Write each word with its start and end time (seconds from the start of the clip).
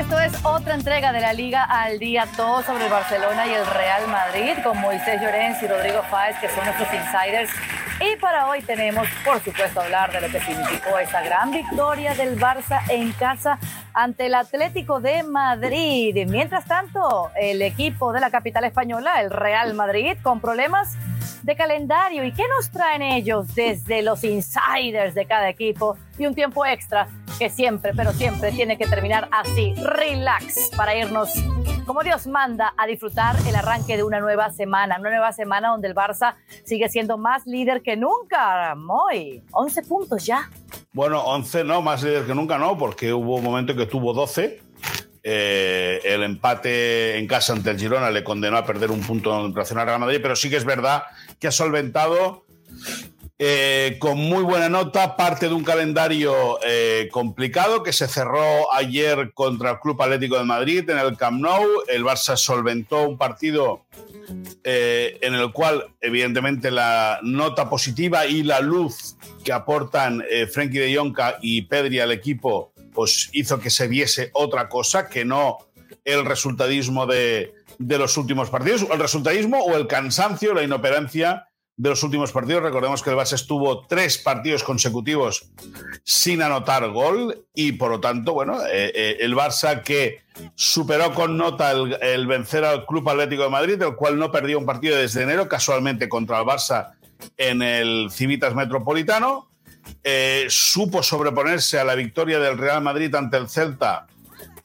Esto 0.00 0.18
es 0.18 0.32
otra 0.46 0.72
entrega 0.72 1.12
de 1.12 1.20
la 1.20 1.34
Liga 1.34 1.62
al 1.62 1.98
Día, 1.98 2.26
todo 2.34 2.62
sobre 2.62 2.86
el 2.86 2.90
Barcelona 2.90 3.46
y 3.46 3.50
el 3.52 3.66
Real 3.66 4.08
Madrid, 4.08 4.52
con 4.64 4.80
Moisés 4.80 5.20
Llorens 5.20 5.62
y 5.62 5.66
Rodrigo 5.66 6.02
Fáez, 6.04 6.38
que 6.38 6.48
son 6.48 6.64
nuestros 6.64 6.88
insiders. 6.94 7.50
Y 8.00 8.16
para 8.16 8.48
hoy 8.48 8.62
tenemos, 8.62 9.06
por 9.22 9.40
supuesto, 9.44 9.82
hablar 9.82 10.10
de 10.10 10.22
lo 10.22 10.28
que 10.28 10.40
significó 10.40 10.98
esa 10.98 11.20
gran 11.20 11.50
victoria 11.50 12.14
del 12.14 12.40
Barça 12.40 12.80
en 12.88 13.12
casa 13.12 13.58
ante 13.92 14.26
el 14.26 14.34
Atlético 14.34 15.00
de 15.00 15.22
Madrid. 15.22 16.16
Mientras 16.26 16.64
tanto, 16.64 17.30
el 17.38 17.60
equipo 17.60 18.14
de 18.14 18.20
la 18.20 18.30
capital 18.30 18.64
española, 18.64 19.20
el 19.20 19.30
Real 19.30 19.74
Madrid, 19.74 20.16
con 20.22 20.40
problemas 20.40 20.96
de 21.42 21.56
calendario. 21.56 22.24
¿Y 22.24 22.32
qué 22.32 22.44
nos 22.48 22.70
traen 22.70 23.02
ellos 23.02 23.54
desde 23.54 24.02
los 24.02 24.24
insiders 24.24 25.14
de 25.14 25.26
cada 25.26 25.48
equipo? 25.48 25.96
Y 26.18 26.26
un 26.26 26.34
tiempo 26.34 26.64
extra 26.66 27.08
que 27.38 27.48
siempre, 27.48 27.92
pero 27.94 28.12
siempre 28.12 28.52
tiene 28.52 28.76
que 28.76 28.86
terminar 28.86 29.28
así, 29.32 29.74
relax, 29.74 30.70
para 30.76 30.94
irnos 30.94 31.30
como 31.86 32.04
Dios 32.04 32.28
manda 32.28 32.72
a 32.76 32.86
disfrutar 32.86 33.34
el 33.48 33.56
arranque 33.56 33.96
de 33.96 34.04
una 34.04 34.20
nueva 34.20 34.50
semana, 34.50 34.96
una 35.00 35.10
nueva 35.10 35.32
semana 35.32 35.70
donde 35.70 35.88
el 35.88 35.94
Barça 35.94 36.36
sigue 36.62 36.88
siendo 36.88 37.18
más 37.18 37.46
líder 37.46 37.82
que 37.82 37.96
nunca. 37.96 38.76
Muy, 38.76 39.42
11 39.50 39.82
puntos 39.82 40.24
ya. 40.24 40.48
Bueno, 40.92 41.20
11 41.24 41.64
no, 41.64 41.82
más 41.82 42.04
líder 42.04 42.26
que 42.26 42.34
nunca 42.34 42.58
no, 42.58 42.78
porque 42.78 43.12
hubo 43.12 43.36
un 43.36 43.42
momento 43.42 43.74
que 43.74 43.86
tuvo 43.86 44.12
12 44.12 44.60
eh, 45.22 46.00
el 46.02 46.22
empate 46.22 47.18
en 47.18 47.26
casa 47.26 47.52
ante 47.52 47.70
el 47.70 47.78
Girona 47.78 48.10
le 48.10 48.24
condenó 48.24 48.56
a 48.56 48.64
perder 48.64 48.90
un 48.90 49.00
punto 49.02 49.44
en 49.44 49.52
relación 49.52 49.78
al 49.78 49.86
Real 49.86 50.00
Madrid, 50.00 50.18
pero 50.22 50.34
sí 50.34 50.48
que 50.48 50.56
es 50.56 50.64
verdad 50.64 51.02
que 51.40 51.48
ha 51.48 51.52
solventado 51.52 52.44
eh, 53.38 53.96
con 53.98 54.18
muy 54.18 54.42
buena 54.42 54.68
nota 54.68 55.16
parte 55.16 55.48
de 55.48 55.54
un 55.54 55.64
calendario 55.64 56.58
eh, 56.62 57.08
complicado 57.10 57.82
que 57.82 57.92
se 57.92 58.06
cerró 58.06 58.72
ayer 58.74 59.32
contra 59.32 59.70
el 59.70 59.80
Club 59.80 60.00
Atlético 60.02 60.38
de 60.38 60.44
Madrid 60.44 60.88
en 60.90 60.98
el 60.98 61.16
Camp 61.16 61.40
Nou. 61.40 61.64
El 61.88 62.04
Barça 62.04 62.36
solventó 62.36 63.08
un 63.08 63.16
partido 63.16 63.86
en 64.62 65.34
el 65.34 65.50
cual, 65.50 65.86
evidentemente, 66.00 66.70
la 66.70 67.18
nota 67.22 67.68
positiva 67.68 68.26
y 68.26 68.44
la 68.44 68.60
luz 68.60 69.16
que 69.42 69.52
aportan 69.52 70.22
Frenkie 70.52 70.78
de 70.78 70.94
Jonca 70.94 71.38
y 71.40 71.62
Pedri 71.62 71.98
al 71.98 72.12
equipo 72.12 72.72
pues 72.92 73.30
hizo 73.32 73.58
que 73.60 73.70
se 73.70 73.88
viese 73.88 74.30
otra 74.34 74.68
cosa 74.68 75.08
que 75.08 75.24
no 75.24 75.58
el 76.04 76.24
resultadismo 76.24 77.06
de, 77.06 77.54
los 77.80 78.16
últimos 78.16 78.50
partidos, 78.50 78.86
el 78.90 78.98
resultadismo 78.98 79.58
o 79.58 79.76
el 79.76 79.86
cansancio, 79.86 80.54
la 80.54 80.62
inoperancia 80.62 81.48
de 81.76 81.88
los 81.88 82.02
últimos 82.02 82.30
partidos. 82.30 82.62
Recordemos 82.62 83.02
que 83.02 83.08
el 83.08 83.16
Barça 83.16 83.34
estuvo 83.34 83.86
tres 83.86 84.18
partidos 84.18 84.62
consecutivos 84.62 85.50
sin 86.04 86.42
anotar 86.42 86.90
gol 86.90 87.46
y 87.54 87.72
por 87.72 87.90
lo 87.90 88.00
tanto, 88.00 88.34
bueno, 88.34 88.60
eh, 88.66 88.92
eh, 88.94 89.16
el 89.20 89.34
Barça 89.34 89.82
que 89.82 90.20
superó 90.54 91.14
con 91.14 91.38
nota 91.38 91.72
el, 91.72 92.26
vencer 92.26 92.64
al 92.64 92.84
Club 92.84 93.08
Atlético 93.08 93.44
de 93.44 93.48
Madrid, 93.48 93.80
el 93.80 93.96
cual 93.96 94.18
no 94.18 94.30
perdió 94.30 94.58
un 94.58 94.66
partido 94.66 94.98
desde 94.98 95.22
enero, 95.22 95.48
casualmente 95.48 96.08
contra 96.10 96.38
el 96.40 96.44
Barça 96.44 96.92
en 97.38 97.62
el 97.62 98.10
Civitas 98.10 98.54
Metropolitano. 98.54 99.48
Eh, 100.04 100.44
supo 100.50 101.02
sobreponerse 101.02 101.78
a 101.78 101.84
la 101.84 101.94
victoria 101.94 102.38
del 102.38 102.58
Real 102.58 102.82
Madrid 102.82 103.14
ante 103.14 103.38
el 103.38 103.48
Celta 103.48 104.06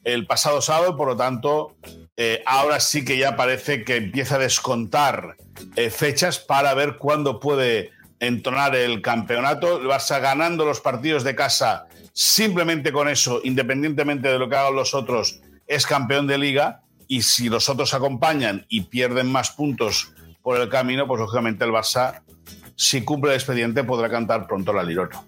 el 0.03 0.27
pasado 0.27 0.61
sábado, 0.61 0.97
por 0.97 1.07
lo 1.07 1.15
tanto, 1.15 1.75
eh, 2.17 2.43
ahora 2.45 2.79
sí 2.79 3.03
que 3.03 3.17
ya 3.17 3.35
parece 3.35 3.83
que 3.83 3.97
empieza 3.97 4.35
a 4.35 4.39
descontar 4.39 5.35
eh, 5.75 5.89
fechas 5.89 6.39
para 6.39 6.73
ver 6.73 6.97
cuándo 6.97 7.39
puede 7.39 7.91
entonar 8.19 8.75
el 8.75 9.01
campeonato. 9.01 9.81
El 9.81 9.87
Barça 9.87 10.21
ganando 10.21 10.65
los 10.65 10.79
partidos 10.79 11.23
de 11.23 11.35
casa, 11.35 11.87
simplemente 12.13 12.91
con 12.91 13.09
eso, 13.09 13.41
independientemente 13.43 14.29
de 14.29 14.39
lo 14.39 14.49
que 14.49 14.55
hagan 14.55 14.75
los 14.75 14.93
otros, 14.93 15.41
es 15.67 15.85
campeón 15.85 16.27
de 16.27 16.37
liga. 16.37 16.81
Y 17.07 17.21
si 17.21 17.49
los 17.49 17.69
otros 17.69 17.93
acompañan 17.93 18.65
y 18.67 18.81
pierden 18.81 19.31
más 19.31 19.51
puntos 19.51 20.11
por 20.41 20.59
el 20.59 20.69
camino, 20.69 21.05
pues 21.05 21.19
lógicamente 21.19 21.65
el 21.65 21.71
Barça 21.71 22.21
si 22.75 23.03
cumple 23.03 23.31
el 23.31 23.35
expediente, 23.35 23.83
podrá 23.83 24.09
cantar 24.09 24.47
pronto 24.47 24.73
la 24.73 24.83
Lirona. 24.83 25.23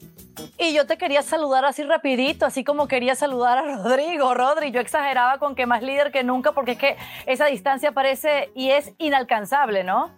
Y 0.58 0.74
yo 0.74 0.86
te 0.86 0.98
quería 0.98 1.22
saludar 1.22 1.66
así 1.66 1.84
rapidito, 1.84 2.46
así 2.46 2.64
como 2.64 2.88
quería 2.88 3.16
saludar 3.16 3.58
a 3.58 3.62
Rodrigo. 3.84 4.34
Rodri, 4.34 4.72
yo 4.72 4.80
exageraba 4.80 5.38
con 5.38 5.56
que 5.56 5.66
más 5.66 5.82
líder 5.82 6.12
que 6.12 6.24
nunca, 6.24 6.52
porque 6.52 6.72
es 6.72 6.78
que 6.78 6.98
esa 7.26 7.46
distancia 7.46 7.92
parece 7.92 8.52
y 8.56 8.70
es 8.70 8.94
inalcanzable, 8.98 9.84
¿no? 9.84 10.12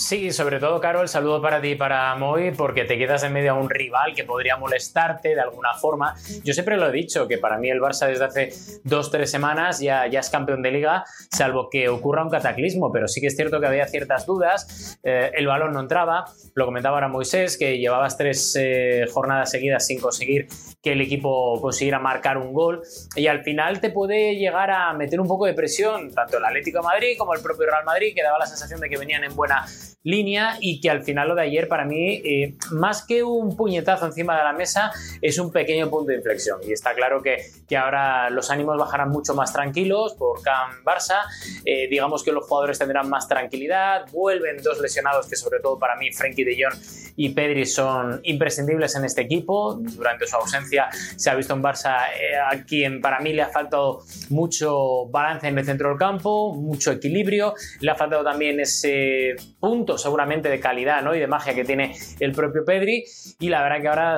Sí, 0.00 0.32
sobre 0.32 0.58
todo, 0.58 0.80
Carol, 0.80 1.08
saludo 1.08 1.42
para 1.42 1.60
ti 1.60 1.68
y 1.68 1.74
para 1.74 2.14
Moy, 2.14 2.52
porque 2.52 2.84
te 2.84 2.96
quedas 2.96 3.22
en 3.22 3.34
medio 3.34 3.52
a 3.52 3.54
un 3.54 3.68
rival 3.68 4.14
que 4.14 4.24
podría 4.24 4.56
molestarte 4.56 5.34
de 5.34 5.40
alguna 5.40 5.74
forma. 5.74 6.16
Yo 6.42 6.54
siempre 6.54 6.78
lo 6.78 6.88
he 6.88 6.92
dicho, 6.92 7.28
que 7.28 7.36
para 7.36 7.58
mí 7.58 7.68
el 7.68 7.80
Barça 7.80 8.08
desde 8.08 8.24
hace 8.24 8.80
dos, 8.82 9.10
tres 9.10 9.30
semanas 9.30 9.78
ya, 9.78 10.06
ya 10.06 10.20
es 10.20 10.30
campeón 10.30 10.62
de 10.62 10.70
liga, 10.70 11.04
salvo 11.30 11.68
que 11.70 11.90
ocurra 11.90 12.24
un 12.24 12.30
cataclismo, 12.30 12.90
pero 12.90 13.08
sí 13.08 13.20
que 13.20 13.26
es 13.26 13.36
cierto 13.36 13.60
que 13.60 13.66
había 13.66 13.86
ciertas 13.86 14.24
dudas, 14.24 14.98
eh, 15.02 15.32
el 15.34 15.46
balón 15.46 15.74
no 15.74 15.80
entraba, 15.80 16.24
lo 16.54 16.64
comentaba 16.64 16.96
ahora 16.96 17.08
Moisés, 17.08 17.58
que 17.58 17.78
llevabas 17.78 18.16
tres 18.16 18.56
eh, 18.58 19.04
jornadas 19.12 19.50
seguidas 19.50 19.86
sin 19.86 20.00
conseguir 20.00 20.48
que 20.82 20.92
el 20.92 21.02
equipo 21.02 21.60
consiguiera 21.60 21.98
marcar 21.98 22.38
un 22.38 22.54
gol, 22.54 22.80
y 23.16 23.26
al 23.26 23.44
final 23.44 23.80
te 23.82 23.90
puede 23.90 24.36
llegar 24.36 24.70
a 24.70 24.94
meter 24.94 25.20
un 25.20 25.28
poco 25.28 25.44
de 25.44 25.52
presión, 25.52 26.10
tanto 26.14 26.38
el 26.38 26.44
Atlético 26.46 26.78
de 26.78 26.84
Madrid 26.84 27.16
como 27.18 27.34
el 27.34 27.42
propio 27.42 27.66
Real 27.66 27.84
Madrid, 27.84 28.14
que 28.14 28.22
daba 28.22 28.38
la 28.38 28.46
sensación 28.46 28.80
de 28.80 28.88
que 28.88 28.96
venían 28.96 29.24
en 29.24 29.36
buena 29.36 29.66
línea 30.02 30.56
y 30.60 30.80
que 30.80 30.90
al 30.90 31.02
final 31.02 31.28
lo 31.28 31.34
de 31.34 31.42
ayer 31.42 31.68
para 31.68 31.84
mí, 31.84 32.22
eh, 32.24 32.56
más 32.70 33.04
que 33.04 33.22
un 33.22 33.56
puñetazo 33.56 34.06
encima 34.06 34.36
de 34.36 34.44
la 34.44 34.52
mesa, 34.52 34.90
es 35.20 35.38
un 35.38 35.52
pequeño 35.52 35.90
punto 35.90 36.10
de 36.10 36.16
inflexión. 36.16 36.58
Y 36.66 36.72
está 36.72 36.94
claro 36.94 37.22
que, 37.22 37.38
que 37.68 37.76
ahora 37.76 38.30
los 38.30 38.50
ánimos 38.50 38.78
bajarán 38.78 39.10
mucho 39.10 39.34
más 39.34 39.52
tranquilos 39.52 40.14
por 40.14 40.42
Can 40.42 40.82
Barça, 40.84 41.20
eh, 41.64 41.86
digamos 41.88 42.22
que 42.22 42.32
los 42.32 42.46
jugadores 42.46 42.78
tendrán 42.78 43.08
más 43.08 43.28
tranquilidad, 43.28 44.06
vuelven 44.12 44.62
dos 44.62 44.80
lesionados 44.80 45.26
que 45.26 45.36
sobre 45.36 45.60
todo 45.60 45.78
para 45.78 45.96
mí, 45.96 46.12
Frenkie 46.12 46.44
de 46.44 46.56
Jong 46.62 46.80
y 47.16 47.30
Pedri 47.30 47.66
son 47.66 48.20
imprescindibles 48.22 48.94
en 48.96 49.04
este 49.04 49.22
equipo. 49.22 49.74
Durante 49.78 50.26
su 50.26 50.36
ausencia 50.36 50.88
se 51.16 51.28
ha 51.28 51.34
visto 51.34 51.54
un 51.54 51.62
Barça 51.62 52.06
eh, 52.18 52.36
a 52.36 52.64
quien 52.64 53.00
para 53.00 53.20
mí 53.20 53.32
le 53.32 53.42
ha 53.42 53.48
faltado 53.48 54.02
mucho 54.30 55.06
balance 55.06 55.48
en 55.48 55.58
el 55.58 55.64
centro 55.64 55.90
del 55.90 55.98
campo, 55.98 56.54
mucho 56.54 56.92
equilibrio, 56.92 57.54
le 57.80 57.90
ha 57.90 57.94
faltado 57.94 58.24
también 58.24 58.60
ese 58.60 59.36
punto 59.58 59.89
seguramente 59.98 60.48
de 60.48 60.60
calidad 60.60 61.02
¿no? 61.02 61.14
y 61.14 61.20
de 61.20 61.26
magia 61.26 61.54
que 61.54 61.64
tiene 61.64 61.96
el 62.18 62.32
propio 62.32 62.64
Pedri. 62.64 63.04
Y 63.38 63.48
la 63.48 63.62
verdad 63.62 63.80
que 63.80 63.88
ahora 63.88 64.16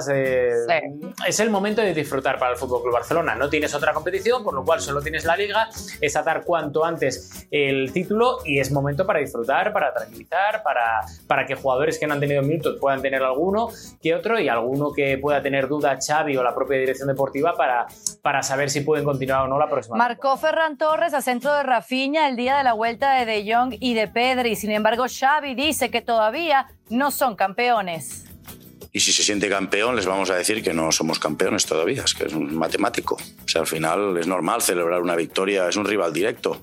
es 1.26 1.40
el 1.40 1.50
momento 1.50 1.82
de 1.82 1.94
disfrutar 1.94 2.38
para 2.38 2.52
el 2.52 2.56
Fútbol 2.58 2.82
Club 2.82 2.94
Barcelona. 2.94 3.34
No 3.34 3.48
tienes 3.48 3.74
otra 3.74 3.92
competición, 3.92 4.44
por 4.44 4.54
lo 4.54 4.64
cual 4.64 4.80
solo 4.80 5.00
tienes 5.00 5.24
la 5.24 5.36
liga, 5.36 5.68
es 6.00 6.16
atar 6.16 6.44
cuanto 6.44 6.84
antes 6.84 7.46
el 7.50 7.92
título 7.92 8.38
y 8.44 8.58
es 8.58 8.70
momento 8.70 9.06
para 9.06 9.20
disfrutar, 9.20 9.72
para 9.72 9.92
tranquilizar, 9.92 10.62
para, 10.62 11.00
para 11.26 11.46
que 11.46 11.54
jugadores 11.54 11.98
que 11.98 12.06
no 12.06 12.14
han 12.14 12.20
tenido 12.20 12.42
minutos 12.42 12.78
puedan 12.80 13.02
tener 13.02 13.22
alguno 13.22 13.68
que 14.02 14.14
otro 14.14 14.38
y 14.38 14.48
alguno 14.48 14.92
que 14.92 15.18
pueda 15.18 15.42
tener 15.42 15.68
duda 15.68 15.98
Xavi 16.04 16.36
o 16.36 16.42
la 16.42 16.54
propia 16.54 16.78
dirección 16.78 17.08
deportiva 17.08 17.54
para, 17.54 17.86
para 18.22 18.42
saber 18.42 18.70
si 18.70 18.80
pueden 18.80 19.04
continuar 19.04 19.44
o 19.44 19.48
no 19.48 19.58
la 19.58 19.68
próxima. 19.68 19.96
Marcó 19.96 20.36
Ferran 20.36 20.76
Torres 20.76 21.14
a 21.14 21.22
centro 21.22 21.54
de 21.54 21.62
Rafinha 21.62 22.28
el 22.28 22.36
día 22.36 22.56
de 22.56 22.64
la 22.64 22.72
vuelta 22.72 23.14
de 23.14 23.24
De 23.26 23.52
Jong 23.52 23.76
y 23.80 23.94
de 23.94 24.08
Pedri. 24.08 24.56
Sin 24.56 24.70
embargo, 24.70 25.04
Xavi 25.08 25.54
dice 25.66 25.90
que 25.90 26.02
todavía 26.02 26.68
no 26.90 27.10
son 27.10 27.36
campeones. 27.36 28.24
Y 28.94 29.00
si 29.00 29.12
se 29.12 29.22
siente 29.22 29.48
campeón, 29.48 29.96
les 29.96 30.04
vamos 30.04 30.28
a 30.28 30.34
decir 30.34 30.62
que 30.62 30.74
no 30.74 30.92
somos 30.92 31.18
campeones 31.18 31.64
todavía, 31.64 32.02
es 32.04 32.12
que 32.12 32.26
es 32.26 32.34
un 32.34 32.54
matemático. 32.54 33.14
O 33.14 33.48
sea, 33.48 33.62
al 33.62 33.66
final 33.66 34.18
es 34.18 34.26
normal 34.26 34.60
celebrar 34.60 35.00
una 35.00 35.16
victoria, 35.16 35.66
es 35.66 35.76
un 35.76 35.86
rival 35.86 36.12
directo. 36.12 36.62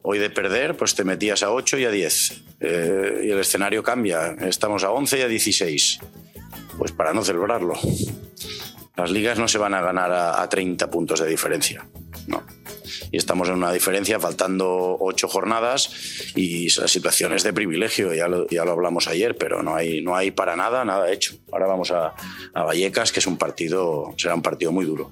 Hoy 0.00 0.18
de 0.18 0.30
perder, 0.30 0.78
pues 0.78 0.94
te 0.94 1.04
metías 1.04 1.42
a 1.42 1.52
8 1.52 1.78
y 1.78 1.84
a 1.84 1.90
10. 1.90 2.42
Eh, 2.60 3.20
y 3.24 3.30
el 3.30 3.38
escenario 3.38 3.82
cambia, 3.82 4.34
estamos 4.40 4.82
a 4.82 4.92
11 4.92 5.18
y 5.18 5.22
a 5.22 5.28
16. 5.28 5.98
Pues 6.78 6.92
para 6.92 7.12
no 7.12 7.22
celebrarlo. 7.22 7.74
Las 8.96 9.10
ligas 9.10 9.38
no 9.38 9.46
se 9.46 9.58
van 9.58 9.74
a 9.74 9.82
ganar 9.82 10.10
a, 10.10 10.40
a 10.40 10.48
30 10.48 10.90
puntos 10.90 11.20
de 11.20 11.26
diferencia. 11.26 11.86
No 12.26 12.57
y 13.10 13.16
estamos 13.16 13.48
en 13.48 13.54
una 13.54 13.72
diferencia 13.72 14.20
faltando 14.20 14.96
ocho 15.00 15.28
jornadas 15.28 16.32
y 16.34 16.68
la 16.78 16.88
situación 16.88 17.32
es 17.32 17.42
de 17.42 17.52
privilegio, 17.52 18.14
ya 18.14 18.28
lo, 18.28 18.48
ya 18.48 18.64
lo 18.64 18.72
hablamos 18.72 19.08
ayer, 19.08 19.36
pero 19.36 19.62
no 19.62 19.74
hay, 19.74 20.02
no 20.02 20.16
hay 20.16 20.30
para 20.30 20.56
nada, 20.56 20.84
nada 20.84 21.10
hecho. 21.10 21.36
Ahora 21.52 21.66
vamos 21.66 21.90
a, 21.90 22.14
a 22.54 22.62
Vallecas, 22.62 23.12
que 23.12 23.20
es 23.20 23.26
un 23.26 23.36
partido, 23.36 24.14
será 24.16 24.34
un 24.34 24.42
partido 24.42 24.72
muy 24.72 24.84
duro. 24.84 25.10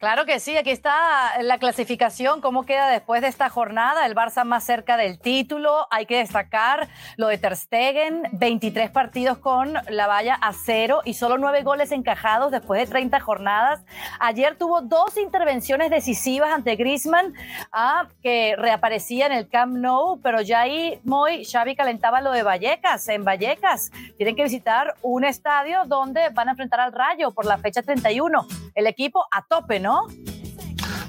Claro 0.00 0.24
que 0.24 0.40
sí, 0.40 0.56
aquí 0.56 0.70
está 0.70 1.42
la 1.42 1.58
clasificación, 1.58 2.40
cómo 2.40 2.64
queda 2.64 2.88
después 2.88 3.20
de 3.20 3.28
esta 3.28 3.50
jornada, 3.50 4.06
el 4.06 4.14
Barça 4.14 4.44
más 4.44 4.64
cerca 4.64 4.96
del 4.96 5.18
título, 5.18 5.86
hay 5.90 6.06
que 6.06 6.16
destacar 6.16 6.88
lo 7.18 7.26
de 7.26 7.36
Ter 7.36 7.54
Stegen, 7.54 8.22
23 8.32 8.90
partidos 8.92 9.36
con 9.36 9.74
la 9.90 10.06
valla 10.06 10.36
a 10.40 10.54
cero 10.54 11.02
y 11.04 11.12
solo 11.12 11.36
nueve 11.36 11.62
goles 11.64 11.92
encajados 11.92 12.50
después 12.50 12.80
de 12.80 12.86
30 12.86 13.20
jornadas. 13.20 13.84
Ayer 14.20 14.56
tuvo 14.56 14.80
dos 14.80 15.18
intervenciones 15.18 15.90
decisivas 15.90 16.50
ante 16.50 16.76
Griezmann, 16.76 17.34
ah, 17.70 18.08
que 18.22 18.54
reaparecía 18.56 19.26
en 19.26 19.32
el 19.32 19.50
Camp 19.50 19.76
Nou, 19.76 20.18
pero 20.22 20.40
ya 20.40 20.60
ahí 20.60 20.98
muy 21.04 21.44
Xavi 21.44 21.76
calentaba 21.76 22.22
lo 22.22 22.32
de 22.32 22.42
Vallecas, 22.42 23.06
en 23.08 23.22
Vallecas 23.22 23.90
tienen 24.16 24.34
que 24.34 24.44
visitar 24.44 24.94
un 25.02 25.26
estadio 25.26 25.84
donde 25.84 26.30
van 26.30 26.48
a 26.48 26.52
enfrentar 26.52 26.80
al 26.80 26.94
Rayo 26.94 27.32
por 27.32 27.44
la 27.44 27.58
fecha 27.58 27.82
31, 27.82 28.46
el 28.74 28.86
equipo 28.86 29.26
a 29.30 29.42
tope, 29.42 29.78
¿no? 29.78 29.89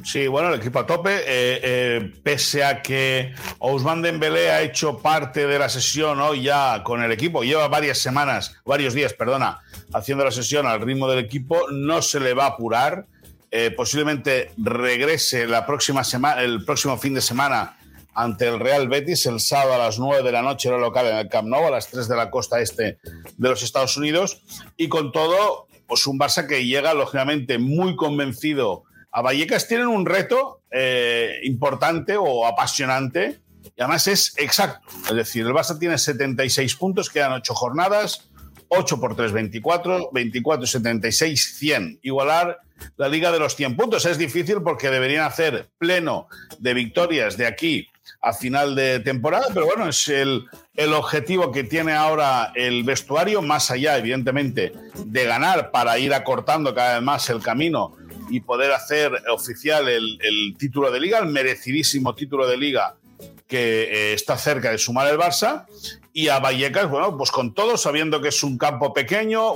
Sí, 0.03 0.27
bueno, 0.27 0.49
el 0.49 0.59
equipo 0.59 0.79
a 0.79 0.85
tope, 0.85 1.15
eh, 1.15 1.23
eh, 1.27 2.13
pese 2.23 2.63
a 2.63 2.81
que 2.81 3.33
Ousmane 3.59 4.01
Dembélé 4.01 4.49
ha 4.49 4.61
hecho 4.61 4.97
parte 4.97 5.45
de 5.45 5.59
la 5.59 5.69
sesión 5.69 6.19
hoy 6.19 6.43
ya 6.43 6.83
con 6.83 7.03
el 7.03 7.11
equipo, 7.11 7.43
lleva 7.43 7.67
varias 7.67 7.99
semanas, 7.99 8.57
varios 8.65 8.93
días, 8.93 9.13
perdona, 9.13 9.59
haciendo 9.93 10.25
la 10.25 10.31
sesión 10.31 10.65
al 10.65 10.81
ritmo 10.81 11.07
del 11.07 11.19
equipo, 11.19 11.69
no 11.71 12.01
se 12.01 12.19
le 12.19 12.33
va 12.33 12.45
a 12.45 12.49
apurar. 12.49 13.05
Eh, 13.53 13.69
posiblemente 13.71 14.51
regrese 14.57 15.45
la 15.45 15.65
próxima 15.65 16.03
semana, 16.03 16.41
el 16.41 16.63
próximo 16.63 16.97
fin 16.97 17.13
de 17.13 17.21
semana 17.21 17.77
ante 18.13 18.47
el 18.47 18.59
Real 18.59 18.87
Betis 18.87 19.25
el 19.25 19.39
sábado 19.39 19.73
a 19.73 19.77
las 19.77 19.99
9 19.99 20.23
de 20.23 20.31
la 20.31 20.41
noche 20.41 20.69
lo 20.69 20.77
local 20.77 21.07
en 21.07 21.17
el 21.17 21.29
Camp 21.29 21.47
Nou, 21.47 21.67
a 21.67 21.71
las 21.71 21.87
3 21.87 22.07
de 22.07 22.15
la 22.15 22.29
costa 22.29 22.59
este 22.59 22.99
de 23.37 23.49
los 23.49 23.63
Estados 23.63 23.95
Unidos. 23.97 24.41
Y 24.77 24.89
con 24.89 25.11
todo, 25.11 25.67
pues 25.91 26.07
un 26.07 26.17
Barça 26.17 26.47
que 26.47 26.65
llega 26.65 26.93
lógicamente 26.93 27.57
muy 27.57 27.97
convencido 27.97 28.85
a 29.11 29.21
Vallecas 29.21 29.67
tienen 29.67 29.87
un 29.87 30.05
reto 30.05 30.61
eh, 30.71 31.41
importante 31.43 32.15
o 32.15 32.47
apasionante 32.47 33.41
y 33.75 33.81
además 33.81 34.07
es 34.07 34.33
exacto. 34.37 34.87
Es 35.09 35.15
decir, 35.17 35.45
el 35.45 35.51
Barça 35.51 35.77
tiene 35.77 35.97
76 35.97 36.75
puntos, 36.75 37.09
quedan 37.09 37.33
8 37.33 37.53
jornadas, 37.53 38.29
8 38.69 39.01
por 39.01 39.17
3, 39.17 39.33
24, 39.33 40.11
24 40.13 40.65
76, 40.65 41.57
100. 41.57 41.99
Igualar 42.03 42.61
la 42.95 43.09
liga 43.09 43.29
de 43.33 43.39
los 43.39 43.57
100 43.57 43.75
puntos 43.75 44.05
es 44.05 44.17
difícil 44.17 44.61
porque 44.63 44.89
deberían 44.89 45.25
hacer 45.25 45.71
pleno 45.77 46.29
de 46.57 46.73
victorias 46.73 47.35
de 47.35 47.47
aquí 47.47 47.89
a 48.21 48.31
final 48.31 48.75
de 48.75 49.01
temporada, 49.01 49.47
pero 49.53 49.65
bueno, 49.65 49.89
es 49.89 50.07
el, 50.07 50.45
el 50.75 50.93
objetivo 50.93 51.51
que 51.51 51.63
tiene 51.63 51.93
ahora 51.93 52.51
el 52.55 52.83
vestuario, 52.83 53.41
más 53.41 53.71
allá, 53.71 53.97
evidentemente, 53.97 54.71
de 55.05 55.25
ganar 55.25 55.71
para 55.71 55.99
ir 55.99 56.13
acortando 56.13 56.73
cada 56.73 56.95
vez 56.95 57.03
más 57.03 57.29
el 57.29 57.41
camino 57.41 57.95
y 58.29 58.39
poder 58.39 58.71
hacer 58.71 59.11
oficial 59.29 59.89
el, 59.89 60.55
título 60.57 60.89
de 60.91 60.99
liga, 60.99 61.19
el 61.19 61.27
merecidísimo 61.27 62.15
título 62.15 62.47
de 62.47 62.57
liga 62.57 62.95
que 63.47 63.83
eh, 63.83 64.13
está 64.13 64.37
cerca 64.37 64.71
de 64.71 64.77
sumar 64.77 65.07
el 65.11 65.19
Barça. 65.19 65.65
Y 66.13 66.29
a 66.29 66.39
Vallecas, 66.39 66.89
bueno, 66.89 67.17
pues 67.17 67.31
con 67.31 67.53
todo, 67.53 67.77
sabiendo 67.77 68.21
que 68.21 68.29
es 68.29 68.43
un 68.43 68.57
campo 68.57 68.93
pequeño, 68.93 69.53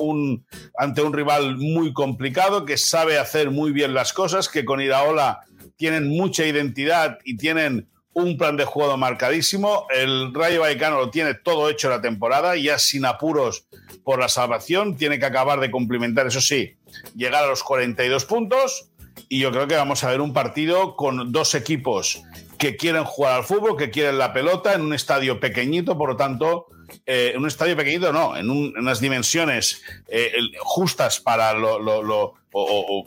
ante 0.77 1.01
un 1.01 1.13
rival 1.13 1.57
muy 1.57 1.93
complicado, 1.93 2.65
que 2.65 2.77
sabe 2.77 3.17
hacer 3.17 3.51
muy 3.51 3.71
bien 3.71 3.93
las 3.93 4.13
cosas, 4.13 4.47
que 4.47 4.63
con 4.63 4.81
Iraola 4.81 5.41
tienen 5.77 6.07
mucha 6.09 6.45
identidad 6.45 7.19
y 7.25 7.37
tienen 7.37 7.87
un 8.15 8.37
plan 8.37 8.55
de 8.55 8.63
juego 8.63 8.97
marcadísimo. 8.97 9.87
El 9.93 10.33
Rayo 10.33 10.61
Vallecano 10.61 10.97
lo 10.97 11.11
tiene 11.11 11.33
todo 11.33 11.69
hecho 11.69 11.89
la 11.89 12.01
temporada, 12.01 12.55
ya 12.55 12.79
sin 12.79 13.05
apuros 13.05 13.67
por 14.03 14.19
la 14.19 14.29
salvación. 14.29 14.95
Tiene 14.95 15.19
que 15.19 15.25
acabar 15.25 15.59
de 15.59 15.69
cumplimentar, 15.69 16.25
eso 16.25 16.41
sí, 16.41 16.77
llegar 17.13 17.43
a 17.43 17.47
los 17.47 17.61
42 17.61 18.25
puntos. 18.25 18.89
Y 19.27 19.39
yo 19.39 19.51
creo 19.51 19.67
que 19.67 19.75
vamos 19.75 20.03
a 20.03 20.09
ver 20.09 20.21
un 20.21 20.33
partido 20.33 20.95
con 20.95 21.31
dos 21.33 21.55
equipos 21.55 22.23
que 22.57 22.77
quieren 22.77 23.03
jugar 23.03 23.33
al 23.33 23.43
fútbol, 23.43 23.77
que 23.77 23.91
quieren 23.91 24.17
la 24.17 24.31
pelota 24.31 24.73
en 24.73 24.81
un 24.81 24.93
estadio 24.93 25.39
pequeñito, 25.41 25.97
por 25.97 26.09
lo 26.09 26.15
tanto, 26.15 26.67
eh, 27.05 27.33
en 27.35 27.41
un 27.41 27.47
estadio 27.47 27.75
pequeñito 27.75 28.13
no, 28.13 28.37
en, 28.37 28.49
unas 28.49 29.01
dimensiones 29.01 29.81
eh, 30.07 30.31
justas 30.59 31.19
para 31.19 31.53
lo, 31.53 32.33
o, 32.53 33.05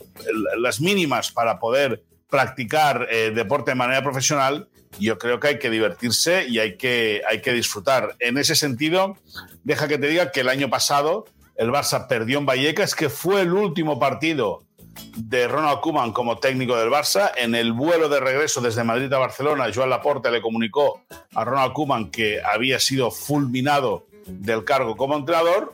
las 0.59 0.81
mínimas 0.81 1.31
para 1.31 1.59
poder 1.59 2.03
practicar 2.29 3.07
eh, 3.09 3.31
deporte 3.33 3.71
de 3.71 3.75
manera 3.75 4.03
profesional, 4.03 4.67
yo 4.97 5.17
creo 5.17 5.39
que 5.39 5.49
hay 5.49 5.59
que 5.59 5.69
divertirse 5.69 6.47
y 6.47 6.59
hay 6.59 6.77
que, 6.77 7.21
hay 7.29 7.41
que 7.41 7.53
disfrutar. 7.53 8.15
En 8.19 8.37
ese 8.37 8.55
sentido, 8.55 9.17
deja 9.63 9.87
que 9.87 9.97
te 9.97 10.07
diga 10.07 10.31
que 10.31 10.41
el 10.41 10.49
año 10.49 10.69
pasado 10.69 11.25
el 11.55 11.71
Barça 11.71 12.07
perdió 12.07 12.39
en 12.39 12.45
Vallecas, 12.45 12.95
que 12.95 13.09
fue 13.09 13.41
el 13.41 13.51
último 13.53 13.99
partido 13.99 14.63
de 15.17 15.47
Ronald 15.47 15.81
Koeman 15.81 16.13
como 16.13 16.37
técnico 16.37 16.77
del 16.77 16.89
Barça. 16.89 17.31
En 17.35 17.53
el 17.53 17.73
vuelo 17.73 18.09
de 18.09 18.19
regreso 18.19 18.61
desde 18.61 18.83
Madrid 18.83 19.11
a 19.11 19.17
Barcelona, 19.17 19.67
Joan 19.73 19.89
Laporte 19.89 20.31
le 20.31 20.41
comunicó 20.41 21.01
a 21.35 21.43
Ronald 21.43 21.73
Koeman 21.73 22.11
que 22.11 22.41
había 22.41 22.79
sido 22.79 23.11
fulminado 23.11 24.07
del 24.25 24.63
cargo 24.63 24.95
como 24.95 25.15
entrenador. 25.15 25.73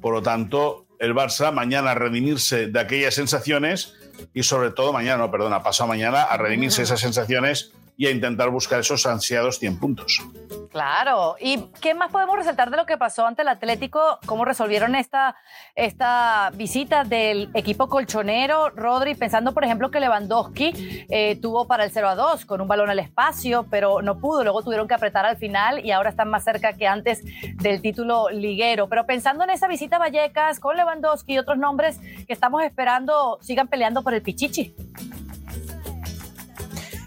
Por 0.00 0.14
lo 0.14 0.22
tanto, 0.22 0.86
el 0.98 1.14
Barça 1.14 1.52
mañana 1.52 1.92
a 1.92 1.94
redimirse 1.94 2.66
de 2.66 2.80
aquellas 2.80 3.14
sensaciones 3.14 3.94
y 4.34 4.42
sobre 4.42 4.70
todo 4.70 4.92
mañana, 4.92 5.18
no, 5.18 5.30
perdona, 5.30 5.62
pasado 5.62 5.88
mañana 5.88 6.22
a 6.24 6.36
redimirse 6.36 6.82
esas 6.82 7.00
sensaciones 7.00 7.72
y 7.96 8.06
a 8.06 8.10
intentar 8.10 8.50
buscar 8.50 8.80
esos 8.80 9.06
ansiados 9.06 9.58
100 9.58 9.78
puntos. 9.78 10.22
Claro. 10.70 11.36
¿Y 11.40 11.70
qué 11.80 11.94
más 11.94 12.12
podemos 12.12 12.36
resaltar 12.36 12.70
de 12.70 12.76
lo 12.76 12.84
que 12.84 12.98
pasó 12.98 13.26
ante 13.26 13.40
el 13.40 13.48
Atlético? 13.48 14.18
¿Cómo 14.26 14.44
resolvieron 14.44 14.94
esta, 14.94 15.36
esta 15.74 16.50
visita 16.54 17.04
del 17.04 17.48
equipo 17.54 17.88
colchonero, 17.88 18.68
Rodri? 18.70 19.14
Pensando, 19.14 19.54
por 19.54 19.64
ejemplo, 19.64 19.90
que 19.90 20.00
Lewandowski 20.00 21.06
eh, 21.08 21.38
tuvo 21.40 21.66
para 21.66 21.84
el 21.84 21.90
0 21.90 22.08
a 22.10 22.14
2 22.14 22.44
con 22.44 22.60
un 22.60 22.68
balón 22.68 22.90
al 22.90 22.98
espacio, 22.98 23.66
pero 23.70 24.02
no 24.02 24.18
pudo. 24.18 24.42
Luego 24.42 24.62
tuvieron 24.62 24.86
que 24.86 24.92
apretar 24.92 25.24
al 25.24 25.38
final 25.38 25.82
y 25.82 25.92
ahora 25.92 26.10
están 26.10 26.28
más 26.28 26.44
cerca 26.44 26.74
que 26.74 26.86
antes 26.86 27.22
del 27.54 27.80
título 27.80 28.28
liguero. 28.28 28.88
Pero 28.88 29.06
pensando 29.06 29.44
en 29.44 29.50
esa 29.50 29.68
visita 29.68 29.96
a 29.96 30.00
Vallecas 30.00 30.60
con 30.60 30.76
Lewandowski 30.76 31.32
y 31.32 31.38
otros 31.38 31.56
nombres 31.56 31.98
que 32.26 32.34
estamos 32.34 32.62
esperando 32.62 33.38
sigan 33.40 33.68
peleando 33.68 34.02
por 34.02 34.12
el 34.12 34.20
Pichichi. 34.20 34.74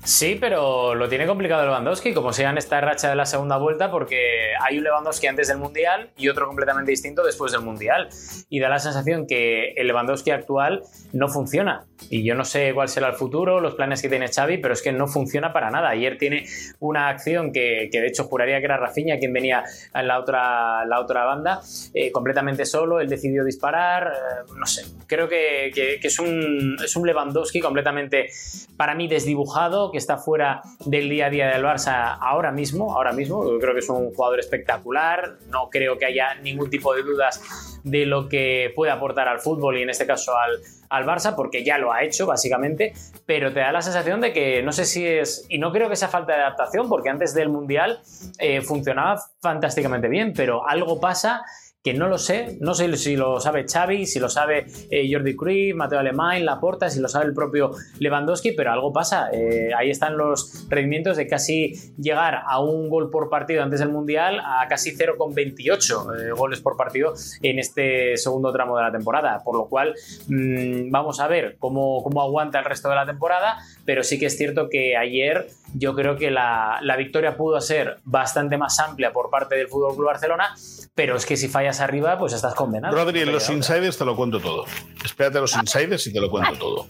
Sí, 0.10 0.36
pero 0.42 0.96
lo 0.96 1.08
tiene 1.08 1.28
complicado 1.28 1.64
Lewandowski, 1.66 2.16
como 2.16 2.34
sea 2.34 2.50
en 2.50 2.58
esta 2.58 2.82
racha 2.82 3.12
de 3.12 3.16
la 3.16 3.28
segunda 3.28 3.58
vuelta, 3.58 3.92
porque 3.92 4.54
hay 4.60 4.80
un 4.80 4.84
Lewandowski 4.84 5.28
antes 5.28 5.50
del 5.50 5.60
Mundial 5.60 6.10
y 6.18 6.30
otro 6.30 6.48
completamente 6.48 6.90
distinto 6.90 7.24
después 7.24 7.52
del 7.52 7.62
Mundial. 7.62 8.10
Y 8.50 8.60
da 8.60 8.70
la 8.70 8.80
sensación 8.80 9.28
que 9.28 9.74
el 9.74 9.86
Lewandowski 9.86 10.32
actual 10.32 10.82
no 11.14 11.28
funciona. 11.28 11.86
Y 12.10 12.24
yo 12.24 12.34
no 12.34 12.44
sé 12.44 12.74
cuál 12.74 12.90
será 12.90 13.10
el 13.10 13.14
futuro, 13.14 13.62
los 13.62 13.76
planes 13.76 14.02
que 14.02 14.10
tiene 14.10 14.30
Xavi, 14.30 14.58
pero 14.58 14.74
es 14.74 14.82
que 14.82 14.92
no 14.92 15.08
funciona 15.08 15.54
para 15.54 15.70
nada. 15.70 15.90
Ayer 15.90 16.18
tiene 16.18 16.48
una 16.80 17.10
acción 17.10 17.54
que, 17.54 17.88
de 17.92 18.08
hecho 18.08 18.24
juraría 18.24 18.58
que 18.58 18.66
era 18.66 18.78
Rafinha 18.78 19.20
quien 19.20 19.32
venía 19.32 19.64
en 19.94 20.08
la 20.08 20.20
otra, 20.20 20.86
la 20.88 21.02
otra 21.02 21.26
banda, 21.26 21.62
eh, 21.94 22.12
completamente 22.12 22.66
solo, 22.66 23.00
él 23.00 23.10
decidió 23.10 23.44
disparar, 23.46 24.08
eh, 24.08 24.52
no 24.58 24.66
sé, 24.66 24.86
creo 25.06 25.30
que, 25.30 26.00
es, 26.02 26.20
un, 26.20 26.78
es 26.84 26.96
un 26.96 27.06
Lewandowski 27.06 27.60
completamente, 27.60 28.30
para 28.76 28.96
mí, 28.96 29.08
desdibujado, 29.08 29.92
que 29.92 29.99
está 30.00 30.18
fuera 30.18 30.62
del 30.86 31.10
día 31.10 31.28
a 31.28 31.30
día 31.30 31.48
del 31.48 31.64
Barça 31.64 32.18
ahora 32.20 32.52
mismo, 32.52 32.96
ahora 32.96 33.14
mismo, 33.14 33.48
yo 33.50 33.60
creo 33.60 33.74
que 33.74 33.80
es 33.80 33.90
un 33.90 34.14
jugador 34.14 34.40
espectacular, 34.40 35.38
no 35.50 35.70
creo 35.70 35.98
que 35.98 36.06
haya 36.06 36.36
ningún 36.36 36.70
tipo 36.70 36.94
de 36.96 37.04
dudas 37.04 37.42
de 37.84 38.06
lo 38.06 38.28
que 38.28 38.74
puede 38.76 38.92
aportar 38.92 39.28
al 39.28 39.40
fútbol 39.40 39.78
y 39.78 39.84
en 39.84 39.90
este 39.90 40.06
caso 40.06 40.38
al, 40.38 40.60
al 40.90 41.06
Barça, 41.06 41.36
porque 41.36 41.64
ya 41.64 41.78
lo 41.78 41.94
ha 41.94 42.04
hecho 42.04 42.26
básicamente, 42.26 42.94
pero 43.26 43.54
te 43.54 43.60
da 43.60 43.72
la 43.72 43.82
sensación 43.82 44.22
de 44.22 44.34
que 44.34 44.64
no 44.64 44.72
sé 44.72 44.86
si 44.86 45.06
es, 45.06 45.46
y 45.50 45.58
no 45.58 45.72
creo 45.72 45.90
que 45.90 45.96
sea 45.96 46.08
falta 46.08 46.34
de 46.34 46.42
adaptación, 46.42 46.90
porque 46.90 47.10
antes 47.10 47.34
del 47.34 47.50
Mundial 47.50 48.02
eh, 48.40 48.62
funcionaba 48.62 49.22
fantásticamente 49.42 50.08
bien, 50.08 50.34
pero 50.36 50.68
algo 50.68 51.00
pasa 51.00 51.44
que 51.82 51.94
no 51.94 52.10
lo 52.10 52.18
sé, 52.18 52.58
no 52.60 52.74
sé 52.74 52.94
si 52.98 53.16
lo 53.16 53.40
sabe 53.40 53.66
Xavi, 53.66 54.06
si 54.06 54.20
lo 54.20 54.28
sabe 54.28 54.66
eh, 54.92 55.10
Jordi 55.10 55.38
Cruyff, 55.38 55.76
Mateo 55.76 56.00
Alemán, 56.00 56.44
Laporta, 56.44 56.90
si 56.90 57.00
lo 57.00 57.08
sabe 57.08 57.28
el 57.28 57.34
propio 57.34 57.72
Lewandowski, 58.00 58.52
pero 58.52 58.74
algo 58.74 58.92
pasa. 58.92 59.30
Eh, 59.32 59.70
ahí 59.74 59.90
están 59.90 60.18
los 60.18 60.68
rendimientos 60.68 61.16
de 61.16 61.28
casi 61.28 61.72
llegar 61.98 62.42
a 62.46 62.60
un 62.60 62.90
gol 62.90 63.10
por 63.10 63.30
partido 63.30 63.64
antes 63.64 63.80
del 63.80 63.90
Mundial 63.90 64.42
a 64.44 64.68
casi 64.68 64.94
0,28 64.94 66.20
eh, 66.20 66.32
goles 66.32 66.60
por 66.60 66.76
partido 66.76 67.14
en 67.42 67.60
este 67.60 68.18
segundo 68.18 68.52
tramo 68.52 68.76
de 68.76 68.84
la 68.84 68.92
temporada, 68.92 69.42
por 69.46 69.56
lo 69.56 69.70
cual 69.70 69.96
mm, 70.28 70.92
vamos 70.92 71.22
a 71.22 71.30
ver 71.30 71.56
cómo, 71.60 72.04
cómo 72.04 72.22
aguanta 72.22 72.60
el 72.60 72.66
resto 72.66 72.90
de 72.90 72.96
la 72.96 73.06
temporada, 73.06 73.58
pero 73.86 74.04
sí 74.04 74.20
que 74.20 74.26
es 74.26 74.36
cierto 74.38 74.68
que 74.68 74.98
ayer 74.98 75.48
yo 75.74 75.96
creo 75.96 76.18
que 76.18 76.32
la, 76.32 76.80
la 76.82 76.96
victoria 76.96 77.38
pudo 77.38 77.60
ser 77.62 78.00
bastante 78.04 78.58
más 78.58 78.80
amplia 78.80 79.12
por 79.12 79.30
parte 79.30 79.56
del 79.56 79.68
Fútbol 79.68 79.96
Club 79.96 80.08
Barcelona, 80.08 80.56
pero 80.96 81.16
es 81.16 81.26
que 81.26 81.38
si 81.38 81.48
fallas 81.48 81.80
arriba, 81.80 82.18
pues 82.18 82.34
estás 82.34 82.56
condenado. 82.56 82.96
Rodri, 82.96 83.22
en 83.22 83.32
los 83.32 83.50
insiders 83.50 83.98
te 83.98 84.06
lo 84.06 84.16
cuento 84.16 84.40
todo. 84.40 84.66
Espérate 85.04 85.38
a 85.38 85.42
los 85.42 85.56
insiders 85.56 86.06
y 86.08 86.14
te 86.14 86.20
lo 86.20 86.30
cuento 86.30 86.58
todo. 86.58 86.88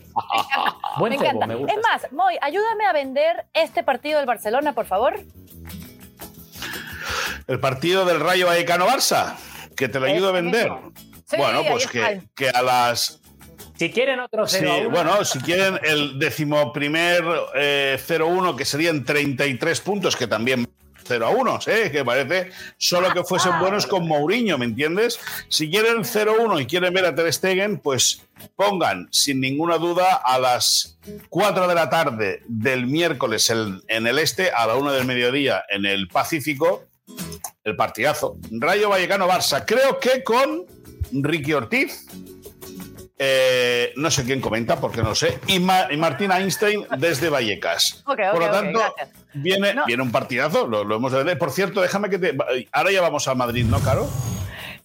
me 1.10 1.16
encanta. 1.16 1.46
Es 1.46 1.80
más, 1.82 2.12
Moy, 2.12 2.36
ayúdame 2.42 2.86
a 2.86 2.94
vender 2.94 3.46
este 3.54 3.84
partido 3.84 4.18
del 4.18 4.26
Barcelona, 4.26 4.74
por 4.74 4.86
favor. 4.86 5.20
El 7.48 7.60
partido 7.60 8.06
del 8.06 8.20
Rayo 8.20 8.48
Vallecano 8.48 8.88
Barça, 8.88 9.36
que 9.76 9.90
te 9.90 10.00
lo 10.00 10.06
ayudo 10.06 10.30
a 10.30 10.32
vender. 10.32 10.72
bueno, 11.38 11.64
pues 11.70 11.88
que, 11.88 12.22
que, 12.36 12.50
a 12.50 12.62
las 12.62 13.19
Si 13.80 13.90
quieren 13.92 14.20
otro 14.20 14.46
0 14.46 14.74
Sí, 14.78 14.86
bueno, 14.88 15.24
si 15.24 15.40
quieren 15.40 15.80
el 15.84 16.20
decimoprimer 16.20 17.24
eh, 17.56 17.98
0-1, 18.06 18.58
que 18.58 18.66
serían 18.66 19.06
33 19.06 19.80
puntos, 19.80 20.18
que 20.18 20.28
también 20.28 20.68
0 21.06 21.26
a 21.26 21.30
1, 21.30 21.60
¿eh? 21.68 21.90
que 21.90 22.04
parece 22.04 22.52
solo 22.78 23.14
que 23.14 23.24
fuesen 23.24 23.58
buenos 23.62 23.88
con 23.88 24.06
Mourinho, 24.06 24.58
¿me 24.58 24.66
entiendes? 24.66 25.18
Si 25.48 25.70
quieren 25.70 26.00
0-1 26.00 26.62
y 26.62 26.66
quieren 26.66 26.94
ver 26.94 27.06
a 27.06 27.16
Ter 27.16 27.32
Stegen, 27.32 27.80
pues 27.80 28.22
pongan 28.58 29.08
sin 29.12 29.40
ninguna 29.40 29.78
duda 29.78 30.14
a 30.26 30.38
las 30.40 31.00
4 31.30 31.70
de 31.70 31.76
la 31.76 31.90
tarde 31.90 32.42
del 32.50 32.86
miércoles 32.86 33.50
en 33.50 34.08
el 34.08 34.20
este, 34.20 34.52
a 34.52 34.68
la 34.68 34.76
1 34.76 34.92
del 34.92 35.06
mediodía 35.06 35.64
en 35.70 35.86
el 35.86 36.10
Pacífico, 36.10 36.84
el 37.64 37.78
partidazo. 37.78 38.36
Rayo 38.52 38.90
Vallecano-Barça, 38.90 39.64
creo 39.66 40.00
que 40.00 40.22
con 40.22 40.66
Ricky 41.14 41.54
Ortiz. 41.54 42.06
Eh, 43.22 43.92
no 43.98 44.10
sé 44.10 44.24
quién 44.24 44.40
comenta, 44.40 44.80
porque 44.80 45.04
no 45.04 45.10
lo 45.10 45.16
sé. 45.16 45.40
Y, 45.48 45.60
Ma- 45.60 45.88
y 45.92 45.98
Martín 45.98 46.32
Einstein 46.32 46.86
desde 46.98 47.28
Vallecas. 47.30 48.02
Por 48.06 48.40
lo 48.40 48.50
tanto, 48.50 48.82
viene, 49.34 49.74
No. 49.74 49.86
viene 49.86 50.02
un 50.04 50.12
partidazo, 50.12 50.66
lo, 50.68 50.86
lo 50.86 50.96
hemos 50.96 51.12
de 51.12 51.24
ver. 51.24 51.38
Por 51.38 51.52
cierto, 51.52 51.82
déjame 51.82 52.10
que 52.10 52.18
te. 52.18 52.38
Ahora 52.72 52.92
ya 52.92 53.02
vamos 53.02 53.28
al 53.28 53.36
Madrid, 53.36 53.66
¿no, 53.66 53.80
Caro? 53.82 54.10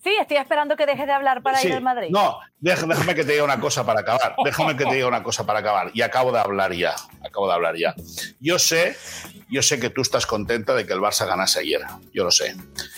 Sí, 0.03 0.11
estoy 0.21 0.37
esperando 0.37 0.77
que 0.77 0.85
dejes 0.85 1.07
de 1.07 1.13
hablar 1.13 1.43
para 1.43 1.59
Sí. 1.59 1.69
ir 1.69 1.75
al 1.75 1.83
Madrid. 1.83 2.09
No, 2.11 2.39
déjame, 2.59 3.15
que 3.15 3.25
te 3.25 3.33
diga 3.33 3.45
una 3.45 3.59
cosa 3.61 3.87
para 3.87 4.01
acabar. 4.01 4.35
Déjame 4.45 4.77
que 4.77 4.85
te 4.85 4.95
diga 4.97 5.07
una 5.07 5.23
cosa 5.23 5.47
para 5.47 5.61
acabar. 5.61 5.93
Y 5.95 6.03
acabo 6.03 6.31
de 6.31 6.41
hablar 6.41 6.75
ya. 6.75 6.95
Acabo 7.25 7.47
de 7.49 7.55
hablar 7.55 7.75
ya. 7.77 7.95
Yo 8.39 8.59
sé, 8.59 8.99
yo 9.49 9.63
sé 9.63 9.81
que 9.81 9.89
tú 9.89 10.03
estás 10.03 10.27
contenta 10.27 10.75
de 10.75 10.85
que 10.87 10.93
el 10.93 10.99
Barça 11.01 11.27
ganase 11.27 11.61
ayer. 11.61 11.81
Yo 12.13 12.25
lo 12.25 12.31
sé. 12.31 12.55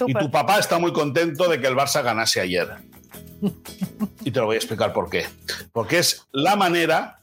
Y 0.07 0.15
tu 0.15 0.31
papá 0.33 0.59
está 0.59 0.79
muy 0.81 0.93
contento 0.93 1.47
de 1.49 1.61
que 1.61 1.69
el 1.69 1.77
Barça 1.77 2.03
ganase 2.03 2.41
ayer. 2.41 2.71
Y 4.25 4.31
te 4.31 4.41
lo 4.41 4.47
voy 4.47 4.57
a 4.57 4.59
explicar 4.59 4.93
por 4.93 5.11
qué. 5.11 5.27
Porque 5.73 5.99
es 5.99 6.27
la 6.33 6.57
manera. 6.57 7.21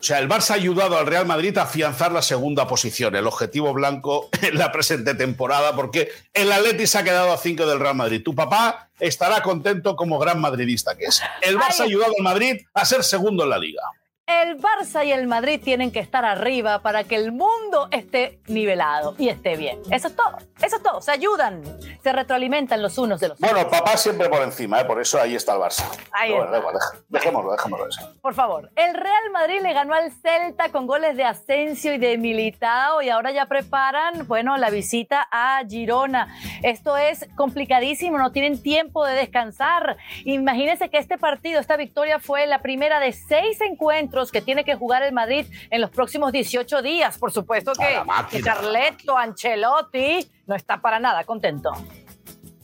O 0.00 0.02
sea, 0.02 0.20
el 0.20 0.28
Barça 0.28 0.50
ha 0.50 0.54
ayudado 0.54 0.96
al 0.96 1.06
Real 1.06 1.26
Madrid 1.26 1.56
a 1.58 1.62
afianzar 1.62 2.12
la 2.12 2.22
segunda 2.22 2.68
posición, 2.68 3.16
el 3.16 3.26
objetivo 3.26 3.72
blanco 3.72 4.28
en 4.42 4.56
la 4.56 4.70
presente 4.70 5.14
temporada, 5.14 5.74
porque 5.74 6.08
el 6.32 6.52
Atleti 6.52 6.86
se 6.86 6.98
ha 6.98 7.02
quedado 7.02 7.32
a 7.32 7.38
5 7.38 7.66
del 7.66 7.80
Real 7.80 7.96
Madrid. 7.96 8.22
Tu 8.22 8.34
papá 8.34 8.90
estará 9.00 9.42
contento 9.42 9.96
como 9.96 10.18
gran 10.18 10.40
madridista 10.40 10.96
que 10.96 11.06
es. 11.06 11.20
El 11.42 11.58
Barça 11.58 11.80
ha 11.80 11.84
Ay. 11.84 11.88
ayudado 11.88 12.12
al 12.16 12.22
Madrid 12.22 12.60
a 12.74 12.84
ser 12.84 13.02
segundo 13.02 13.42
en 13.42 13.50
la 13.50 13.58
liga. 13.58 13.82
El 14.28 14.58
Barça 14.58 15.06
y 15.06 15.10
el 15.10 15.26
Madrid 15.26 15.58
tienen 15.64 15.90
que 15.90 16.00
estar 16.00 16.22
arriba 16.26 16.82
para 16.82 17.02
que 17.04 17.16
el 17.16 17.32
mundo 17.32 17.88
esté 17.90 18.40
nivelado 18.46 19.14
y 19.18 19.30
esté 19.30 19.56
bien. 19.56 19.78
Eso 19.90 20.08
es 20.08 20.16
todo. 20.16 20.36
Eso 20.62 20.76
es 20.76 20.82
todo. 20.82 21.00
Se 21.00 21.12
ayudan, 21.12 21.62
se 22.02 22.12
retroalimentan 22.12 22.82
los 22.82 22.98
unos 22.98 23.20
de 23.20 23.28
los 23.28 23.38
otros. 23.38 23.52
Bueno, 23.52 23.68
papá 23.70 23.96
siempre 23.96 24.28
por 24.28 24.42
encima, 24.42 24.80
¿eh? 24.80 24.84
por 24.84 25.00
eso 25.00 25.20
ahí 25.20 25.34
está 25.34 25.54
el 25.54 25.58
Barça. 25.60 25.84
Ahí 26.12 26.32
está. 26.32 26.60
bueno, 26.60 26.72
deja- 26.78 27.04
dejémoslo, 27.08 27.52
dejémoslo 27.52 27.88
eso. 27.88 28.14
Por 28.20 28.34
favor, 28.34 28.70
el 28.76 28.94
Real 28.94 29.30
Madrid 29.32 29.60
le 29.62 29.72
ganó 29.72 29.94
al 29.94 30.10
Celta 30.12 30.70
con 30.70 30.86
goles 30.86 31.16
de 31.16 31.24
Asensio 31.24 31.92
y 31.94 31.98
de 31.98 32.16
Militao 32.18 33.02
y 33.02 33.10
ahora 33.10 33.30
ya 33.32 33.46
preparan, 33.46 34.26
bueno, 34.26 34.56
la 34.56 34.70
visita 34.70 35.26
a 35.30 35.62
Girona. 35.68 36.34
Esto 36.62 36.96
es 36.96 37.26
complicadísimo, 37.36 38.18
no 38.18 38.32
tienen 38.32 38.62
tiempo 38.62 39.04
de 39.04 39.14
descansar. 39.14 39.96
Imagínense 40.24 40.90
que 40.90 40.98
este 40.98 41.18
partido, 41.18 41.60
esta 41.60 41.76
victoria 41.76 42.18
fue 42.18 42.46
la 42.46 42.60
primera 42.60 43.00
de 43.00 43.12
seis 43.12 43.60
encuentros 43.60 44.30
que 44.32 44.40
tiene 44.40 44.64
que 44.64 44.74
jugar 44.74 45.02
el 45.02 45.12
Madrid 45.12 45.46
en 45.70 45.80
los 45.80 45.90
próximos 45.90 46.32
18 46.32 46.82
días. 46.82 47.18
Por 47.18 47.32
supuesto 47.32 47.72
que, 47.72 48.00
que 48.30 48.42
Carletto, 48.42 49.16
Ancelotti 49.16 50.30
no 50.48 50.56
está 50.56 50.80
para 50.80 50.98
nada 50.98 51.24
contento. 51.24 51.70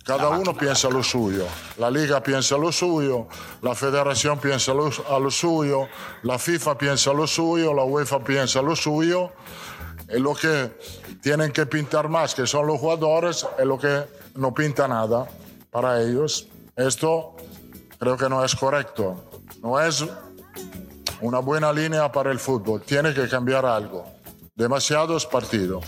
Cada 0.05 0.29
uno 0.29 0.55
piensa 0.55 0.91
lo 0.91 1.03
suyo. 1.03 1.47
La 1.79 1.91
Liga 1.91 2.23
piensa 2.23 2.59
lo 2.59 2.71
suyo, 2.73 3.26
la 3.62 3.75
Federación 3.75 4.38
piensa 4.38 4.75
lo- 4.75 4.91
a 5.09 5.19
lo 5.19 5.31
suyo, 5.31 5.88
la 6.23 6.38
FIFA 6.38 6.76
piensa 6.76 7.12
lo 7.14 7.26
suyo, 7.26 7.73
la 7.73 7.85
UEFA 7.85 8.19
piensa 8.23 8.61
lo 8.61 8.76
suyo. 8.76 9.31
Y 10.14 10.19
lo 10.19 10.35
que 10.35 10.79
tienen 11.23 11.50
que 11.53 11.64
pintar 11.64 12.11
más, 12.11 12.35
que 12.35 12.47
son 12.47 12.67
los 12.67 12.79
jugadores, 12.79 13.47
es 13.59 13.64
lo 13.64 13.79
que 13.79 14.05
no 14.35 14.53
pinta 14.53 14.87
nada 14.87 15.26
para 15.71 16.03
ellos. 16.03 16.49
Esto 16.76 17.35
creo 17.99 18.19
que 18.19 18.29
no 18.29 18.45
es 18.45 18.55
correcto. 18.55 19.25
No 19.62 19.81
es 19.81 20.05
una 21.23 21.38
buena 21.38 21.73
línea 21.73 22.12
para 22.12 22.31
el 22.31 22.38
fútbol. 22.38 22.83
Tiene 22.83 23.14
que 23.14 23.26
cambiar 23.26 23.64
algo. 23.64 24.05
Demasiados 24.55 25.25
partidos. 25.25 25.83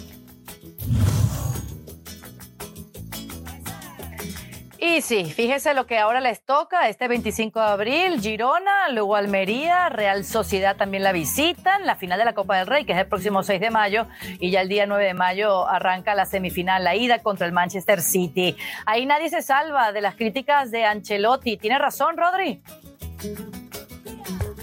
Y 4.97 5.03
sí, 5.03 5.27
fíjese 5.27 5.75
lo 5.75 5.87
que 5.87 5.99
ahora 5.99 6.23
les 6.23 6.43
toca, 6.43 6.89
este 6.89 7.07
25 7.07 7.61
de 7.61 7.67
abril, 7.67 8.19
Girona, 8.19 8.89
luego 8.89 9.15
Almería, 9.15 9.91
Real 9.91 10.25
Sociedad 10.25 10.75
también 10.75 11.03
la 11.03 11.13
visitan, 11.13 11.85
la 11.85 11.97
final 11.97 12.19
de 12.19 12.25
la 12.25 12.33
Copa 12.33 12.57
del 12.57 12.67
Rey, 12.67 12.87
que 12.87 12.93
es 12.93 12.99
el 12.99 13.07
próximo 13.07 13.43
6 13.43 13.61
de 13.61 13.71
mayo, 13.71 14.07
y 14.41 14.51
ya 14.51 14.63
el 14.63 14.71
día 14.71 14.87
9 14.87 15.05
de 15.05 15.13
mayo 15.13 15.69
arranca 15.69 16.15
la 16.15 16.25
semifinal, 16.25 16.83
la 16.83 16.97
ida 16.97 17.19
contra 17.19 17.47
el 17.47 17.53
Manchester 17.53 18.01
City. 18.01 18.57
Ahí 18.87 19.05
nadie 19.05 19.29
se 19.29 19.43
salva 19.43 19.93
de 19.93 20.01
las 20.01 20.15
críticas 20.15 20.71
de 20.71 20.87
Ancelotti. 20.87 21.59
¿Tiene 21.59 21.79
razón, 21.79 22.17
Rodri? 22.17 22.63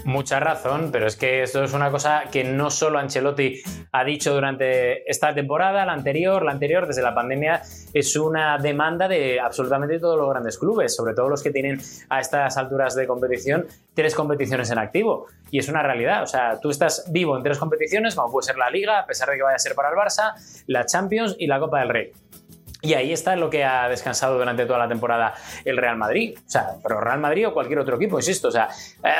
Mucha 0.04 0.38
razón, 0.38 0.90
pero 0.92 1.06
es 1.06 1.16
que 1.16 1.42
esto 1.42 1.64
es 1.64 1.72
una 1.72 1.90
cosa 1.90 2.24
que 2.30 2.44
no 2.44 2.70
solo 2.70 2.98
Ancelotti 2.98 3.62
ha 3.90 4.04
dicho 4.04 4.34
durante 4.34 5.10
esta 5.10 5.34
temporada, 5.34 5.86
la 5.86 5.94
anterior, 5.94 6.44
la 6.44 6.52
anterior, 6.52 6.86
desde 6.86 7.00
la 7.00 7.14
pandemia, 7.14 7.62
es 7.92 8.14
una 8.16 8.58
demanda 8.58 9.08
de 9.08 9.40
absolutamente 9.40 9.98
todos 9.98 10.18
los 10.18 10.28
grandes 10.28 10.58
clubes, 10.58 10.94
sobre 10.94 11.14
todo 11.14 11.30
los 11.30 11.42
que 11.42 11.50
tienen 11.50 11.80
a 12.10 12.20
estas 12.20 12.56
alturas 12.58 12.94
de 12.94 13.06
competición 13.06 13.66
tres 13.94 14.14
competiciones 14.14 14.70
en 14.70 14.78
activo. 14.78 15.26
Y 15.50 15.58
es 15.58 15.68
una 15.68 15.82
realidad, 15.82 16.22
o 16.22 16.26
sea, 16.26 16.60
tú 16.60 16.70
estás 16.70 17.10
vivo 17.10 17.36
en 17.36 17.42
tres 17.42 17.58
competiciones, 17.58 18.14
como 18.14 18.30
puede 18.30 18.46
ser 18.46 18.58
la 18.58 18.68
Liga, 18.68 18.98
a 18.98 19.06
pesar 19.06 19.30
de 19.30 19.36
que 19.36 19.42
vaya 19.42 19.56
a 19.56 19.58
ser 19.58 19.74
para 19.74 19.88
el 19.88 19.94
Barça, 19.94 20.34
la 20.66 20.84
Champions 20.84 21.36
y 21.38 21.46
la 21.46 21.58
Copa 21.60 21.80
del 21.80 21.88
Rey. 21.88 22.12
Y 22.84 22.92
ahí 22.92 23.12
está 23.12 23.34
lo 23.34 23.48
que 23.48 23.64
ha 23.64 23.88
descansado 23.88 24.36
durante 24.36 24.66
toda 24.66 24.78
la 24.78 24.88
temporada 24.88 25.34
el 25.64 25.78
Real 25.78 25.96
Madrid. 25.96 26.36
O 26.36 26.50
sea, 26.50 26.74
pero 26.82 27.00
Real 27.00 27.18
Madrid 27.18 27.48
o 27.48 27.54
cualquier 27.54 27.78
otro 27.78 27.96
equipo, 27.96 28.18
insisto. 28.18 28.48
O 28.48 28.50
sea, 28.50 28.68
eh, 29.02 29.10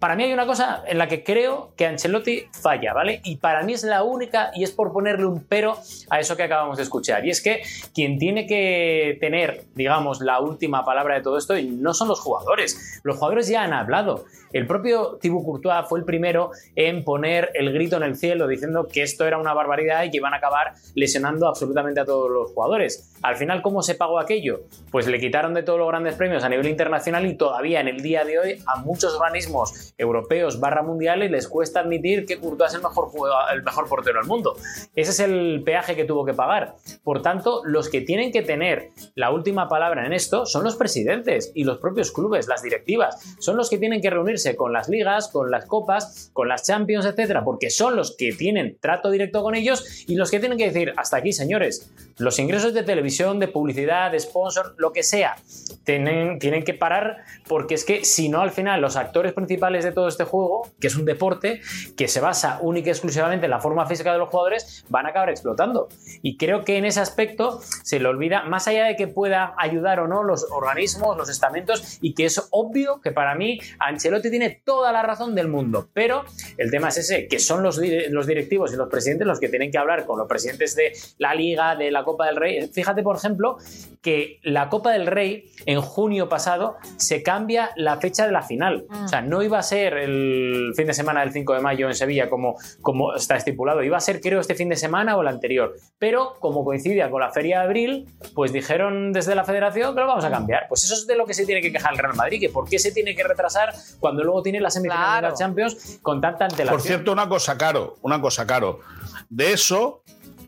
para 0.00 0.16
mí 0.16 0.24
hay 0.24 0.32
una 0.32 0.44
cosa 0.44 0.82
en 0.86 0.98
la 0.98 1.06
que 1.06 1.22
creo 1.22 1.72
que 1.76 1.86
Ancelotti 1.86 2.46
falla, 2.50 2.92
¿vale? 2.92 3.20
Y 3.22 3.36
para 3.36 3.62
mí 3.62 3.74
es 3.74 3.84
la 3.84 4.02
única, 4.02 4.50
y 4.54 4.64
es 4.64 4.72
por 4.72 4.92
ponerle 4.92 5.26
un 5.26 5.44
pero 5.44 5.78
a 6.10 6.18
eso 6.18 6.36
que 6.36 6.42
acabamos 6.42 6.78
de 6.78 6.82
escuchar. 6.82 7.24
Y 7.24 7.30
es 7.30 7.40
que 7.40 7.62
quien 7.94 8.18
tiene 8.18 8.46
que 8.46 9.18
tener, 9.20 9.66
digamos, 9.76 10.20
la 10.20 10.40
última 10.40 10.84
palabra 10.84 11.14
de 11.14 11.20
todo 11.20 11.38
esto 11.38 11.54
no 11.62 11.94
son 11.94 12.08
los 12.08 12.18
jugadores. 12.18 13.00
Los 13.04 13.16
jugadores 13.18 13.46
ya 13.46 13.62
han 13.62 13.72
hablado. 13.72 14.24
El 14.52 14.66
propio 14.66 15.18
Thibaut 15.20 15.44
Courtois 15.44 15.86
fue 15.88 16.00
el 16.00 16.04
primero 16.04 16.50
en 16.76 17.04
poner 17.04 17.50
el 17.54 17.72
grito 17.72 17.96
en 17.96 18.02
el 18.02 18.16
cielo 18.16 18.46
diciendo 18.46 18.86
que 18.86 19.02
esto 19.02 19.26
era 19.26 19.38
una 19.38 19.54
barbaridad 19.54 20.04
y 20.04 20.10
que 20.10 20.18
iban 20.18 20.34
a 20.34 20.38
acabar 20.38 20.74
lesionando 20.94 21.48
absolutamente 21.48 22.00
a 22.00 22.04
todos 22.04 22.30
los 22.30 22.52
jugadores. 22.52 23.11
Al 23.22 23.36
final, 23.36 23.62
¿cómo 23.62 23.82
se 23.82 23.94
pagó 23.94 24.18
aquello? 24.18 24.62
Pues 24.90 25.06
le 25.06 25.20
quitaron 25.20 25.54
de 25.54 25.62
todos 25.62 25.78
los 25.78 25.88
grandes 25.88 26.16
premios 26.16 26.44
a 26.44 26.48
nivel 26.48 26.66
internacional 26.66 27.24
y 27.26 27.36
todavía 27.36 27.80
en 27.80 27.88
el 27.88 28.02
día 28.02 28.24
de 28.24 28.38
hoy 28.38 28.62
a 28.66 28.76
muchos 28.76 29.14
organismos 29.14 29.94
europeos 29.96 30.58
barra 30.60 30.82
mundiales 30.82 31.30
les 31.30 31.48
cuesta 31.48 31.80
admitir 31.80 32.26
que 32.26 32.38
Courtois 32.38 32.70
es 32.70 32.76
el 32.76 32.82
mejor, 32.82 33.10
el 33.52 33.62
mejor 33.62 33.88
portero 33.88 34.18
del 34.18 34.28
mundo. 34.28 34.56
Ese 34.94 35.10
es 35.12 35.20
el 35.20 35.62
peaje 35.64 35.94
que 35.94 36.04
tuvo 36.04 36.24
que 36.24 36.34
pagar. 36.34 36.74
Por 37.04 37.22
tanto, 37.22 37.62
los 37.64 37.88
que 37.88 38.00
tienen 38.00 38.32
que 38.32 38.42
tener 38.42 38.90
la 39.14 39.30
última 39.30 39.68
palabra 39.68 40.04
en 40.04 40.12
esto 40.12 40.46
son 40.46 40.64
los 40.64 40.76
presidentes 40.76 41.52
y 41.54 41.64
los 41.64 41.78
propios 41.78 42.10
clubes, 42.10 42.48
las 42.48 42.62
directivas. 42.62 43.36
Son 43.38 43.56
los 43.56 43.70
que 43.70 43.78
tienen 43.78 44.00
que 44.00 44.10
reunirse 44.10 44.56
con 44.56 44.72
las 44.72 44.88
ligas, 44.88 45.28
con 45.28 45.50
las 45.50 45.66
copas, 45.66 46.30
con 46.32 46.48
las 46.48 46.64
Champions, 46.64 47.06
etcétera, 47.06 47.44
porque 47.44 47.70
son 47.70 47.96
los 47.96 48.16
que 48.16 48.32
tienen 48.32 48.78
trato 48.80 49.10
directo 49.10 49.42
con 49.42 49.54
ellos 49.54 50.04
y 50.08 50.16
los 50.16 50.30
que 50.30 50.40
tienen 50.40 50.58
que 50.58 50.70
decir, 50.70 50.92
hasta 50.96 51.18
aquí, 51.18 51.32
señores, 51.32 51.90
los 52.18 52.38
ingresos 52.38 52.74
de 52.74 52.82
televisión, 52.82 53.11
de 53.12 53.48
publicidad, 53.48 54.10
de 54.10 54.18
sponsor, 54.18 54.74
lo 54.78 54.92
que 54.92 55.02
sea, 55.02 55.36
tienen, 55.84 56.38
tienen 56.38 56.64
que 56.64 56.74
parar 56.74 57.18
porque 57.46 57.74
es 57.74 57.84
que 57.84 58.04
si 58.04 58.28
no, 58.28 58.40
al 58.40 58.50
final, 58.50 58.80
los 58.80 58.96
actores 58.96 59.32
principales 59.32 59.84
de 59.84 59.92
todo 59.92 60.08
este 60.08 60.24
juego, 60.24 60.68
que 60.80 60.86
es 60.86 60.96
un 60.96 61.04
deporte 61.04 61.60
que 61.96 62.08
se 62.08 62.20
basa 62.20 62.58
única 62.62 62.88
y 62.88 62.92
exclusivamente 62.92 63.46
en 63.46 63.50
la 63.50 63.60
forma 63.60 63.86
física 63.86 64.12
de 64.12 64.18
los 64.18 64.30
jugadores, 64.30 64.84
van 64.88 65.06
a 65.06 65.10
acabar 65.10 65.28
explotando. 65.28 65.88
Y 66.22 66.36
creo 66.36 66.64
que 66.64 66.78
en 66.78 66.84
ese 66.84 67.00
aspecto 67.00 67.60
se 67.82 68.00
le 68.00 68.08
olvida, 68.08 68.44
más 68.44 68.66
allá 68.66 68.86
de 68.86 68.96
que 68.96 69.08
pueda 69.08 69.54
ayudar 69.58 70.00
o 70.00 70.08
no 70.08 70.22
los 70.22 70.46
organismos, 70.50 71.16
los 71.16 71.28
estamentos, 71.28 71.98
y 72.00 72.14
que 72.14 72.24
es 72.24 72.48
obvio 72.50 73.00
que 73.00 73.12
para 73.12 73.34
mí 73.34 73.60
Ancelotti 73.78 74.30
tiene 74.30 74.62
toda 74.64 74.90
la 74.90 75.02
razón 75.02 75.34
del 75.34 75.48
mundo. 75.48 75.90
Pero 75.92 76.24
el 76.56 76.70
tema 76.70 76.88
es 76.88 76.98
ese, 76.98 77.28
que 77.28 77.38
son 77.38 77.62
los, 77.62 77.78
los 78.08 78.26
directivos 78.26 78.72
y 78.72 78.76
los 78.76 78.88
presidentes 78.88 79.26
los 79.26 79.38
que 79.38 79.48
tienen 79.48 79.70
que 79.70 79.78
hablar 79.78 80.06
con 80.06 80.18
los 80.18 80.26
presidentes 80.26 80.74
de 80.74 80.92
la 81.18 81.34
Liga, 81.34 81.76
de 81.76 81.90
la 81.90 82.04
Copa 82.04 82.26
del 82.26 82.36
Rey. 82.36 82.68
Fíjate 82.68 83.01
fíjate, 83.02 83.04
por 83.04 83.16
ejemplo, 83.16 83.58
que 84.00 84.40
la 84.42 84.68
Copa 84.68 84.90
del 84.92 85.06
Rey 85.06 85.50
en 85.66 85.80
junio 85.80 86.28
pasado 86.28 86.76
se 86.96 87.22
cambia 87.22 87.70
la 87.76 87.98
fecha 87.98 88.26
de 88.26 88.32
la 88.32 88.42
final. 88.42 88.84
O 89.04 89.08
sea, 89.08 89.22
no 89.22 89.42
iba 89.42 89.58
a 89.58 89.62
ser 89.62 89.94
el 89.94 90.72
fin 90.76 90.86
de 90.86 90.94
semana 90.94 91.20
del 91.20 91.32
5 91.32 91.54
de 91.54 91.60
mayo 91.60 91.88
en 91.88 91.94
Sevilla 91.94 92.28
como, 92.28 92.56
como 92.80 93.14
está 93.14 93.36
estipulado, 93.36 93.82
iba 93.82 93.96
a 93.96 94.00
ser 94.00 94.20
creo 94.20 94.40
este 94.40 94.54
fin 94.54 94.68
de 94.68 94.76
semana 94.76 95.16
o 95.16 95.22
el 95.22 95.28
anterior. 95.28 95.74
Pero 95.98 96.34
como 96.40 96.64
coincidía 96.64 97.10
con 97.10 97.20
la 97.20 97.30
feria 97.30 97.60
de 97.60 97.64
abril, 97.64 98.08
pues 98.34 98.52
dijeron 98.52 99.12
desde 99.12 99.34
la 99.34 99.44
federación 99.44 99.94
que 99.94 100.00
lo 100.00 100.06
vamos 100.06 100.24
a 100.24 100.30
cambiar. 100.30 100.66
Pues 100.68 100.84
eso 100.84 100.94
es 100.94 101.06
de 101.06 101.16
lo 101.16 101.26
que 101.26 101.34
se 101.34 101.46
tiene 101.46 101.60
que 101.60 101.72
quejar 101.72 101.92
el 101.92 101.98
Real 101.98 102.16
Madrid, 102.16 102.40
que 102.40 102.48
por 102.48 102.68
qué 102.68 102.78
se 102.78 102.92
tiene 102.92 103.14
que 103.14 103.22
retrasar 103.22 103.72
cuando 104.00 104.24
luego 104.24 104.42
tiene 104.42 104.60
la 104.60 104.70
semifinal 104.70 105.22
de 105.22 105.28
la 105.28 105.34
Champions 105.34 106.00
con 106.02 106.20
tanta 106.20 106.44
antelación. 106.44 106.78
Por 106.78 106.86
cierto, 106.86 107.12
una 107.12 107.28
cosa 107.28 107.56
caro, 107.56 107.96
una 108.02 108.20
cosa 108.20 108.46
caro. 108.46 108.80
De 109.28 109.52
eso, 109.52 110.02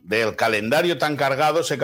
del 0.04 0.36
calendario 0.36 0.98
tan 0.98 1.16
cargado, 1.16 1.62
se, 1.62 1.78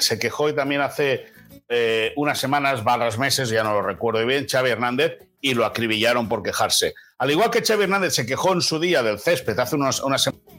se, 0.00 0.18
quejó 0.18 0.48
y 0.50 0.54
también 0.54 0.82
hace 0.82 1.24
eh, 1.68 2.12
unas 2.16 2.38
semanas, 2.38 2.84
varios 2.84 3.18
meses, 3.18 3.48
ya 3.48 3.64
no 3.64 3.72
lo 3.72 3.82
recuerdo 3.82 4.24
bien, 4.26 4.46
Xavi 4.46 4.70
Hernández, 4.70 5.18
y 5.40 5.54
lo 5.54 5.64
acribillaron 5.64 6.28
por 6.28 6.42
quejarse. 6.42 6.94
Al 7.18 7.30
igual 7.30 7.50
que 7.50 7.64
Xavi 7.64 7.84
Hernández 7.84 8.14
se 8.14 8.26
quejó 8.26 8.52
en 8.52 8.60
su 8.60 8.78
día 8.78 9.02
del 9.02 9.18
césped 9.18 9.58
hace 9.58 9.76
unas, 9.76 10.00
unas 10.00 10.22
semanas 10.22 10.49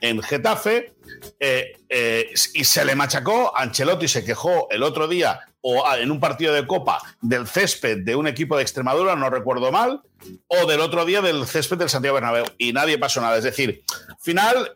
en 0.00 0.22
Getafe 0.22 0.94
eh, 1.40 1.72
eh, 1.88 2.30
y 2.54 2.64
se 2.64 2.84
le 2.84 2.94
machacó, 2.94 3.56
Ancelotti 3.56 4.08
se 4.08 4.24
quejó 4.24 4.68
el 4.70 4.82
otro 4.82 5.08
día 5.08 5.40
o 5.60 5.84
en 5.96 6.10
un 6.10 6.20
partido 6.20 6.54
de 6.54 6.66
Copa 6.66 7.00
del 7.20 7.46
césped 7.46 7.98
de 8.04 8.14
un 8.14 8.26
equipo 8.26 8.56
de 8.56 8.62
Extremadura, 8.62 9.16
no 9.16 9.28
recuerdo 9.28 9.72
mal, 9.72 10.02
o 10.46 10.66
del 10.66 10.80
otro 10.80 11.04
día 11.04 11.20
del 11.20 11.46
césped 11.46 11.78
del 11.78 11.88
Santiago 11.88 12.14
Bernabéu 12.14 12.44
y 12.58 12.72
nadie 12.72 12.96
pasó 12.96 13.20
nada. 13.20 13.36
Es 13.38 13.44
decir, 13.44 13.82
final, 14.20 14.72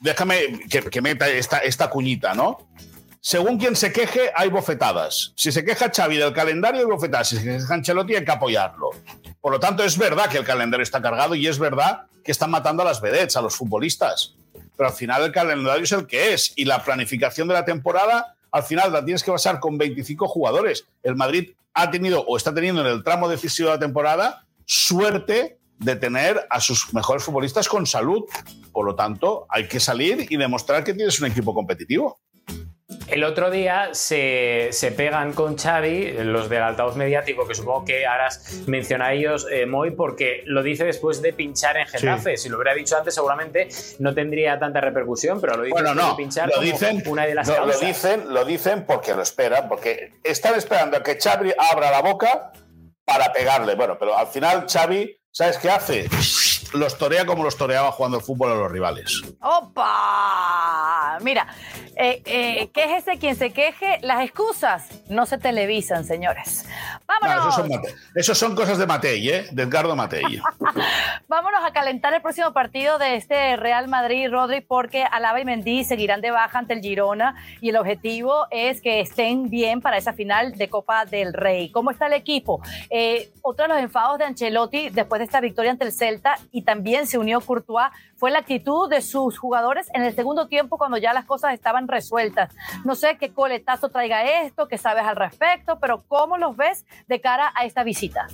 déjame 0.00 0.60
que, 0.68 1.00
meta 1.00 1.28
esta, 1.28 1.58
esta 1.58 1.88
cuñita, 1.88 2.34
¿no? 2.34 2.68
según 3.20 3.58
quien 3.58 3.76
se 3.76 3.92
queje, 3.92 4.32
hay 4.34 4.48
bofetadas. 4.48 5.32
Si 5.36 5.52
se 5.52 5.64
queja 5.64 5.90
Xavi 5.94 6.16
del 6.16 6.32
calendario, 6.32 6.80
hay 6.80 6.86
bofetadas. 6.86 7.28
Si 7.28 7.36
se 7.36 7.44
queja 7.44 7.74
Ancelotti, 7.74 8.16
hay 8.16 8.24
que 8.24 8.30
apoyarlo. 8.30 8.90
Por 9.40 9.52
lo 9.52 9.60
tanto, 9.60 9.82
es 9.84 9.96
verdad 9.96 10.28
que 10.28 10.38
el 10.38 10.44
calendario 10.44 10.82
está 10.82 11.00
cargado 11.00 11.34
y 11.34 11.46
es 11.46 11.58
verdad 11.58 12.06
que 12.22 12.32
están 12.32 12.50
matando 12.50 12.82
a 12.82 12.86
las 12.86 13.00
vedettes, 13.00 13.36
a 13.36 13.42
los 13.42 13.56
futbolistas. 13.56 14.34
Pero 14.76 14.88
al 14.88 14.94
final 14.94 15.22
el 15.22 15.32
calendario 15.32 15.84
es 15.84 15.92
el 15.92 16.06
que 16.06 16.32
es 16.34 16.52
y 16.56 16.64
la 16.64 16.82
planificación 16.84 17.48
de 17.48 17.54
la 17.54 17.64
temporada, 17.64 18.36
al 18.50 18.62
final 18.62 18.92
la 18.92 19.04
tienes 19.04 19.22
que 19.22 19.30
basar 19.30 19.60
con 19.60 19.78
25 19.78 20.28
jugadores. 20.28 20.86
El 21.02 21.16
Madrid 21.16 21.52
ha 21.74 21.90
tenido 21.90 22.22
o 22.26 22.36
está 22.36 22.52
teniendo 22.52 22.80
en 22.80 22.88
el 22.88 23.04
tramo 23.04 23.28
decisivo 23.28 23.68
de 23.68 23.76
la 23.76 23.80
temporada 23.80 24.46
suerte 24.66 25.58
de 25.78 25.96
tener 25.96 26.46
a 26.50 26.60
sus 26.60 26.92
mejores 26.92 27.24
futbolistas 27.24 27.68
con 27.68 27.86
salud. 27.86 28.24
Por 28.72 28.84
lo 28.84 28.94
tanto, 28.94 29.46
hay 29.48 29.66
que 29.66 29.80
salir 29.80 30.26
y 30.28 30.36
demostrar 30.36 30.84
que 30.84 30.94
tienes 30.94 31.18
un 31.20 31.26
equipo 31.26 31.54
competitivo. 31.54 32.20
El 33.10 33.24
otro 33.24 33.50
día 33.50 33.90
se, 33.92 34.70
pegan 34.96 35.32
con 35.32 35.58
Xavi, 35.58 36.12
los 36.22 36.48
del 36.48 36.62
altavoz 36.62 36.94
mediático, 36.94 37.46
que 37.46 37.54
supongo 37.54 37.84
que 37.84 38.06
harás 38.06 38.62
menciona 38.66 39.06
a 39.06 39.12
ellos, 39.12 39.46
eh, 39.50 39.66
Moy, 39.66 39.90
porque 39.90 40.42
lo 40.46 40.62
dice 40.62 40.84
después 40.84 41.20
de 41.20 41.32
pinchar 41.32 41.76
en 41.76 41.86
Getafe. 41.86 42.36
Si 42.36 42.48
lo 42.48 42.56
hubiera 42.56 42.74
dicho 42.74 42.96
antes, 42.96 43.14
seguramente 43.14 43.68
no 43.98 44.14
tendría 44.14 44.58
tanta 44.60 44.80
repercusión, 44.80 45.40
pero 45.40 45.56
lo 45.56 45.64
dice 45.64 45.72
bueno, 45.72 45.94
no, 45.94 46.10
de 46.10 46.16
pinchar 46.16 46.48
lo 46.48 46.60
dicen, 46.60 47.02
una 47.06 47.26
de 47.26 47.34
las 47.34 47.48
Lo 47.48 47.78
dicen, 47.78 48.32
lo 48.32 48.44
dicen 48.44 48.84
porque 48.86 49.14
lo 49.14 49.22
esperan, 49.22 49.68
porque 49.68 50.20
están 50.22 50.54
esperando 50.54 50.96
a 50.96 51.02
que 51.02 51.18
Xavi 51.20 51.52
abra 51.58 51.90
la 51.90 52.02
boca 52.02 52.52
para 53.04 53.32
pegarle. 53.32 53.74
Bueno, 53.74 53.98
pero 53.98 54.16
al 54.16 54.28
final 54.28 54.66
Xavi, 54.70 55.18
¿sabes 55.32 55.58
qué 55.58 55.70
hace? 55.70 56.08
Los 56.74 56.96
torea 56.96 57.26
como 57.26 57.42
los 57.42 57.56
toreaba 57.56 57.90
jugando 57.90 58.18
el 58.18 58.22
fútbol 58.22 58.52
a 58.52 58.54
los 58.54 58.70
rivales. 58.70 59.20
¡Opa! 59.40 61.09
Mira, 61.20 61.46
eh, 61.96 62.22
eh, 62.24 62.70
quéjese 62.72 63.18
quien 63.18 63.36
se 63.36 63.52
queje, 63.52 63.98
las 64.02 64.22
excusas 64.22 64.88
no 65.08 65.26
se 65.26 65.38
televisan, 65.38 66.04
señores. 66.04 66.66
Vámonos. 67.06 67.58
esos, 68.14 68.38
son, 68.38 68.54
cosas 68.54 68.78
de 68.78 68.86
Matei, 68.86 69.28
¿eh? 69.28 69.46
De 69.50 69.64
Edgardo 69.64 69.96
Matei. 69.96 70.40
Vámonos 71.28 71.64
a 71.64 71.72
calentar 71.72 72.14
el 72.14 72.22
próximo 72.22 72.52
partido 72.52 72.98
de 72.98 73.16
este 73.16 73.56
Real 73.56 73.88
Madrid-Rodri 73.88 74.60
porque 74.60 75.04
Alaba 75.04 75.40
y 75.40 75.44
Mendy 75.44 75.84
seguirán 75.84 76.20
de 76.20 76.30
baja 76.30 76.58
ante 76.58 76.74
el 76.74 76.80
Girona 76.80 77.34
y 77.60 77.70
el 77.70 77.76
objetivo 77.76 78.46
es 78.50 78.80
que 78.80 79.00
estén 79.00 79.50
bien 79.50 79.80
para 79.80 79.96
esa 79.96 80.12
final 80.12 80.52
de 80.52 80.68
Copa 80.68 81.04
del 81.04 81.32
Rey. 81.32 81.70
¿Cómo 81.70 81.90
está 81.90 82.06
el 82.06 82.12
equipo? 82.12 82.60
Eh, 82.90 83.32
otro 83.42 83.66
de 83.66 83.74
los 83.74 83.82
enfados 83.82 84.18
de 84.18 84.24
Ancelotti 84.24 84.90
después 84.90 85.18
de 85.18 85.24
esta 85.24 85.40
victoria 85.40 85.70
ante 85.70 85.84
el 85.84 85.92
Celta 85.92 86.38
y 86.52 86.62
también 86.62 87.06
se 87.06 87.18
unió 87.18 87.40
Courtois 87.40 87.90
fue 88.20 88.30
la 88.30 88.40
actitud 88.40 88.90
de 88.90 89.00
sus 89.00 89.38
jugadores 89.38 89.88
en 89.94 90.02
el 90.02 90.14
segundo 90.14 90.46
tiempo 90.46 90.76
cuando 90.76 90.98
ya 90.98 91.14
las 91.14 91.24
cosas 91.24 91.54
estaban 91.54 91.88
resueltas. 91.88 92.54
No 92.84 92.94
sé 92.94 93.16
qué 93.18 93.32
coletazo 93.32 93.88
traiga 93.88 94.44
esto, 94.44 94.68
qué 94.68 94.76
sabes 94.76 95.04
al 95.04 95.16
respecto, 95.16 95.78
pero 95.80 96.04
¿cómo 96.06 96.36
los 96.36 96.54
ves 96.54 96.84
de 97.08 97.22
cara 97.22 97.50
a 97.54 97.64
esta 97.64 97.82
visita? 97.82 98.26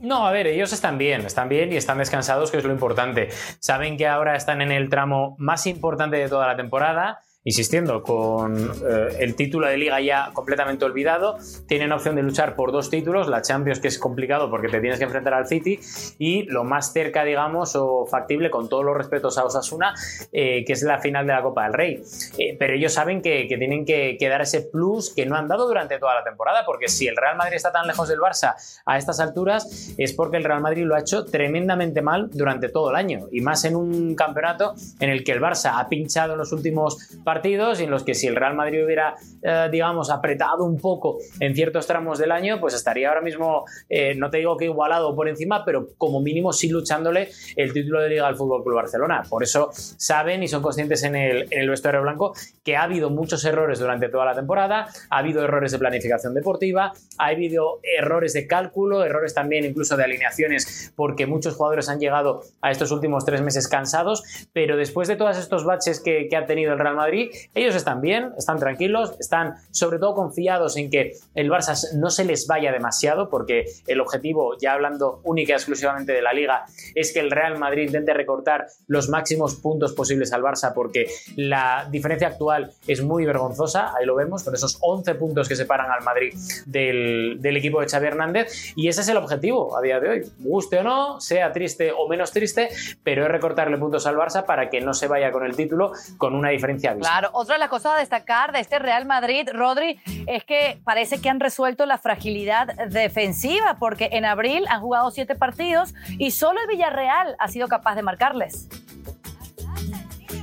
No, 0.00 0.26
a 0.26 0.32
ver, 0.32 0.48
ellos 0.48 0.72
están 0.72 0.98
bien, 0.98 1.24
están 1.24 1.48
bien 1.48 1.72
y 1.72 1.76
están 1.76 1.98
descansados, 1.98 2.50
que 2.50 2.58
es 2.58 2.64
lo 2.64 2.72
importante. 2.72 3.28
Saben 3.60 3.96
que 3.96 4.08
ahora 4.08 4.34
están 4.34 4.60
en 4.60 4.72
el 4.72 4.90
tramo 4.90 5.36
más 5.38 5.64
importante 5.68 6.16
de 6.16 6.28
toda 6.28 6.48
la 6.48 6.56
temporada 6.56 7.20
insistiendo, 7.46 8.02
con 8.02 8.56
eh, 8.56 9.18
el 9.20 9.36
título 9.36 9.68
de 9.68 9.76
liga 9.76 10.00
ya 10.00 10.30
completamente 10.32 10.84
olvidado, 10.84 11.38
tienen 11.68 11.92
opción 11.92 12.16
de 12.16 12.24
luchar 12.24 12.56
por 12.56 12.72
dos 12.72 12.90
títulos, 12.90 13.28
la 13.28 13.40
Champions 13.40 13.78
que 13.78 13.86
es 13.86 14.00
complicado 14.00 14.50
porque 14.50 14.66
te 14.66 14.80
tienes 14.80 14.98
que 14.98 15.04
enfrentar 15.04 15.32
al 15.32 15.46
City 15.46 15.78
y 16.18 16.42
lo 16.42 16.64
más 16.64 16.92
cerca, 16.92 17.22
digamos, 17.22 17.76
o 17.76 18.04
factible, 18.04 18.50
con 18.50 18.68
todos 18.68 18.84
los 18.84 18.96
respetos 18.96 19.38
a 19.38 19.44
Osasuna, 19.44 19.94
eh, 20.32 20.64
que 20.64 20.72
es 20.72 20.82
la 20.82 20.98
final 20.98 21.24
de 21.24 21.34
la 21.34 21.42
Copa 21.42 21.62
del 21.64 21.72
Rey. 21.72 22.02
Eh, 22.36 22.56
pero 22.58 22.74
ellos 22.74 22.92
saben 22.92 23.22
que, 23.22 23.46
tienen 23.46 23.84
que, 23.84 24.16
que, 24.18 24.28
dar 24.28 24.40
ese 24.40 24.62
plus 24.62 25.14
que 25.14 25.24
no 25.24 25.36
han 25.36 25.46
dado 25.46 25.68
durante 25.68 26.00
toda 26.00 26.16
la 26.16 26.24
temporada, 26.24 26.64
porque 26.66 26.88
si 26.88 27.06
el 27.06 27.16
Real 27.16 27.36
Madrid 27.36 27.54
está 27.54 27.70
tan 27.70 27.86
lejos 27.86 28.08
del 28.08 28.18
Barça 28.18 28.56
a 28.84 28.98
estas 28.98 29.20
alturas, 29.20 29.94
es 29.96 30.12
porque 30.14 30.36
el 30.36 30.42
Real 30.42 30.60
Madrid 30.60 30.84
lo 30.84 30.96
ha 30.96 31.00
hecho 31.00 31.24
tremendamente 31.24 32.02
mal 32.02 32.28
durante 32.32 32.70
todo 32.70 32.90
el 32.90 32.96
año, 32.96 33.28
y 33.30 33.40
más 33.40 33.64
en 33.64 33.76
un 33.76 34.16
campeonato 34.16 34.74
en 34.98 35.10
el 35.10 35.22
que 35.22 35.30
el 35.30 35.40
Barça 35.40 35.74
ha 35.76 35.88
pinchado 35.88 36.32
en 36.32 36.40
los 36.40 36.50
últimos 36.50 36.96
partidos 37.22 37.35
partidos 37.36 37.80
en 37.80 37.90
los 37.90 38.02
que 38.02 38.14
si 38.14 38.26
el 38.26 38.34
Real 38.34 38.54
Madrid 38.54 38.82
hubiera, 38.82 39.14
eh, 39.42 39.68
digamos, 39.70 40.08
apretado 40.08 40.64
un 40.64 40.78
poco 40.78 41.18
en 41.38 41.54
ciertos 41.54 41.86
tramos 41.86 42.18
del 42.18 42.32
año, 42.32 42.58
pues 42.58 42.72
estaría 42.72 43.10
ahora 43.10 43.20
mismo, 43.20 43.66
eh, 43.90 44.14
no 44.14 44.30
te 44.30 44.38
digo 44.38 44.56
que 44.56 44.64
igualado 44.64 45.14
por 45.14 45.28
encima, 45.28 45.62
pero 45.62 45.88
como 45.98 46.22
mínimo 46.22 46.54
sí 46.54 46.70
luchándole 46.70 47.28
el 47.54 47.74
título 47.74 48.00
de 48.00 48.08
Liga 48.08 48.26
al 48.26 48.36
Fútbol 48.36 48.62
Club 48.64 48.76
Barcelona. 48.76 49.22
Por 49.28 49.42
eso 49.42 49.68
saben 49.72 50.42
y 50.44 50.48
son 50.48 50.62
conscientes 50.62 51.02
en 51.02 51.14
el, 51.14 51.42
en 51.50 51.60
el 51.60 51.68
vestuario 51.68 52.00
blanco 52.00 52.32
que 52.64 52.74
ha 52.74 52.84
habido 52.84 53.10
muchos 53.10 53.44
errores 53.44 53.80
durante 53.80 54.08
toda 54.08 54.24
la 54.24 54.34
temporada, 54.34 54.86
ha 55.10 55.18
habido 55.18 55.44
errores 55.44 55.72
de 55.72 55.78
planificación 55.78 56.32
deportiva, 56.32 56.94
ha 57.18 57.26
habido 57.26 57.80
errores 57.82 58.32
de 58.32 58.46
cálculo, 58.46 59.04
errores 59.04 59.34
también 59.34 59.66
incluso 59.66 59.98
de 59.98 60.04
alineaciones, 60.04 60.90
porque 60.96 61.26
muchos 61.26 61.54
jugadores 61.54 61.90
han 61.90 62.00
llegado 62.00 62.44
a 62.62 62.70
estos 62.70 62.90
últimos 62.92 63.26
tres 63.26 63.42
meses 63.42 63.68
cansados, 63.68 64.22
pero 64.54 64.78
después 64.78 65.06
de 65.06 65.16
todos 65.16 65.36
estos 65.36 65.66
baches 65.66 66.00
que, 66.00 66.28
que 66.30 66.36
ha 66.36 66.46
tenido 66.46 66.72
el 66.72 66.78
Real 66.78 66.96
Madrid, 66.96 67.25
ellos 67.54 67.74
están 67.74 68.00
bien, 68.00 68.32
están 68.38 68.58
tranquilos, 68.58 69.14
están 69.18 69.54
sobre 69.70 69.98
todo 69.98 70.14
confiados 70.14 70.76
en 70.76 70.90
que 70.90 71.12
el 71.34 71.50
Barça 71.50 71.76
no 71.94 72.10
se 72.10 72.24
les 72.24 72.46
vaya 72.46 72.72
demasiado, 72.72 73.28
porque 73.28 73.66
el 73.86 74.00
objetivo, 74.00 74.56
ya 74.58 74.72
hablando 74.72 75.20
única 75.24 75.52
y 75.52 75.56
exclusivamente 75.56 76.12
de 76.12 76.22
la 76.22 76.32
liga, 76.32 76.64
es 76.94 77.12
que 77.12 77.20
el 77.20 77.30
Real 77.30 77.58
Madrid 77.58 77.86
intente 77.86 78.12
recortar 78.14 78.66
los 78.86 79.08
máximos 79.08 79.56
puntos 79.56 79.92
posibles 79.92 80.32
al 80.32 80.42
Barça, 80.42 80.72
porque 80.74 81.06
la 81.36 81.88
diferencia 81.90 82.28
actual 82.28 82.72
es 82.86 83.02
muy 83.02 83.24
vergonzosa, 83.24 83.94
ahí 83.96 84.06
lo 84.06 84.14
vemos, 84.14 84.42
con 84.42 84.54
esos 84.54 84.78
11 84.80 85.14
puntos 85.14 85.48
que 85.48 85.56
separan 85.56 85.90
al 85.90 86.02
Madrid 86.02 86.34
del, 86.66 87.56
equipo 87.56 87.80
de 87.80 87.88
Xavi 87.88 88.06
Hernández, 88.06 88.72
y 88.76 88.88
ese 88.88 89.00
es 89.00 89.08
el 89.08 89.16
objetivo 89.16 89.76
a 89.76 89.80
día 89.80 90.00
de 90.00 90.08
hoy, 90.08 90.22
guste 90.38 90.78
o 90.78 90.82
no, 90.82 91.20
sea 91.20 91.52
triste 91.52 91.92
o 91.92 92.08
menos 92.08 92.32
triste, 92.32 92.68
pero 93.02 93.24
es 93.24 93.30
recortarle 93.30 93.78
puntos 93.78 94.06
al 94.06 94.16
Barça 94.16 94.44
para 94.44 94.68
que 94.68 94.80
no 94.80 94.94
se 94.94 95.08
vaya 95.08 95.32
con 95.32 95.44
el 95.44 95.56
título 95.56 95.92
con 96.18 96.34
una 96.34 96.50
diferencia 96.50 96.92
visible. 96.94 97.08
Claro, 97.18 97.30
otra 97.32 97.54
de 97.54 97.60
las 97.60 97.70
cosas 97.70 97.94
a 97.94 97.98
destacar 97.98 98.52
de 98.52 98.60
este 98.60 98.78
Real 98.78 99.06
Madrid, 99.06 99.48
Rodri, 99.50 99.98
es 100.26 100.44
que 100.44 100.78
parece 100.84 101.18
que 101.18 101.30
han 101.30 101.40
resuelto 101.40 101.86
la 101.86 101.96
fragilidad 101.96 102.66
defensiva, 102.90 103.76
porque 103.78 104.10
en 104.12 104.26
abril 104.26 104.66
han 104.68 104.82
jugado 104.82 105.10
siete 105.10 105.34
partidos 105.34 105.94
y 106.18 106.32
solo 106.32 106.60
el 106.60 106.66
Villarreal 106.66 107.34
ha 107.38 107.48
sido 107.48 107.68
capaz 107.68 107.94
de 107.94 108.02
marcarles. 108.02 108.68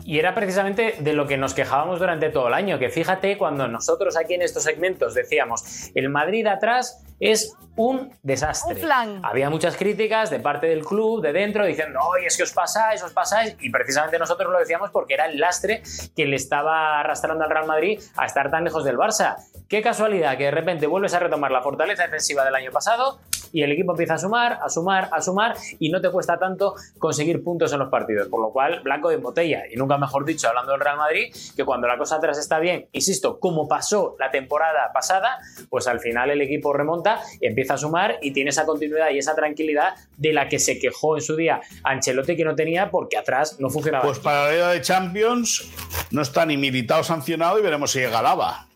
Y 0.05 0.19
era 0.19 0.35
precisamente 0.35 0.95
de 0.99 1.13
lo 1.13 1.27
que 1.27 1.37
nos 1.37 1.53
quejábamos 1.53 1.99
durante 1.99 2.29
todo 2.29 2.47
el 2.47 2.53
año, 2.53 2.79
que 2.79 2.89
fíjate 2.89 3.37
cuando 3.37 3.67
nosotros 3.67 4.17
aquí 4.17 4.33
en 4.33 4.41
estos 4.41 4.63
segmentos 4.63 5.13
decíamos, 5.13 5.91
el 5.95 6.09
Madrid 6.09 6.45
atrás 6.47 7.03
es 7.19 7.55
un 7.75 8.11
desastre. 8.21 8.81
Había 9.23 9.49
muchas 9.49 9.77
críticas 9.77 10.29
de 10.29 10.39
parte 10.39 10.67
del 10.67 10.83
club, 10.83 11.21
de 11.21 11.31
dentro, 11.31 11.65
diciendo, 11.65 11.99
oye, 12.01 12.27
es 12.27 12.35
que 12.35 12.43
os 12.43 12.51
pasáis, 12.51 13.01
os 13.01 13.13
pasáis, 13.13 13.55
y 13.61 13.69
precisamente 13.69 14.19
nosotros 14.19 14.51
lo 14.51 14.59
decíamos 14.59 14.91
porque 14.91 15.13
era 15.13 15.25
el 15.25 15.39
lastre 15.39 15.81
que 16.15 16.25
le 16.25 16.35
estaba 16.35 16.99
arrastrando 16.99 17.43
al 17.43 17.49
Real 17.49 17.65
Madrid 17.65 17.99
a 18.17 18.25
estar 18.25 18.51
tan 18.51 18.63
lejos 18.65 18.83
del 18.83 18.97
Barça. 18.97 19.37
Qué 19.69 19.81
casualidad 19.81 20.37
que 20.37 20.45
de 20.45 20.51
repente 20.51 20.85
vuelves 20.85 21.13
a 21.13 21.19
retomar 21.19 21.51
la 21.51 21.61
fortaleza 21.61 22.03
defensiva 22.03 22.43
del 22.43 22.55
año 22.55 22.71
pasado 22.71 23.19
y 23.53 23.61
el 23.61 23.71
equipo 23.71 23.91
empieza 23.91 24.15
a 24.15 24.17
sumar, 24.17 24.59
a 24.61 24.67
sumar, 24.67 25.09
a 25.11 25.21
sumar 25.21 25.55
y 25.79 25.89
no 25.89 26.01
te 26.01 26.09
cuesta 26.09 26.37
tanto 26.37 26.73
conseguir 26.97 27.43
puntos 27.43 27.71
en 27.71 27.79
los 27.79 27.89
partidos. 27.89 28.27
Por 28.27 28.41
lo 28.41 28.51
cual, 28.51 28.81
blanco 28.83 29.09
de 29.09 29.17
botella. 29.17 29.63
Y 29.71 29.77
nunca 29.77 29.97
mejor 29.97 30.25
dicho, 30.25 30.49
hablando 30.49 30.71
del 30.71 30.81
Real 30.81 30.97
Madrid, 30.97 31.33
que 31.55 31.63
cuando 31.63 31.87
la 31.87 31.97
cosa 31.97 32.17
atrás 32.17 32.37
está 32.37 32.59
bien, 32.59 32.87
insisto, 32.91 33.39
como 33.39 33.67
pasó 33.67 34.15
la 34.19 34.31
temporada 34.31 34.91
pasada, 34.93 35.37
pues 35.69 35.87
al 35.87 35.99
final 35.99 36.31
el 36.31 36.41
equipo 36.41 36.73
remonta, 36.73 37.21
empieza 37.39 37.75
a 37.75 37.77
sumar 37.77 38.17
y 38.21 38.31
tiene 38.31 38.49
esa 38.49 38.65
continuidad 38.65 39.11
y 39.11 39.19
esa 39.19 39.35
tranquilidad 39.35 39.93
de 40.17 40.33
la 40.33 40.49
que 40.49 40.57
se 40.57 40.79
quejó 40.79 41.15
en 41.15 41.21
su 41.21 41.35
día 41.35 41.61
Ancelotti 41.83 42.35
que 42.35 42.45
no 42.45 42.55
tenía 42.55 42.89
porque 42.89 43.17
atrás 43.17 43.59
no 43.59 43.69
funcionaba. 43.69 44.03
Pues 44.03 44.19
para 44.19 44.45
la 44.45 44.51
Liga 44.51 44.69
de 44.71 44.81
Champions 44.81 45.69
no 46.11 46.21
está 46.21 46.45
ni 46.45 46.57
militado 46.57 47.03
sancionado 47.03 47.59
y 47.59 47.61
veremos 47.61 47.91
si 47.91 47.99
llega 47.99 48.21
Lava. 48.21 48.67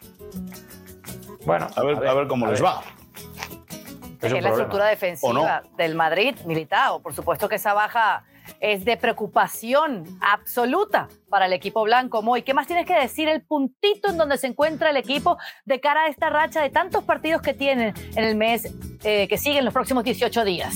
Bueno, 1.46 1.68
a 1.74 1.84
ver, 1.84 2.08
a 2.08 2.14
ver, 2.14 2.28
cómo 2.28 2.46
les 2.48 2.64
va. 2.64 2.84
Es, 4.36 4.44
la 4.44 4.50
estructura 4.50 4.86
defensiva 4.86 5.64
del 5.78 5.96
Madrid, 5.96 6.36
militado. 6.46 7.02
Por 7.02 7.14
supuesto 7.14 7.48
que 7.50 7.56
esa 7.56 7.74
baja 7.74 8.24
es 8.60 8.86
de 8.86 8.98
preocupación 8.98 10.06
absoluta 10.22 11.08
para 11.30 11.46
el 11.46 11.54
equipo 11.54 11.84
blanco. 11.84 12.22
Moy, 12.22 12.44
¿qué 12.44 12.54
más 12.54 12.68
tienes 12.68 12.86
que 12.86 12.96
decir? 12.96 13.28
El 13.28 13.42
puntito 13.42 14.10
en 14.10 14.18
donde 14.18 14.38
se 14.38 14.48
encuentra 14.48 14.90
el 14.90 14.98
equipo 14.98 15.38
de 15.66 15.80
cara 15.80 16.04
a 16.04 16.08
esta 16.08 16.30
racha 16.30 16.62
de 16.62 16.70
tantos 16.70 17.04
partidos 17.04 17.42
que 17.42 17.54
tienen 17.54 17.94
en 18.16 18.24
el 18.24 18.36
mes 18.36 18.74
eh, 19.04 19.28
que 19.28 19.38
siguen 19.38 19.66
los 19.66 19.74
próximos 19.74 20.04
18 20.04 20.46
días. 20.46 20.76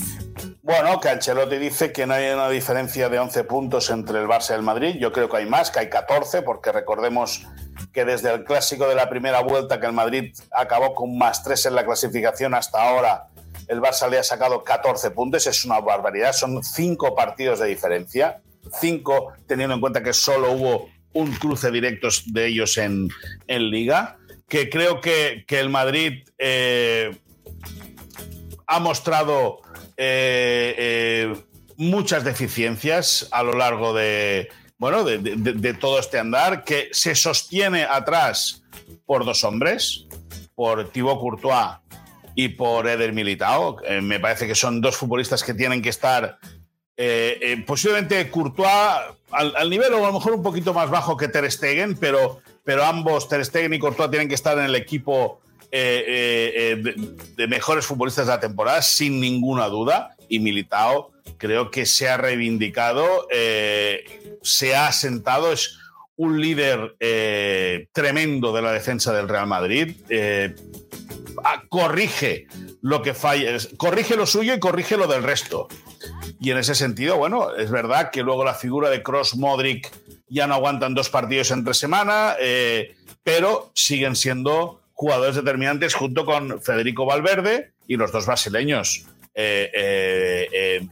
Bueno, 0.62 1.00
que 1.00 1.08
Ancelotti 1.08 1.58
dice 1.58 1.92
que 1.92 2.06
no 2.06 2.14
hay 2.14 2.30
una 2.30 2.48
diferencia 2.48 3.08
de 3.08 3.18
11 3.18 3.44
puntos 3.44 3.90
entre 3.90 4.20
el 4.20 4.28
Barça 4.28 4.50
y 4.50 4.54
el 4.54 4.62
Madrid. 4.62 4.96
Yo 4.98 5.12
creo 5.12 5.28
que 5.28 5.38
hay 5.38 5.46
más, 5.46 5.72
que 5.72 5.80
hay 5.80 5.90
14, 5.90 6.42
porque 6.42 6.70
recordemos 6.70 7.44
que 7.92 8.04
desde 8.04 8.32
el 8.32 8.44
clásico 8.44 8.88
de 8.88 8.94
la 8.94 9.08
primera 9.08 9.40
vuelta, 9.40 9.80
que 9.80 9.86
el 9.86 9.92
Madrid 9.92 10.32
acabó 10.52 10.94
con 10.94 11.18
más 11.18 11.42
3 11.42 11.66
en 11.66 11.74
la 11.74 11.84
clasificación 11.84 12.54
hasta 12.54 12.80
ahora, 12.80 13.26
el 13.68 13.80
Barça 13.80 14.08
le 14.08 14.18
ha 14.18 14.22
sacado 14.22 14.62
14 14.62 15.10
puntos, 15.10 15.46
es 15.46 15.64
una 15.64 15.80
barbaridad, 15.80 16.32
son 16.32 16.62
5 16.62 17.14
partidos 17.14 17.60
de 17.60 17.68
diferencia, 17.68 18.42
5 18.80 19.32
teniendo 19.46 19.74
en 19.74 19.80
cuenta 19.80 20.02
que 20.02 20.12
solo 20.12 20.52
hubo 20.52 20.88
un 21.12 21.32
cruce 21.32 21.70
directo 21.70 22.08
de 22.26 22.46
ellos 22.46 22.78
en, 22.78 23.08
en 23.46 23.70
Liga, 23.70 24.18
que 24.48 24.68
creo 24.68 25.00
que, 25.00 25.44
que 25.46 25.60
el 25.60 25.70
Madrid 25.70 26.28
eh, 26.38 27.16
ha 28.66 28.80
mostrado 28.80 29.60
eh, 29.96 30.74
eh, 30.78 31.34
muchas 31.76 32.24
deficiencias 32.24 33.28
a 33.30 33.42
lo 33.42 33.52
largo 33.52 33.92
de, 33.92 34.48
bueno, 34.78 35.04
de, 35.04 35.18
de, 35.18 35.74
todo 35.74 35.98
este 35.98 36.18
andar, 36.18 36.64
que 36.64 36.88
se 36.92 37.14
sostiene 37.14 37.84
atrás 37.84 38.62
por 39.04 39.24
dos 39.24 39.44
hombres, 39.44 40.06
por 40.54 40.90
Thibaut 40.90 41.20
Courtois 41.20 41.81
y 42.34 42.50
por 42.50 42.88
Eder 42.88 43.12
Militao. 43.12 43.76
Eh, 43.84 44.00
me 44.00 44.20
parece 44.20 44.46
que 44.46 44.54
son 44.54 44.80
dos 44.80 44.96
futbolistas 44.96 45.42
que 45.42 45.54
tienen 45.54 45.82
que 45.82 45.88
estar 45.88 46.38
eh, 46.96 47.38
eh, 47.40 47.64
posiblemente 47.66 48.30
Courtois 48.30 48.68
al, 49.30 49.70
nivel 49.70 49.94
o 49.94 50.04
a 50.04 50.08
lo 50.08 50.12
mejor 50.12 50.34
un 50.34 50.42
poquito 50.42 50.74
más 50.74 50.90
bajo 50.90 51.16
que 51.16 51.28
Ter 51.28 51.50
Stegen, 51.50 51.96
pero, 51.96 52.40
pero 52.64 52.84
ambos, 52.84 53.28
Ter 53.28 53.44
Stegen 53.44 53.72
y 53.74 53.78
Courtois, 53.78 54.10
tienen 54.10 54.28
que 54.28 54.34
estar 54.34 54.58
en 54.58 54.64
el 54.64 54.74
equipo 54.74 55.40
de, 55.70 57.46
mejores 57.48 57.86
futbolistas 57.86 58.26
de 58.26 58.32
la 58.32 58.40
temporada, 58.40 58.82
sin 58.82 59.20
ninguna 59.20 59.68
duda. 59.68 60.16
Y 60.28 60.38
Militao 60.38 61.12
creo 61.38 61.70
que 61.70 61.86
se 61.86 62.08
ha 62.08 62.18
reivindicado, 62.18 63.26
se 64.42 64.74
ha 64.74 64.86
asentado, 64.86 65.52
es 65.52 65.78
un 66.16 66.40
líder 66.40 66.96
tremendo 67.92 68.52
de 68.52 68.62
la 68.62 68.72
defensa 68.72 69.12
del 69.12 69.28
Real 69.28 69.46
Madrid 69.46 69.96
corrige 71.68 72.46
lo 72.80 73.02
que 73.02 73.14
falla, 73.14 73.56
corrige 73.76 74.16
lo 74.16 74.26
suyo 74.26 74.54
y 74.54 74.60
corrige 74.60 74.96
lo 74.96 75.06
del 75.06 75.22
resto. 75.22 75.68
Y 76.40 76.50
en 76.50 76.58
ese 76.58 76.74
sentido, 76.74 77.16
bueno, 77.16 77.54
es 77.54 77.70
verdad 77.70 78.10
que 78.10 78.22
luego 78.22 78.44
la 78.44 78.54
figura 78.54 78.90
de 78.90 79.02
Cross 79.02 79.36
Modric 79.36 79.90
ya 80.28 80.46
no 80.46 80.54
aguantan 80.54 80.94
dos 80.94 81.08
partidos 81.08 81.50
entre 81.50 81.74
semana, 81.74 82.34
eh, 82.40 82.94
pero 83.22 83.70
siguen 83.74 84.16
siendo 84.16 84.80
jugadores 84.92 85.36
determinantes 85.36 85.94
junto 85.94 86.24
con 86.24 86.60
Federico 86.60 87.06
Valverde 87.06 87.72
y 87.86 87.96
los 87.96 88.12
dos 88.12 88.26
brasileños, 88.26 89.06
eh, 89.34 89.70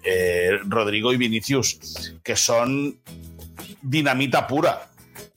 eh, 0.04 0.58
Rodrigo 0.66 1.12
y 1.12 1.16
Vinicius, 1.16 2.14
que 2.22 2.36
son 2.36 3.00
dinamita 3.82 4.46
pura. 4.46 4.89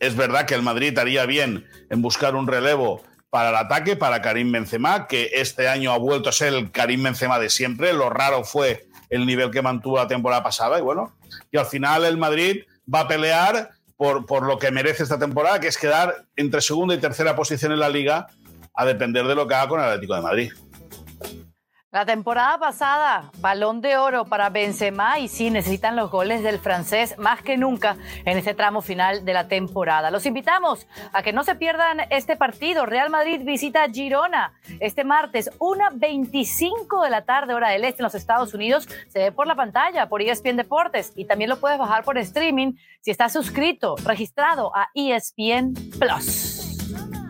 Es 0.03 0.17
verdad 0.17 0.45
que 0.45 0.53
el 0.53 0.63
Madrid 0.63 0.97
haría 0.99 1.25
bien 1.25 1.65
en 1.89 2.01
buscar 2.01 2.35
un 2.35 2.45
relevo 2.45 3.01
para 3.29 3.51
el 3.51 3.55
ataque, 3.55 3.95
para 3.95 4.21
Karim 4.21 4.51
Benzema, 4.51 5.07
que 5.07 5.31
este 5.35 5.69
año 5.69 5.93
ha 5.93 5.97
vuelto 5.97 6.27
a 6.27 6.33
ser 6.33 6.53
el 6.53 6.71
Karim 6.71 7.03
Benzema 7.03 7.39
de 7.39 7.49
siempre. 7.49 7.93
Lo 7.93 8.09
raro 8.09 8.43
fue 8.43 8.85
el 9.09 9.25
nivel 9.25 9.49
que 9.49 9.61
mantuvo 9.61 9.95
la 9.95 10.09
temporada 10.09 10.43
pasada. 10.43 10.77
Y 10.77 10.81
bueno, 10.81 11.15
y 11.53 11.57
al 11.57 11.67
final 11.67 12.03
el 12.03 12.17
Madrid 12.17 12.63
va 12.93 12.99
a 12.99 13.07
pelear 13.07 13.69
por, 13.95 14.25
por 14.25 14.45
lo 14.45 14.59
que 14.59 14.71
merece 14.71 15.03
esta 15.03 15.17
temporada, 15.17 15.61
que 15.61 15.69
es 15.69 15.77
quedar 15.77 16.25
entre 16.35 16.59
segunda 16.59 16.93
y 16.95 16.97
tercera 16.97 17.33
posición 17.33 17.71
en 17.71 17.79
la 17.79 17.87
liga, 17.87 18.27
a 18.73 18.85
depender 18.85 19.25
de 19.25 19.35
lo 19.35 19.47
que 19.47 19.55
haga 19.55 19.69
con 19.69 19.79
el 19.79 19.85
Atlético 19.85 20.15
de 20.15 20.21
Madrid. 20.21 20.51
La 21.93 22.08
temporada 22.08 22.58
pasada, 22.58 23.29
balón 23.38 23.79
de 23.79 23.97
oro 23.97 24.25
para 24.25 24.49
Benzema 24.49 25.19
y 25.19 25.27
sí, 25.27 25.51
necesitan 25.51 25.95
los 25.95 26.10
goles 26.10 26.41
del 26.41 26.58
francés 26.58 27.15
más 27.19 27.43
que 27.43 27.56
nunca 27.56 27.97
en 28.25 28.36
este 28.36 28.56
tramo 28.56 28.82
final 28.82 29.25
de 29.25 29.34
la 29.34 29.47
temporada. 29.47 30.10
Los 30.10 30.25
invitamos 30.25 30.88
a 31.12 31.21
que 31.21 31.34
no 31.34 31.43
se 31.43 31.53
pierdan 31.53 31.99
este 32.10 32.36
partido. 32.36 32.88
Real 32.88 33.12
Madrid 33.12 33.41
visita 33.43 33.88
Girona 33.88 34.53
este 34.79 35.03
martes, 35.03 35.51
1.25 35.60 37.03
de 37.03 37.12
la 37.12 37.25
tarde, 37.25 37.53
hora 37.53 37.69
del 37.69 37.86
este 37.86 38.01
en 38.01 38.06
los 38.06 38.15
Estados 38.15 38.56
Unidos. 38.56 38.89
Se 39.10 39.19
ve 39.19 39.32
por 39.32 39.45
la 39.45 39.53
pantalla, 39.53 40.10
por 40.10 40.23
ESPN 40.23 40.58
Deportes 40.58 41.13
y 41.15 41.25
también 41.25 41.51
lo 41.51 41.60
puedes 41.60 41.77
bajar 41.77 42.03
por 42.03 42.17
streaming 42.17 42.73
si 43.01 43.12
estás 43.12 43.34
suscrito, 43.34 43.97
registrado 44.03 44.75
a 44.75 44.89
ESPN 44.95 45.75
Plus. 45.99 47.22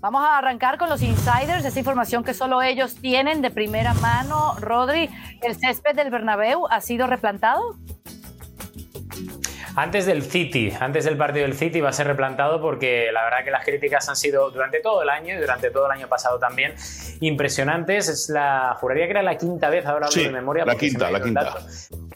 Vamos 0.00 0.22
a 0.22 0.38
arrancar 0.38 0.78
con 0.78 0.88
los 0.88 1.02
insiders, 1.02 1.62
esa 1.62 1.78
información 1.78 2.24
que 2.24 2.32
solo 2.32 2.62
ellos 2.62 2.94
tienen 2.94 3.42
de 3.42 3.50
primera 3.50 3.92
mano. 3.92 4.54
Rodri, 4.58 5.10
¿el 5.42 5.54
césped 5.56 5.94
del 5.94 6.10
Bernabéu 6.10 6.66
ha 6.70 6.80
sido 6.80 7.06
replantado? 7.06 7.76
Antes 9.76 10.04
del 10.06 10.22
City, 10.22 10.72
antes 10.78 11.04
del 11.04 11.16
partido 11.16 11.46
del 11.46 11.54
City 11.54 11.80
va 11.80 11.90
a 11.90 11.92
ser 11.92 12.06
replantado 12.06 12.60
porque 12.60 13.10
la 13.12 13.24
verdad 13.24 13.44
que 13.44 13.50
las 13.50 13.64
críticas 13.64 14.08
han 14.08 14.16
sido 14.16 14.50
durante 14.50 14.80
todo 14.80 15.02
el 15.02 15.08
año 15.08 15.36
y 15.36 15.40
durante 15.40 15.70
todo 15.70 15.86
el 15.86 15.92
año 15.92 16.08
pasado 16.08 16.38
también 16.38 16.74
impresionantes. 17.20 18.08
Es 18.08 18.28
la, 18.28 18.76
juraría 18.80 19.04
que 19.04 19.12
era 19.12 19.22
la 19.22 19.36
quinta 19.36 19.70
vez, 19.70 19.86
ahora 19.86 20.06
hablo 20.06 20.22
de 20.22 20.30
memoria. 20.30 20.64
La 20.64 20.74
quinta, 20.74 21.10
la 21.10 21.22
quinta. 21.22 21.56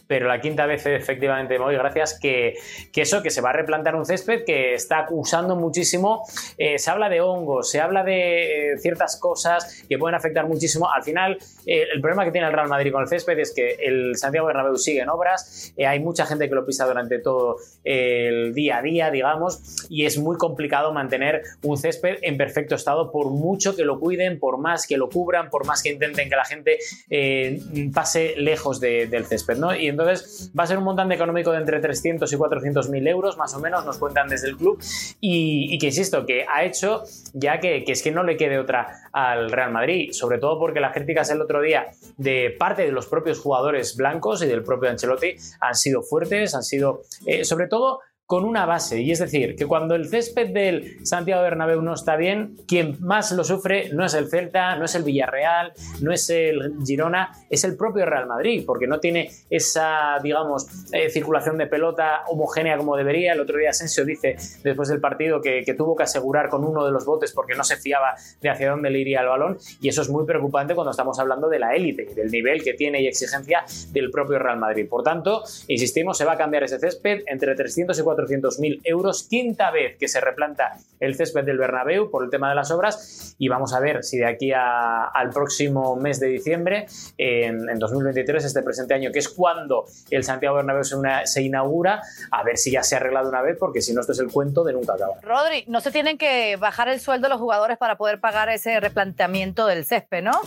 pero 0.07 0.27
la 0.27 0.40
quinta 0.40 0.67
vez 0.67 0.85
efectivamente, 0.87 1.59
muy 1.59 1.75
gracias, 1.75 2.19
que, 2.21 2.55
que, 2.93 3.03
eso, 3.03 3.23
que 3.23 3.31
se 3.31 3.40
va 3.40 3.51
a 3.51 3.53
replantar 3.53 3.95
un 3.95 4.05
césped 4.05 4.45
que 4.45 4.75
está 4.75 5.07
usando 5.11 5.55
muchísimo. 5.55 6.25
Eh, 6.59 6.79
se 6.79 6.90
habla 6.90 7.09
de 7.09 7.21
hongos, 7.21 7.71
se 7.71 7.81
habla 7.81 8.03
de 8.03 8.73
eh, 8.73 8.79
ciertas 8.79 9.17
cosas 9.21 9.85
que 9.88 9.97
pueden 9.97 10.17
afectar 10.17 10.47
muchísimo. 10.47 10.90
Al 10.90 11.05
final, 11.05 11.38
eh, 11.67 11.87
el 11.93 12.01
problema 12.01 12.25
que 12.25 12.33
tiene 12.33 12.49
el 12.49 12.53
Real 12.53 12.69
Madrid 12.69 12.93
con 12.93 13.03
el 13.03 13.09
césped 13.09 13.38
es 13.38 13.53
que 13.55 13.77
el 13.81 14.17
Santiago 14.17 14.49
Bernabéu 14.49 14.77
sigue 14.77 15.01
en 15.01 15.09
obras, 15.09 15.73
hay 15.79 16.01
mucha 16.01 16.27
gente 16.27 16.49
que 16.49 16.55
lo 16.55 16.67
pisa 16.67 16.87
durante 16.87 17.19
todo 17.19 17.44
el 17.85 18.55
día 18.55 18.79
a 18.79 18.83
día, 18.83 19.11
digamos, 19.11 19.87
y 19.89 20.07
es 20.07 20.19
muy 20.19 20.37
complicado 20.37 20.93
mantener 20.93 21.43
un 21.63 21.77
césped 21.77 22.19
en 22.23 22.37
perfecto 22.37 22.75
estado 22.75 23.11
por 23.11 23.31
mucho 23.31 23.77
que 23.77 23.85
lo 23.85 24.01
cuiden, 24.01 24.39
por 24.39 24.59
más 24.59 24.87
que 24.87 24.97
lo 24.97 25.09
cubran, 25.09 25.51
por 25.51 25.67
más 25.67 25.83
que 25.83 25.91
intenten 25.91 26.29
que 26.29 26.37
la 26.37 26.45
gente 26.45 26.79
eh, 27.11 27.61
pase 27.93 28.35
lejos 28.37 28.81
del 28.81 29.25
césped, 29.27 29.59
¿no? 29.59 29.75
Y 29.75 29.89
entonces 29.89 30.51
va 30.59 30.65
a 30.65 30.67
ser 30.67 30.79
un 30.79 30.85
montante 30.85 31.15
económico 31.15 31.53
de 31.53 31.59
entre 31.59 31.81
300 31.81 32.33
y 32.33 32.37
400 32.37 32.89
mil 32.89 33.07
euros, 33.07 33.37
más 33.37 33.55
o 33.55 33.61
menos, 33.61 33.85
nos 33.85 33.99
cuentan 33.99 34.29
desde 34.29 34.49
el 34.49 34.57
club, 34.57 34.79
y, 35.21 35.79
que 35.79 35.87
insisto, 35.87 36.25
que 36.27 36.47
ha 36.49 36.65
hecho 36.65 37.03
ya 37.33 37.61
que 37.61 37.85
es 37.87 38.03
que 38.03 38.11
no 38.11 38.23
le 38.23 38.37
quede 38.37 38.59
otra 38.59 39.04
al 39.14 39.50
Real 39.50 39.70
Madrid, 39.70 40.11
sobre 40.11 40.38
todo 40.38 40.59
porque 40.59 40.81
las 40.81 40.92
críticas 40.92 41.31
el 41.31 41.40
otro 41.40 41.62
día 41.62 41.87
de 42.16 42.55
parte 42.59 42.83
de 42.83 42.90
los 42.90 43.07
propios 43.07 43.38
jugadores 43.38 43.96
blancos 43.96 44.42
y 44.42 44.46
del 44.46 44.64
propio 44.64 44.90
Ancelotti 44.90 45.37
han 45.61 45.74
sido 45.77 46.03
fuertes, 46.03 46.55
han 46.55 46.64
sido 46.64 47.03
eh, 47.24 47.44
sobre 47.44 47.68
todo 47.68 48.00
con 48.27 48.45
una 48.47 48.65
base, 48.65 49.03
y 49.03 49.11
es 49.11 49.19
decir, 49.19 49.55
que 49.55 49.67
cuando 49.67 49.95
el 49.95 50.09
césped 50.09 50.49
del 50.49 51.05
Santiago 51.07 51.43
Bernabéu 51.43 51.83
no 51.83 51.93
está 51.93 52.17
bien, 52.17 52.57
quien 52.67 52.97
más 53.01 53.33
lo 53.33 53.45
sufre 53.45 53.91
no 53.93 54.05
es 54.05 54.15
el 54.15 54.31
Celta, 54.31 54.77
no 54.77 54.87
es 54.87 54.95
el 54.95 55.03
Villarreal, 55.03 55.73
no 56.01 56.11
es 56.11 56.31
el 56.31 56.75
Girona, 56.87 57.33
es 57.51 57.65
el 57.65 57.77
propio 57.77 58.07
Real 58.07 58.27
Madrid, 58.27 58.65
porque 58.67 58.87
no 58.87 58.99
tiene 58.99 59.31
esa, 59.51 60.19
digamos, 60.23 60.67
eh, 60.93 61.11
circulación 61.11 61.59
de 61.59 61.67
pelota 61.67 62.23
homogénea 62.29 62.79
como 62.79 62.97
debería. 62.97 63.35
El 63.35 63.41
otro 63.41 63.59
día 63.59 63.71
Asensio 63.71 64.07
dice, 64.07 64.37
después 64.63 64.89
del 64.89 65.01
partido, 65.01 65.43
que, 65.43 65.63
tuvo 65.77 65.95
que 65.95 66.05
asegurar 66.05 66.49
con 66.49 66.65
uno 66.65 66.85
de 66.87 66.93
los 66.93 67.05
botes 67.05 67.33
porque 67.33 67.55
no 67.55 67.65
se 67.65 67.77
fiaba 67.77 68.15
de 68.41 68.49
hacia 68.49 68.71
dónde 68.71 68.89
le 68.89 69.01
iría 69.01 69.21
el 69.21 69.27
balón, 69.27 69.59
y 69.81 69.89
eso 69.89 70.01
es 70.01 70.09
muy 70.09 70.25
preocupante 70.25 70.75
cuando 70.75 70.93
estamos 70.93 71.19
hablando 71.19 71.49
de 71.49 71.59
la 71.59 71.75
élite, 71.75 72.07
del 72.15 72.31
nivel 72.31 72.63
que 72.63 72.73
tiene 72.73 73.03
y 73.03 73.07
exigencia 73.07 73.65
del 73.91 74.11
propio 74.11 74.39
Real 74.39 74.59
Madrid. 74.59 74.89
Por 74.89 75.03
tanto, 75.03 75.43
insistimos, 75.69 76.17
se 76.17 76.25
va 76.25 76.33
a 76.33 76.39
cambiar 76.39 76.63
ese 76.63 76.79
césped 76.79 77.23
entre 77.27 77.55
300 77.55 77.99
y 77.99 78.03
1.400.000 78.16 78.81
euros. 78.85 79.27
Quinta 79.29 79.70
vez 79.70 79.96
que 79.98 80.09
se 80.09 80.20
replanta 80.20 80.79
el 81.00 81.14
césped 81.14 81.44
del 81.44 81.59
Bernabéu 81.59 82.11
por 82.11 82.24
el 82.24 82.31
tema 82.31 82.48
de 82.48 82.55
las 82.55 82.70
obras 82.70 83.35
y 83.38 83.48
vamos 83.48 83.74
a 83.74 83.81
ver 83.81 84.03
si 84.05 84.18
de 84.18 84.27
aquí 84.27 84.53
al 84.55 85.31
próximo 85.31 85.96
mes 85.96 86.20
de 86.20 86.29
diciembre, 86.29 86.87
en, 87.18 87.79
2023, 87.79 88.44
este 88.44 88.62
presente 88.62 88.94
año, 88.94 89.11
que 89.12 89.18
es 89.18 89.29
cuando 89.29 89.85
el 90.11 90.24
Santiago 90.24 90.57
Bernabéu 90.57 90.85
se, 90.85 90.96
se 91.24 91.42
inaugura, 91.42 92.03
a 92.31 92.42
ver 92.42 92.57
si 92.57 92.70
ya 92.70 92.83
se 92.83 92.94
ha 92.94 92.98
arreglado 92.98 93.29
una 93.29 93.42
vez, 93.42 93.57
porque 93.59 93.81
si 93.81 93.92
no, 93.92 94.00
esto 94.00 94.12
es 94.12 94.20
el 94.20 94.31
cuento 94.31 94.64
de 94.64 94.72
nunca 94.72 94.94
acabar. 94.94 95.22
Rodri, 95.22 95.64
no 95.66 95.81
se 95.81 95.90
tienen 95.90 96.18
que 96.18 96.57
bajar 96.57 96.88
el 96.88 97.00
sueldo 97.00 97.29
los 97.29 97.40
jugadores 97.40 97.79
para 97.79 97.96
poder 97.96 98.20
pagar 98.20 98.48
ese 98.48 98.81
replanteamiento 98.81 99.66
del 99.66 99.85
césped, 99.85 100.22
¿no? 100.22 100.40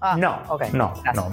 Ah, 0.00 0.16
no, 0.16 0.42
no, 0.72 0.94
no. 1.12 1.30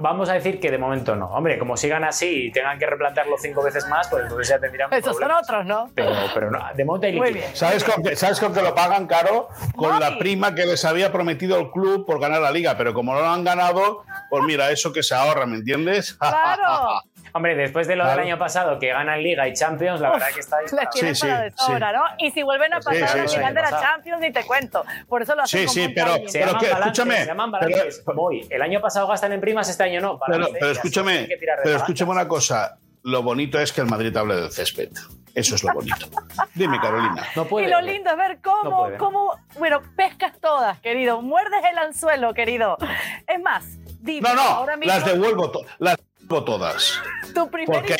vamos 0.00 0.28
a 0.28 0.32
decir 0.32 0.58
que 0.58 0.72
de 0.72 0.78
momento 0.78 1.14
no. 1.14 1.26
Hombre, 1.26 1.56
como 1.56 1.76
sigan 1.76 2.02
así 2.02 2.46
y 2.46 2.52
tengan 2.52 2.76
que 2.76 2.86
replantearlo 2.86 3.36
cinco 3.38 3.62
veces 3.62 3.86
más, 3.88 4.08
pues 4.08 4.24
entonces 4.24 4.48
ya 4.48 4.58
tendrían 4.58 4.92
Esos 4.92 5.16
son 5.16 5.30
otros, 5.30 5.64
¿no? 5.64 5.88
Pero, 5.94 6.10
pero 6.34 6.50
no, 6.50 6.58
de 6.74 6.84
momento 6.84 7.06
hay 7.06 7.12
liquidez. 7.12 7.56
¿Sabes 7.56 7.84
con, 7.84 8.02
qué, 8.02 8.16
¿Sabes 8.16 8.40
con 8.40 8.52
que 8.52 8.60
lo 8.60 8.74
pagan 8.74 9.06
caro? 9.06 9.48
Con 9.76 10.00
la 10.00 10.18
prima 10.18 10.52
que 10.54 10.66
les 10.66 10.84
había 10.84 11.12
prometido 11.12 11.60
el 11.60 11.70
club 11.70 12.04
por 12.06 12.20
ganar 12.20 12.40
la 12.40 12.50
liga. 12.50 12.76
Pero 12.76 12.92
como 12.92 13.14
no 13.14 13.20
lo 13.20 13.28
han 13.28 13.44
ganado, 13.44 14.04
pues 14.28 14.42
mira, 14.44 14.70
eso 14.70 14.92
que 14.92 15.02
se 15.02 15.14
ahorra, 15.14 15.46
¿me 15.46 15.56
entiendes? 15.56 16.16
Claro. 16.28 17.02
Hombre, 17.32 17.54
después 17.54 17.86
de 17.86 17.94
lo 17.94 18.06
del 18.06 18.18
año 18.18 18.38
pasado, 18.38 18.78
que 18.78 18.88
ganan 18.88 19.22
Liga 19.22 19.46
y 19.46 19.52
Champions, 19.52 20.00
la 20.00 20.10
verdad 20.10 20.28
que 20.32 20.40
está 20.40 20.56
ahí. 20.58 20.66
Tienen 20.92 21.14
sí, 21.14 21.26
para 21.26 21.42
de 21.42 21.52
sobra, 21.56 21.92
¿no? 21.92 22.02
Y 22.18 22.30
si 22.30 22.42
vuelven 22.42 22.72
a 22.72 22.80
pasar 22.80 23.18
a 23.18 23.22
la 23.22 23.28
final 23.28 23.54
de 23.54 23.62
la 23.62 23.70
Champions, 23.70 24.20
ni 24.20 24.32
te 24.32 24.44
cuento. 24.44 24.84
Por 25.06 25.22
eso 25.22 25.34
lo 25.34 25.42
hacen 25.42 25.68
Sí, 25.68 25.82
sí, 25.82 25.92
pero, 25.94 26.16
pero 26.32 26.58
que, 26.58 26.70
escúchame. 26.70 27.16
Se 27.18 27.26
llaman 27.26 27.52
Voy. 28.14 28.46
El 28.48 28.62
año 28.62 28.80
pasado 28.80 29.06
gastan 29.06 29.32
en 29.32 29.40
primas, 29.40 29.68
este 29.68 29.84
año 29.84 30.00
no. 30.00 30.18
pero, 30.26 30.48
pero 30.52 30.70
escúchame, 30.70 31.28
pero 31.62 31.76
escúchame 31.76 32.10
una 32.12 32.26
cosa. 32.26 32.78
Lo 33.02 33.22
bonito 33.22 33.60
es 33.60 33.72
que 33.72 33.80
el 33.80 33.86
Madrid 33.86 34.16
hable 34.16 34.34
del 34.34 34.50
césped. 34.50 34.90
Eso 35.34 35.54
es 35.54 35.62
lo 35.62 35.72
bonito. 35.72 36.08
Dime, 36.54 36.80
Carolina. 36.82 37.24
No 37.36 37.44
puede, 37.44 37.66
y 37.66 37.70
lo 37.70 37.80
lindo 37.80 38.10
es 38.10 38.16
ver 38.16 38.38
cómo, 38.42 38.88
cómo, 38.98 39.38
bueno, 39.58 39.80
pescas 39.96 40.32
todas, 40.40 40.80
querido. 40.80 41.22
Muerdes 41.22 41.62
el 41.70 41.78
anzuelo, 41.78 42.34
querido. 42.34 42.76
Es 43.26 43.40
más, 43.40 43.78
dime. 44.00 44.34
No, 44.34 44.66
no, 44.66 44.76
las 44.80 45.04
devuelvo 45.04 45.50
todas 45.50 45.98
todas. 46.28 47.00
Porque 47.34 47.96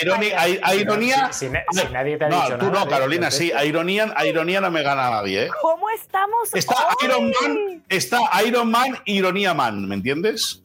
a 0.65 0.75
ironía. 0.75 1.33
Si, 1.33 1.49
nadie 1.93 2.19
te 2.19 2.25
ha 2.25 2.29
no, 2.29 2.59
tú 2.59 2.71
no, 2.71 2.87
Carolina, 2.89 3.31
sí. 3.31 3.53
A 3.53 3.65
ironía, 3.65 4.13
a 4.15 4.27
ironía 4.27 4.61
no 4.61 4.71
me 4.71 4.83
gana 4.83 5.11
nadie. 5.11 5.45
¿eh? 5.45 5.51
¿Cómo 5.63 5.89
estamos? 5.91 6.55
Está 6.55 6.75
Iron 7.05 7.31
Man, 7.41 7.85
está 7.89 8.19
Iron 8.47 8.71
Man, 8.71 8.99
Ironía 9.05 9.55
Man, 9.55 9.89
¿me 9.89 9.95
entiendes? 9.95 10.63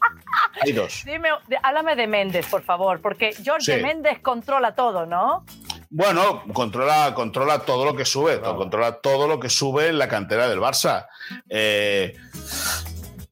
Hay 0.61 0.71
dos. 0.71 1.03
Dime, 1.05 1.29
háblame 1.61 1.95
de 1.95 2.07
Méndez, 2.07 2.47
por 2.47 2.63
favor, 2.63 3.01
porque 3.01 3.33
George 3.33 3.81
Méndez 3.81 4.19
controla 4.21 4.75
todo, 4.75 5.05
¿no? 5.05 5.45
Bueno, 5.89 6.43
controla, 6.53 7.13
controla 7.13 7.59
todo 7.59 7.85
lo 7.85 7.95
que 7.95 8.03
sube, 8.03 8.41
controla 8.41 8.93
todo 8.93 9.27
lo 9.27 9.39
que 9.39 9.49
sube 9.49 9.89
en 9.89 9.99
la 9.99 10.07
cantera 10.07 10.49
del 10.49 10.59
Barça. 10.59 11.05
Eh, 11.47 12.15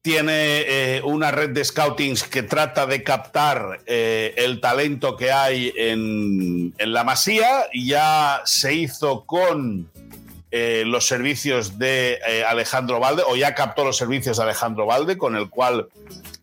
tiene 0.02 0.96
eh, 0.96 1.02
una 1.04 1.30
red 1.30 1.50
de 1.50 1.64
scoutings 1.64 2.24
que 2.24 2.42
trata 2.42 2.86
de 2.86 3.04
captar 3.04 3.80
eh, 3.86 4.34
el 4.36 4.60
talento 4.60 5.16
que 5.16 5.30
hay 5.30 5.72
en, 5.76 6.74
la 6.78 7.04
Masía. 7.04 7.66
Ya 7.72 8.42
se 8.44 8.74
hizo 8.74 9.24
con 9.24 9.88
eh, 10.50 10.82
los 10.84 11.06
servicios 11.06 11.78
de 11.78 12.18
Alejandro 12.48 12.98
Valde, 12.98 13.22
o 13.26 13.36
ya 13.36 13.54
captó 13.54 13.84
los 13.84 13.96
servicios 13.96 14.36
de 14.36 14.42
Alejandro 14.42 14.86
Valde, 14.86 15.16
con 15.16 15.36
el 15.36 15.48
cual 15.48 15.88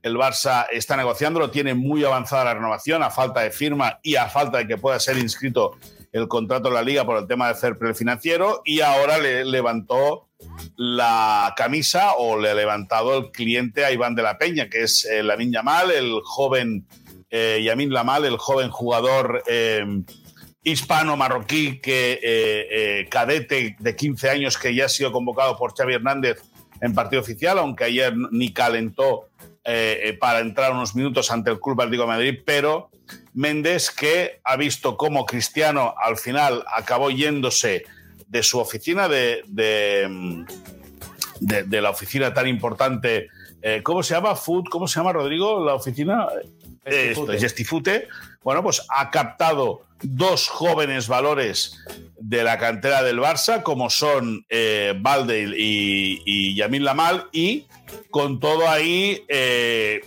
el 0.03 0.15
Barça 0.15 0.65
está 0.71 0.95
negociando. 0.95 1.41
Lo 1.41 1.51
tiene 1.51 1.73
muy 1.73 2.05
avanzada 2.05 2.45
la 2.45 2.53
renovación, 2.53 3.03
a 3.03 3.09
falta 3.09 3.41
de 3.41 3.51
firma 3.51 3.99
y 4.01 4.15
a 4.15 4.29
falta 4.29 4.59
de 4.59 4.67
que 4.67 4.77
pueda 4.77 5.01
ser 5.01 5.17
inscrito 5.17 5.77
el 6.13 6.29
contrato 6.29 6.69
de 6.69 6.75
la 6.75 6.81
liga 6.81 7.05
por 7.05 7.17
el 7.17 7.27
tema 7.27 7.49
de 7.49 7.55
fair 7.55 7.77
play 7.77 7.93
financiero. 7.93 8.61
Y 8.63 8.79
ahora 8.79 9.17
le 9.17 9.43
levantó 9.43 10.28
la 10.75 11.53
camisa 11.57 12.13
o 12.13 12.37
le 12.39 12.51
ha 12.51 12.53
levantado 12.53 13.17
el 13.17 13.31
cliente 13.31 13.85
a 13.85 13.91
Iván 13.91 14.15
de 14.15 14.23
la 14.23 14.37
Peña, 14.37 14.69
que 14.69 14.83
es 14.83 15.05
eh, 15.05 15.23
la 15.23 15.35
niña 15.35 15.61
mal 15.61 15.91
el 15.91 16.21
joven 16.23 16.85
eh, 17.29 17.61
Yamin 17.63 17.93
Lamal, 17.93 18.25
el 18.25 18.37
joven 18.37 18.69
jugador 18.69 19.43
eh, 19.47 19.85
hispano-marroquí, 20.63 21.79
que 21.79 22.19
eh, 22.23 23.07
cadete 23.09 23.75
de 23.79 23.95
15 23.95 24.29
años 24.29 24.57
que 24.57 24.73
ya 24.73 24.85
ha 24.85 24.89
sido 24.89 25.11
convocado 25.11 25.55
por 25.55 25.75
Xavi 25.75 25.93
Hernández 25.93 26.41
en 26.81 26.95
partido 26.95 27.21
oficial, 27.21 27.59
aunque 27.59 27.83
ayer 27.83 28.13
ni 28.31 28.53
calentó 28.53 29.25
para 30.19 30.39
entrar 30.39 30.71
unos 30.71 30.95
minutos 30.95 31.29
ante 31.29 31.51
el 31.51 31.59
Club 31.59 31.79
Atlético 31.79 32.03
de 32.03 32.07
Madrid, 32.07 32.39
pero 32.43 32.89
Méndez 33.35 33.91
que 33.91 34.39
ha 34.43 34.55
visto 34.55 34.97
cómo 34.97 35.27
Cristiano 35.27 35.93
al 36.01 36.17
final 36.17 36.63
acabó 36.73 37.11
yéndose 37.11 37.83
de 38.29 38.43
su 38.43 38.59
oficina, 38.59 39.07
de, 39.07 39.43
de, 39.47 40.07
de, 41.39 41.81
la 41.81 41.89
oficina 41.89 42.33
tan 42.33 42.47
importante. 42.47 43.27
Eh, 43.61 43.81
¿Cómo 43.83 44.03
se 44.03 44.13
llama? 44.13 44.35
Food, 44.35 44.65
¿Cómo 44.69 44.87
se 44.87 44.99
llama, 44.99 45.13
Rodrigo? 45.13 45.63
La 45.65 45.73
oficina. 45.73 46.27
Gestifute. 47.37 48.07
Bueno, 48.41 48.63
pues 48.63 48.81
ha 48.89 49.11
captado 49.11 49.81
dos 50.01 50.47
jóvenes 50.47 51.07
valores 51.07 51.77
de 52.17 52.43
la 52.43 52.57
cantera 52.57 53.03
del 53.03 53.19
Barça, 53.19 53.63
como 53.63 53.89
son 53.89 54.45
eh, 54.49 54.93
Valde 54.97 55.53
y, 55.57 56.21
y 56.25 56.55
Yamil 56.55 56.85
Lamal, 56.85 57.27
y 57.31 57.67
con 58.09 58.39
todo 58.39 58.69
ahí 58.69 59.23
eh, 59.27 60.01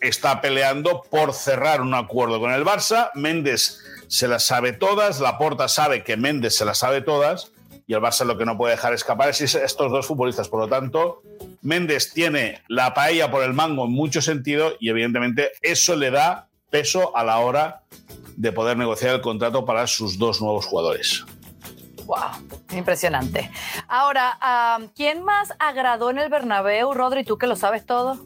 está 0.00 0.40
peleando 0.40 1.02
por 1.10 1.32
cerrar 1.32 1.80
un 1.80 1.94
acuerdo 1.94 2.40
con 2.40 2.52
el 2.52 2.64
Barça. 2.64 3.10
Méndez 3.14 3.80
se 4.08 4.28
las 4.28 4.44
sabe 4.44 4.72
todas, 4.72 5.20
Laporta 5.20 5.68
sabe 5.68 6.04
que 6.04 6.16
Méndez 6.16 6.54
se 6.56 6.64
las 6.64 6.78
sabe 6.78 7.00
todas, 7.00 7.52
y 7.92 7.94
el 7.94 8.00
Barça 8.00 8.24
lo 8.24 8.38
que 8.38 8.46
no 8.46 8.56
puede 8.56 8.74
dejar 8.74 8.94
escapar 8.94 9.28
es 9.28 9.42
estos 9.42 9.92
dos 9.92 10.06
futbolistas. 10.06 10.48
Por 10.48 10.60
lo 10.60 10.66
tanto, 10.68 11.20
Méndez 11.60 12.14
tiene 12.14 12.62
la 12.66 12.94
paella 12.94 13.30
por 13.30 13.42
el 13.42 13.52
mango 13.52 13.84
en 13.84 13.92
mucho 13.92 14.22
sentido 14.22 14.72
y 14.80 14.88
evidentemente 14.88 15.50
eso 15.60 15.94
le 15.94 16.10
da 16.10 16.48
peso 16.70 17.14
a 17.14 17.22
la 17.22 17.40
hora 17.40 17.82
de 18.34 18.50
poder 18.50 18.78
negociar 18.78 19.16
el 19.16 19.20
contrato 19.20 19.66
para 19.66 19.86
sus 19.86 20.18
dos 20.18 20.40
nuevos 20.40 20.64
jugadores. 20.64 21.22
¡Wow! 22.06 22.48
Impresionante. 22.72 23.50
Ahora, 23.88 24.38
¿quién 24.96 25.22
más 25.22 25.52
agradó 25.58 26.08
en 26.08 26.18
el 26.18 26.30
Bernabéu, 26.30 26.94
Rodri? 26.94 27.24
¿Tú 27.24 27.36
que 27.36 27.46
lo 27.46 27.56
sabes 27.56 27.84
todo? 27.84 28.24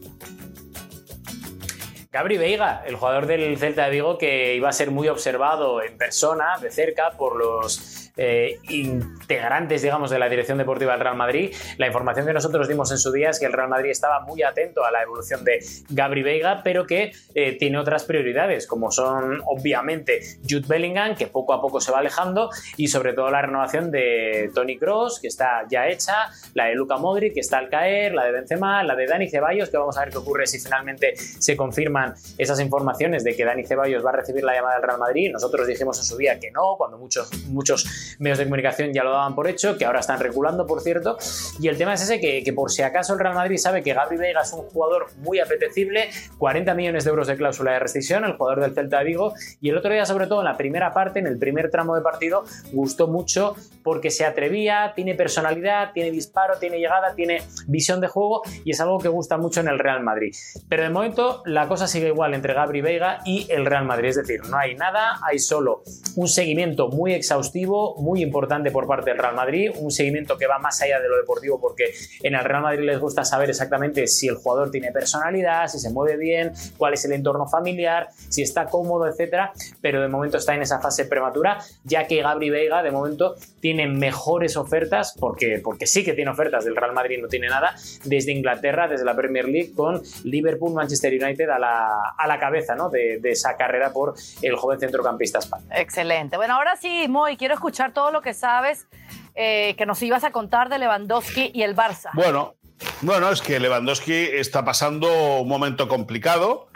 Gabri 2.12 2.38
Veiga, 2.38 2.84
el 2.86 2.94
jugador 2.94 3.26
del 3.26 3.58
Celta 3.58 3.86
de 3.86 3.90
Vigo 3.90 4.16
que 4.16 4.54
iba 4.54 4.68
a 4.68 4.72
ser 4.72 4.92
muy 4.92 5.08
observado 5.08 5.82
en 5.82 5.98
persona, 5.98 6.56
de 6.62 6.70
cerca, 6.70 7.10
por 7.18 7.36
los 7.36 8.05
eh, 8.16 8.58
integrantes, 8.68 9.82
digamos, 9.82 10.10
de 10.10 10.18
la 10.18 10.28
dirección 10.28 10.58
deportiva 10.58 10.92
del 10.92 11.00
Real 11.00 11.16
Madrid. 11.16 11.54
La 11.78 11.86
información 11.86 12.26
que 12.26 12.32
nosotros 12.32 12.68
dimos 12.68 12.90
en 12.90 12.98
su 12.98 13.12
día 13.12 13.30
es 13.30 13.38
que 13.38 13.46
el 13.46 13.52
Real 13.52 13.68
Madrid 13.68 13.90
estaba 13.90 14.20
muy 14.20 14.42
atento 14.42 14.84
a 14.84 14.90
la 14.90 15.02
evolución 15.02 15.44
de 15.44 15.58
Gabri 15.90 16.22
Veiga, 16.22 16.62
pero 16.62 16.86
que 16.86 17.12
eh, 17.34 17.56
tiene 17.58 17.78
otras 17.78 18.04
prioridades, 18.04 18.66
como 18.66 18.90
son 18.90 19.42
obviamente 19.46 20.20
Jude 20.48 20.66
Bellingham, 20.66 21.14
que 21.14 21.26
poco 21.26 21.52
a 21.52 21.60
poco 21.60 21.80
se 21.80 21.92
va 21.92 21.98
alejando, 21.98 22.50
y 22.76 22.88
sobre 22.88 23.12
todo 23.12 23.30
la 23.30 23.42
renovación 23.42 23.90
de 23.90 24.50
Tony 24.54 24.78
Cross, 24.78 25.20
que 25.20 25.28
está 25.28 25.66
ya 25.68 25.88
hecha, 25.88 26.30
la 26.54 26.66
de 26.66 26.74
Luca 26.74 26.96
Modric, 26.96 27.34
que 27.34 27.40
está 27.40 27.58
al 27.58 27.68
caer, 27.68 28.14
la 28.14 28.24
de 28.24 28.32
Benzema, 28.32 28.82
la 28.82 28.94
de 28.96 29.06
Dani 29.06 29.28
Ceballos, 29.28 29.68
que 29.68 29.76
vamos 29.76 29.96
a 29.98 30.00
ver 30.00 30.10
qué 30.10 30.18
ocurre 30.18 30.46
si 30.46 30.58
finalmente 30.58 31.16
se 31.16 31.56
confirman 31.56 32.14
esas 32.38 32.60
informaciones 32.60 33.24
de 33.24 33.36
que 33.36 33.44
Dani 33.44 33.64
Ceballos 33.64 34.04
va 34.04 34.10
a 34.10 34.16
recibir 34.16 34.44
la 34.44 34.54
llamada 34.54 34.76
del 34.76 34.84
Real 34.84 34.98
Madrid. 34.98 35.30
Nosotros 35.32 35.66
dijimos 35.66 35.98
en 35.98 36.04
su 36.04 36.16
día 36.16 36.38
que 36.38 36.50
no, 36.50 36.76
cuando 36.76 36.98
muchos, 36.98 37.30
muchos 37.48 38.05
medios 38.18 38.38
de 38.38 38.44
comunicación 38.44 38.92
ya 38.92 39.04
lo 39.04 39.10
daban 39.10 39.34
por 39.34 39.48
hecho, 39.48 39.76
que 39.76 39.84
ahora 39.84 40.00
están 40.00 40.20
reculando, 40.20 40.66
por 40.66 40.80
cierto. 40.80 41.16
Y 41.60 41.68
el 41.68 41.76
tema 41.76 41.94
es 41.94 42.02
ese, 42.02 42.20
que, 42.20 42.52
por 42.52 42.70
si 42.70 42.82
acaso 42.82 43.14
el 43.14 43.18
Real 43.18 43.34
Madrid 43.34 43.56
sabe 43.56 43.82
que 43.82 43.92
Gabri 43.92 44.16
Vega 44.16 44.42
es 44.42 44.52
un 44.52 44.62
jugador 44.62 45.06
muy 45.18 45.40
apetecible, 45.40 46.10
40 46.38 46.74
millones 46.74 47.04
de 47.04 47.10
euros 47.10 47.26
de 47.26 47.36
cláusula 47.36 47.72
de 47.72 47.78
rescisión, 47.80 48.24
el 48.24 48.36
jugador 48.36 48.60
del 48.60 48.74
Celta 48.74 48.98
de 48.98 49.04
Vigo, 49.04 49.34
y 49.60 49.70
el 49.70 49.76
otro 49.76 49.92
día, 49.92 50.06
sobre 50.06 50.26
todo 50.26 50.40
en 50.40 50.46
la 50.46 50.56
primera 50.56 50.92
parte, 50.92 51.18
en 51.18 51.26
el 51.26 51.38
primer 51.38 51.70
tramo 51.70 51.94
de 51.94 52.02
partido, 52.02 52.44
gustó 52.72 53.08
mucho 53.08 53.56
porque 53.82 54.10
se 54.10 54.24
atrevía, 54.24 54.92
tiene 54.96 55.14
personalidad, 55.14 55.92
tiene 55.92 56.10
disparo, 56.10 56.58
tiene 56.58 56.78
llegada, 56.78 57.14
tiene 57.14 57.42
visión 57.68 58.00
de 58.00 58.08
juego 58.08 58.42
y 58.64 58.72
es 58.72 58.80
algo 58.80 58.98
que 58.98 59.08
gusta 59.08 59.38
mucho 59.38 59.60
en 59.60 59.68
el 59.68 59.78
Real 59.78 60.02
Madrid. 60.02 60.34
Pero 60.68 60.82
de 60.82 60.90
momento 60.90 61.42
la 61.46 61.68
cosa 61.68 61.86
sigue 61.86 62.08
igual 62.08 62.34
entre 62.34 62.54
Gabri 62.54 62.80
Vega 62.80 63.20
y 63.24 63.46
el 63.50 63.64
Real 63.64 63.84
Madrid, 63.84 64.08
es 64.08 64.16
decir, 64.16 64.40
no 64.48 64.56
hay 64.56 64.74
nada, 64.74 65.20
hay 65.22 65.38
solo 65.38 65.82
un 66.16 66.28
seguimiento 66.28 66.88
muy 66.88 67.12
exhaustivo, 67.12 67.94
muy 67.96 68.22
importante 68.22 68.70
por 68.70 68.86
parte 68.86 69.10
del 69.10 69.18
Real 69.18 69.34
Madrid, 69.34 69.70
un 69.76 69.90
seguimiento 69.90 70.36
que 70.36 70.46
va 70.46 70.58
más 70.58 70.80
allá 70.82 71.00
de 71.00 71.08
lo 71.08 71.16
deportivo 71.16 71.60
porque 71.60 71.92
en 72.22 72.34
el 72.34 72.44
Real 72.44 72.62
Madrid 72.62 72.84
les 72.84 72.98
gusta 72.98 73.24
saber 73.24 73.50
exactamente 73.50 74.06
si 74.06 74.28
el 74.28 74.36
jugador 74.36 74.70
tiene 74.70 74.92
personalidad, 74.92 75.68
si 75.68 75.78
se 75.78 75.90
mueve 75.90 76.16
bien, 76.16 76.52
cuál 76.76 76.94
es 76.94 77.04
el 77.04 77.12
entorno 77.12 77.46
familiar, 77.46 78.08
si 78.28 78.42
está 78.42 78.66
cómodo, 78.66 79.06
etcétera, 79.06 79.52
pero 79.80 80.00
de 80.00 80.08
momento 80.08 80.38
está 80.38 80.54
en 80.54 80.62
esa 80.62 80.80
fase 80.80 81.06
prematura, 81.06 81.58
ya 81.84 82.06
que 82.06 82.22
Gabri 82.22 82.50
Veiga 82.50 82.82
de 82.82 82.90
momento 82.90 83.34
tiene 83.60 83.86
mejores 83.86 84.56
ofertas 84.56 85.14
porque 85.18 85.60
porque 85.62 85.86
sí 85.86 86.04
que 86.04 86.12
tiene 86.12 86.30
ofertas 86.30 86.64
del 86.64 86.76
Real 86.76 86.92
Madrid, 86.92 87.18
no 87.20 87.28
tiene 87.28 87.48
nada 87.48 87.74
desde 88.04 88.32
Inglaterra, 88.32 88.88
desde 88.88 89.04
la 89.04 89.16
Premier 89.16 89.46
League 89.46 89.72
con 89.74 90.02
Liverpool, 90.24 90.72
Manchester 90.72 91.12
United 91.12 91.48
a 91.48 91.58
la, 91.58 92.14
a 92.16 92.26
la 92.26 92.38
cabeza, 92.38 92.74
¿no? 92.74 92.88
De, 92.88 93.18
de 93.18 93.30
esa 93.30 93.56
carrera 93.56 93.92
por 93.92 94.14
el 94.42 94.56
joven 94.56 94.78
centrocampista 94.78 95.38
español. 95.38 95.68
Excelente. 95.74 96.36
Bueno, 96.36 96.54
ahora 96.54 96.76
sí, 96.76 97.06
Moy, 97.08 97.36
quiero 97.36 97.54
escuchar 97.54 97.85
todo 97.92 98.10
lo 98.12 98.22
que 98.22 98.34
sabes 98.34 98.86
eh, 99.34 99.74
que 99.76 99.86
nos 99.86 100.02
ibas 100.02 100.24
a 100.24 100.30
contar 100.32 100.68
de 100.68 100.78
Lewandowski 100.78 101.50
y 101.54 101.62
el 101.62 101.74
Barça. 101.76 102.10
Bueno, 102.14 102.54
bueno, 103.02 103.30
es 103.30 103.40
que 103.42 103.58
Lewandowski 103.60 104.12
está 104.14 104.64
pasando 104.64 105.40
un 105.40 105.48
momento 105.48 105.88
complicado. 105.88 106.68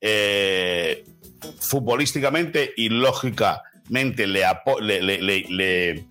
eh, 0.00 1.04
futbolísticamente 1.60 2.72
y 2.76 2.88
lógicamente 2.88 4.26
le, 4.26 4.42
le, 4.80 5.00
le- 5.20 6.04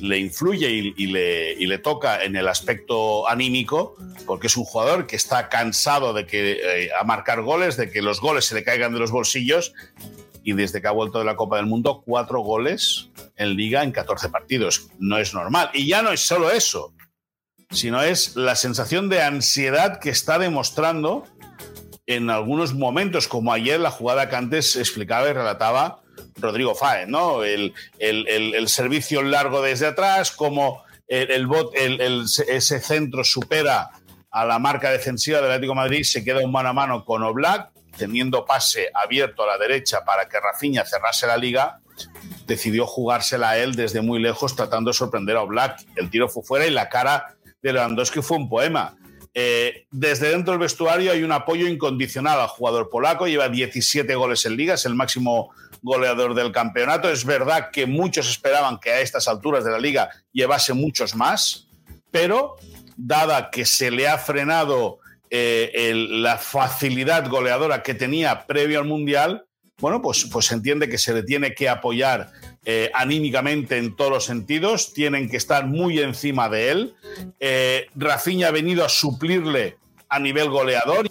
le- 0.00 0.18
influye 0.18 0.70
y, 0.70 0.94
y 0.96 1.06
le, 1.08 1.52
y 1.52 1.66
le 1.66 1.78
toca 1.78 2.22
en 2.24 2.36
el 2.36 2.48
aspecto 2.48 3.28
anímico, 3.28 3.96
porque 4.26 4.46
es 4.46 4.56
un 4.56 4.64
jugador 4.64 5.06
que 5.06 5.16
está 5.16 5.48
cansado 5.48 6.12
de 6.14 6.26
que 6.26 6.52
eh, 6.62 6.90
a 6.98 7.04
marcar 7.04 7.42
goles, 7.42 7.76
de 7.76 7.90
que 7.90 8.02
los 8.02 8.20
goles 8.20 8.44
se 8.46 8.54
le 8.54 8.64
caigan 8.64 8.92
de 8.94 8.98
los 9.00 9.10
bolsillos 9.10 9.74
y 10.44 10.52
desde 10.54 10.80
que 10.80 10.88
ha 10.88 10.92
vuelto 10.92 11.18
de 11.18 11.24
la 11.24 11.36
Copa 11.36 11.56
del 11.56 11.66
Mundo, 11.66 12.02
cuatro 12.04 12.40
goles 12.40 13.10
en 13.36 13.56
liga 13.56 13.82
en 13.82 13.92
14 13.92 14.28
partidos. 14.28 14.88
No 14.98 15.18
es 15.18 15.34
normal. 15.34 15.70
Y 15.72 15.86
ya 15.86 16.02
no 16.02 16.10
es 16.12 16.20
solo 16.20 16.50
eso, 16.50 16.92
sino 17.70 18.02
es 18.02 18.36
la 18.36 18.54
sensación 18.56 19.08
de 19.08 19.22
ansiedad 19.22 19.98
que 20.00 20.10
está 20.10 20.38
demostrando 20.38 21.24
en 22.06 22.28
algunos 22.30 22.74
momentos, 22.74 23.28
como 23.28 23.52
ayer 23.52 23.78
la 23.80 23.90
jugada 23.90 24.28
que 24.28 24.36
antes 24.36 24.76
explicaba 24.76 25.28
y 25.30 25.32
relataba 25.32 26.00
Rodrigo 26.36 26.74
Fáez, 26.74 27.08
¿no? 27.08 27.44
El, 27.44 27.72
el- 27.98 28.26
el- 28.28 28.68
servicio 28.68 29.22
largo 29.22 29.62
desde 29.62 29.86
atrás, 29.86 30.30
como 30.32 30.82
el, 31.06 31.46
bot- 31.46 31.72
ese 31.74 32.80
centro 32.80 33.22
supera 33.24 33.90
a 34.30 34.44
la 34.44 34.58
marca 34.58 34.90
defensiva 34.90 35.40
del 35.40 35.50
Atlético 35.52 35.74
Madrid, 35.74 36.02
se 36.04 36.24
queda 36.24 36.40
un 36.44 36.50
mano 36.52 36.70
a 36.70 36.72
mano 36.72 37.04
con 37.04 37.22
Oblak, 37.22 37.70
teniendo 37.96 38.44
pase 38.44 38.90
abierto 38.94 39.42
a 39.42 39.46
la 39.46 39.58
derecha 39.58 40.04
para 40.04 40.28
que 40.28 40.40
Rafinha 40.40 40.84
cerrase 40.84 41.26
la 41.26 41.36
liga, 41.36 41.80
decidió 42.46 42.86
jugársela 42.86 43.50
a 43.50 43.58
él 43.58 43.74
desde 43.74 44.00
muy 44.00 44.20
lejos, 44.20 44.56
tratando 44.56 44.90
de 44.90 44.94
sorprender 44.94 45.36
a 45.36 45.42
Oblak. 45.42 45.84
El 45.96 46.10
tiro 46.10 46.28
fue 46.28 46.42
fuera 46.42 46.66
y 46.66 46.70
la 46.70 46.88
cara 46.88 47.36
de 47.62 47.72
Lewandowski 47.72 48.22
fue 48.22 48.36
un 48.38 48.48
poema. 48.48 48.96
Eh, 49.34 49.86
desde 49.90 50.28
dentro 50.28 50.52
del 50.52 50.60
vestuario 50.60 51.10
hay 51.10 51.22
un 51.22 51.32
apoyo 51.32 51.66
incondicional 51.66 52.38
al 52.38 52.48
jugador 52.48 52.90
polaco, 52.90 53.26
lleva 53.26 53.48
17 53.48 54.14
goles 54.14 54.44
en 54.44 54.56
liga, 54.56 54.74
es 54.74 54.84
el 54.84 54.94
máximo 54.94 55.50
goleador 55.80 56.34
del 56.34 56.52
campeonato. 56.52 57.08
Es 57.08 57.24
verdad 57.24 57.70
que 57.70 57.86
muchos 57.86 58.28
esperaban 58.28 58.78
que 58.78 58.90
a 58.90 59.00
estas 59.00 59.28
alturas 59.28 59.64
de 59.64 59.70
la 59.70 59.78
liga 59.78 60.10
llevase 60.32 60.74
muchos 60.74 61.14
más, 61.14 61.68
pero 62.10 62.56
dada 62.96 63.50
que 63.50 63.64
se 63.64 63.90
le 63.90 64.06
ha 64.06 64.18
frenado 64.18 64.98
eh, 65.34 65.70
el- 65.74 66.22
la 66.22 66.36
facilidad 66.36 67.26
goleadora 67.28 67.82
que 67.82 67.94
tenía 67.94 68.46
previo 68.46 68.78
al 68.78 68.84
Mundial, 68.84 69.46
bueno, 69.78 70.00
pues, 70.02 70.26
pues 70.30 70.46
se 70.46 70.54
entiende 70.54 70.88
que 70.90 70.98
se 70.98 71.14
le 71.14 71.22
tiene 71.22 71.54
que 71.54 71.68
apoyar 71.68 72.30
eh, 72.64 72.90
anímicamente 72.94 73.78
en 73.78 73.96
todos 73.96 74.10
los 74.12 74.24
sentidos, 74.26 74.92
tienen 74.92 75.28
que 75.28 75.36
estar 75.36 75.66
muy 75.66 75.98
encima 75.98 76.48
de 76.48 76.70
él. 76.70 76.94
Eh, 77.40 77.86
Rafinha 77.96 78.48
ha 78.48 78.50
venido 78.52 78.84
a 78.84 78.88
suplirle 78.88 79.78
a 80.08 80.20
nivel 80.20 80.48
goleador 80.50 81.10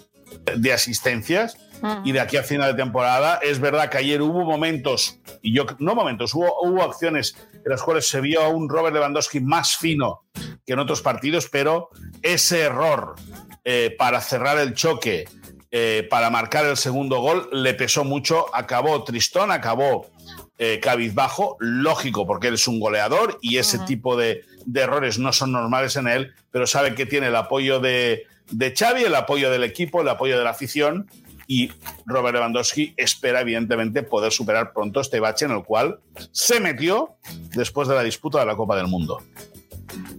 de 0.56 0.72
asistencias 0.72 1.58
y 2.04 2.12
de 2.12 2.20
aquí 2.20 2.36
a 2.38 2.42
final 2.44 2.74
de 2.74 2.82
temporada. 2.82 3.40
Es 3.42 3.58
verdad 3.58 3.90
que 3.90 3.98
ayer 3.98 4.22
hubo 4.22 4.44
momentos, 4.44 5.18
y 5.42 5.52
yo 5.52 5.66
no 5.80 5.94
momentos, 5.96 6.32
hubo, 6.32 6.62
hubo 6.62 6.82
acciones 6.84 7.34
en 7.52 7.70
las 7.70 7.82
cuales 7.82 8.08
se 8.08 8.20
vio 8.22 8.40
a 8.40 8.48
un 8.48 8.68
Robert 8.70 8.94
Lewandowski 8.94 9.40
más 9.40 9.76
fino 9.76 10.22
que 10.64 10.72
en 10.74 10.78
otros 10.78 11.02
partidos, 11.02 11.48
pero 11.50 11.90
ese 12.22 12.60
error 12.60 13.16
eh, 13.64 13.94
para 13.96 14.20
cerrar 14.20 14.58
el 14.58 14.74
choque, 14.74 15.24
eh, 15.70 16.06
para 16.10 16.30
marcar 16.30 16.66
el 16.66 16.76
segundo 16.76 17.20
gol, 17.20 17.48
le 17.52 17.74
pesó 17.74 18.04
mucho. 18.04 18.46
Acabó 18.54 19.04
tristón, 19.04 19.50
acabó 19.50 20.06
eh, 20.58 20.80
cabizbajo, 20.80 21.56
lógico, 21.60 22.26
porque 22.26 22.48
él 22.48 22.54
es 22.54 22.68
un 22.68 22.78
goleador 22.78 23.38
y 23.40 23.56
ese 23.58 23.78
tipo 23.80 24.16
de, 24.16 24.44
de 24.66 24.80
errores 24.80 25.18
no 25.18 25.32
son 25.32 25.52
normales 25.52 25.96
en 25.96 26.08
él, 26.08 26.32
pero 26.50 26.66
sabe 26.66 26.94
que 26.94 27.06
tiene 27.06 27.28
el 27.28 27.36
apoyo 27.36 27.80
de, 27.80 28.26
de 28.50 28.74
Xavi, 28.76 29.04
el 29.04 29.14
apoyo 29.14 29.50
del 29.50 29.64
equipo, 29.64 30.02
el 30.02 30.08
apoyo 30.08 30.38
de 30.38 30.44
la 30.44 30.50
afición 30.50 31.08
y 31.46 31.70
Robert 32.06 32.34
Lewandowski 32.34 32.94
espera 32.96 33.40
evidentemente 33.40 34.02
poder 34.02 34.32
superar 34.32 34.72
pronto 34.72 35.00
este 35.00 35.20
bache 35.20 35.44
en 35.44 35.52
el 35.52 35.64
cual 35.64 36.00
se 36.30 36.60
metió 36.60 37.16
después 37.54 37.88
de 37.88 37.94
la 37.94 38.02
disputa 38.02 38.40
de 38.40 38.46
la 38.46 38.56
Copa 38.56 38.76
del 38.76 38.86
Mundo. 38.86 39.18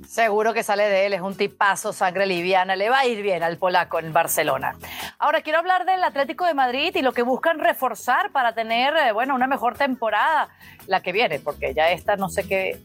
Seguro 0.07 0.53
que 0.53 0.63
sale 0.63 0.83
de 0.83 1.07
él, 1.07 1.13
es 1.13 1.21
un 1.21 1.35
tipazo, 1.35 1.91
sangre 1.91 2.25
liviana, 2.25 2.75
le 2.75 2.89
va 2.89 2.99
a 2.99 3.05
ir 3.05 3.21
bien 3.23 3.41
al 3.41 3.57
polaco 3.57 3.99
en 3.99 4.13
Barcelona. 4.13 4.75
Ahora 5.17 5.41
quiero 5.41 5.59
hablar 5.59 5.85
del 5.85 6.03
Atlético 6.03 6.45
de 6.45 6.53
Madrid 6.53 6.91
y 6.95 7.01
lo 7.01 7.13
que 7.13 7.23
buscan 7.23 7.59
reforzar 7.59 8.31
para 8.31 8.53
tener, 8.53 8.93
eh, 8.95 9.11
bueno, 9.11 9.33
una 9.33 9.47
mejor 9.47 9.75
temporada, 9.75 10.49
la 10.87 11.01
que 11.01 11.11
viene, 11.11 11.39
porque 11.39 11.73
ya 11.73 11.89
esta 11.89 12.15
no 12.15 12.29
sé 12.29 12.47
qué, 12.47 12.79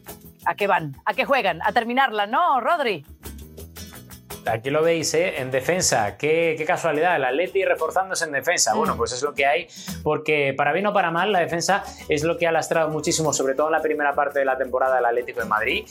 a 0.45 0.55
qué 0.55 0.67
van, 0.67 0.95
a 1.05 1.13
qué 1.13 1.25
juegan, 1.25 1.61
a 1.63 1.71
terminarla, 1.71 2.25
¿no, 2.25 2.59
Rodri? 2.61 3.05
Aquí 4.45 4.69
lo 4.69 4.81
veis, 4.81 5.13
¿eh? 5.13 5.39
En 5.39 5.51
defensa. 5.51 6.17
Qué, 6.17 6.61
casualidad, 6.65 7.15
el 7.15 7.25
Atleti 7.25 7.63
reforzándose 7.65 8.25
en 8.25 8.31
defensa. 8.31 8.73
Bueno, 8.73 8.95
pues 8.97 9.11
es 9.11 9.21
lo 9.21 9.33
que 9.33 9.45
hay, 9.45 9.67
porque 10.03 10.53
para 10.55 10.73
bien 10.73 10.87
o 10.87 10.93
para 10.93 11.11
mal, 11.11 11.31
la 11.31 11.39
defensa 11.39 11.83
es 12.07 12.23
lo 12.23 12.37
que 12.37 12.47
ha 12.47 12.51
lastrado 12.51 12.89
muchísimo, 12.89 13.33
sobre 13.33 13.55
todo 13.55 13.67
en 13.67 13.73
la 13.73 13.81
primera 13.81 14.13
parte 14.13 14.39
de 14.39 14.45
la 14.45 14.57
temporada 14.57 14.95
del 14.95 15.05
Atlético 15.05 15.41
de 15.41 15.45
Madrid. 15.45 15.85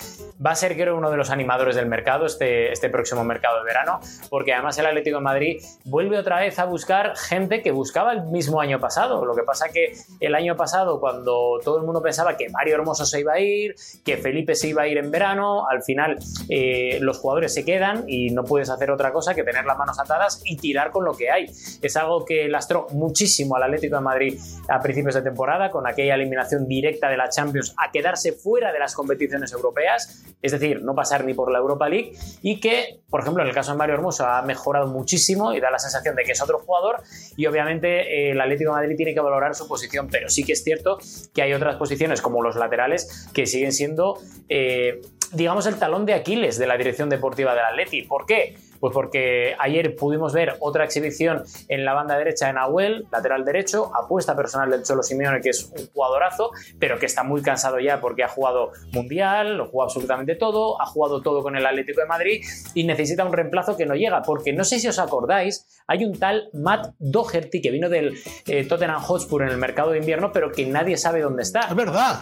Va 0.45 0.53
a 0.53 0.55
ser, 0.55 0.77
creo, 0.77 0.97
uno 0.97 1.11
de 1.11 1.17
los 1.17 1.31
animadores 1.31 1.77
del 1.77 1.87
mercado 1.87 2.27
este, 2.27 2.73
este 2.73 2.89
próximo 2.89 3.25
mercado 3.25 3.59
de 3.59 3.65
verano, 3.65 4.01
porque 4.31 4.53
además 4.53 4.79
el 4.79 4.87
Atlético 4.87 5.19
de 5.19 5.23
Madrid 5.23 5.63
vuelve 5.85 6.19
otra 6.19 6.41
vez 6.41 6.59
a 6.59 6.65
buscar 6.65 7.17
gente 7.17 7.63
que 7.63 7.71
buscaba 7.71 8.13
el 8.13 8.23
mismo 8.25 8.61
año 8.61 8.81
pasado. 8.81 9.25
Lo 9.25 9.35
que 9.35 9.43
pasa 9.43 9.69
que 9.69 9.93
el 10.21 10.35
año 10.35 10.57
pasado, 10.57 11.01
cuando 11.01 11.61
todo 11.63 11.79
el 11.79 11.85
mundo 11.85 12.03
pensaba 12.03 12.37
que 12.37 12.49
Mario 12.49 12.75
Hermoso 12.77 13.05
se 13.05 13.21
iba 13.21 13.35
a 13.35 13.41
ir, 13.41 13.75
que 14.05 14.17
Felipe 14.17 14.55
se 14.55 14.69
iba 14.69 14.83
a 14.83 14.89
ir 14.89 14.99
en 14.99 15.11
verano, 15.11 15.69
al 15.69 15.83
final 15.83 16.19
eh, 16.49 16.99
los 17.01 17.19
jugadores 17.19 17.55
se 17.55 17.65
quedan 17.65 18.05
y 18.07 18.31
no 18.31 18.38
puedes 18.45 18.71
hacer 18.71 18.91
otra 18.91 19.13
cosa 19.13 19.35
que 19.35 19.45
tener 19.45 19.65
las 19.65 19.79
manos 19.79 19.99
atadas 19.99 20.43
y 20.45 20.57
tirar 20.57 20.91
con 20.91 21.05
lo 21.05 21.15
que 21.15 21.31
hay. 21.31 21.47
Es 21.83 21.97
algo 21.97 22.25
que 22.25 22.49
lastró 22.49 22.87
muchísimo 22.91 23.57
al 23.57 23.65
Atlético 23.65 23.97
de 23.97 24.03
Madrid 24.03 24.41
a 24.69 24.81
principios 24.81 25.15
de 25.15 25.23
temporada, 25.23 25.71
con 25.71 25.87
aquella 25.87 26.15
eliminación 26.15 26.67
directa 26.67 27.09
de 27.09 27.17
la 27.17 27.29
Champions 27.29 27.75
a 27.77 27.91
quedarse 27.91 28.33
fuera 28.33 28.73
de 28.73 28.79
las 28.79 28.95
competiciones 28.95 29.53
europeas, 29.53 30.25
es 30.43 30.53
decir, 30.53 30.83
no 30.83 30.95
pasar 30.95 31.25
ni 31.25 31.35
por 31.35 31.51
la 31.51 31.59
Europa 31.59 31.89
League, 31.89 32.13
y 32.43 32.61
que, 32.61 33.01
por 33.11 33.21
ejemplo, 33.21 33.43
en 33.43 33.49
el 33.49 33.55
caso 33.55 33.73
de 33.73 33.79
Mario 33.79 33.95
Hermoso 33.95 34.27
ha 34.27 34.43
mejorado 34.43 34.89
muchísimo 34.89 35.53
y 35.53 35.61
da 35.61 35.71
la 35.71 35.79
sensación 35.79 36.17
de 36.17 36.25
que 36.25 36.33
es 36.33 36.43
otro 36.43 36.59
jugador, 36.59 37.03
y 37.37 37.47
obviamente 37.47 38.29
eh, 38.29 38.31
el 38.33 38.41
Atlético 38.41 38.71
de 38.71 38.81
Madrid 38.81 38.97
tiene 38.97 39.15
que 39.15 39.21
valorar 39.21 39.55
su 39.55 39.67
posición, 39.69 40.09
pero 40.11 40.29
sí 40.29 40.45
que 40.45 40.53
es 40.53 40.65
cierto 40.65 40.99
que 41.35 41.43
hay 41.43 41.53
otras 41.53 41.77
posiciones 41.77 42.21
como 42.21 42.43
los 42.43 42.57
laterales 42.57 43.29
que 43.33 43.47
siguen 43.47 43.73
siendo... 43.73 44.19
eh, 44.49 45.01
digamos, 45.33 45.67
el 45.67 45.77
talón 45.77 46.07
de 46.07 46.15
Aquiles 46.15 46.59
de 46.59 46.67
la 46.67 46.77
dirección 46.77 47.09
deportiva 47.09 47.55
del 47.55 47.65
Atleti. 47.65 48.03
¿Por 48.03 48.27
qué? 48.27 48.57
Pues 48.81 48.95
porque 48.95 49.57
ayer 49.59 49.97
pudimos 49.97 50.33
ver 50.33 50.57
otra 50.61 50.85
exhibición 50.85 51.43
en 51.67 51.85
la 51.85 51.95
banda 51.95 52.17
derecha 52.17 52.47
de 52.47 52.53
Nahuel, 52.53 53.07
lateral 53.11 53.45
derecho, 53.45 53.91
apuesta 53.95 54.37
personal 54.37 54.71
del 54.71 54.85
Cholo 54.85 55.03
Simeone, 55.03 55.41
que 55.41 55.51
es 55.51 55.73
un 55.77 55.89
jugadorazo, 55.93 56.51
pero 56.79 56.97
que 56.99 57.07
está 57.07 57.25
muy 57.25 57.43
cansado 57.43 57.81
ya 57.81 58.01
porque 58.01 58.23
ha 58.23 58.29
jugado 58.29 58.71
Mundial, 58.93 59.57
lo 59.57 59.67
jugado 59.67 59.89
absolutamente 59.89 60.37
todo, 60.37 60.81
ha 60.81 60.87
jugado 60.87 61.23
todo 61.23 61.43
con 61.43 61.57
el 61.57 61.67
Atlético 61.67 62.01
de 62.01 62.07
Madrid 62.07 62.45
y 62.75 62.85
necesita 62.85 63.25
un 63.25 63.33
reemplazo 63.33 63.77
que 63.77 63.85
no 63.85 63.95
llega, 63.97 64.23
porque 64.23 64.53
no 64.53 64.63
sé 64.63 64.79
si 64.79 64.87
os 64.87 65.01
acordáis, 65.01 65.67
hay 65.89 66.05
un 66.05 66.17
tal 66.17 66.49
Matt 66.53 66.95
Doherty 67.01 67.61
que 67.61 67.73
vino 67.73 67.89
del 67.89 68.17
eh, 68.47 68.65
Tottenham 68.65 69.03
Hotspur 69.03 69.43
en 69.43 69.49
el 69.49 69.57
mercado 69.57 69.91
de 69.91 69.99
invierno, 69.99 70.31
pero 70.33 70.53
que 70.53 70.65
nadie 70.67 70.97
sabe 70.97 71.21
dónde 71.21 71.43
está. 71.43 71.61
Es 71.63 71.75
verdad, 71.75 72.21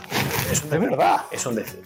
Es 0.51 0.65
un 0.65 0.73
es 0.73 0.81
verdad. 0.81 1.21
es 1.31 1.45
un 1.45 1.55
decir. 1.57 1.83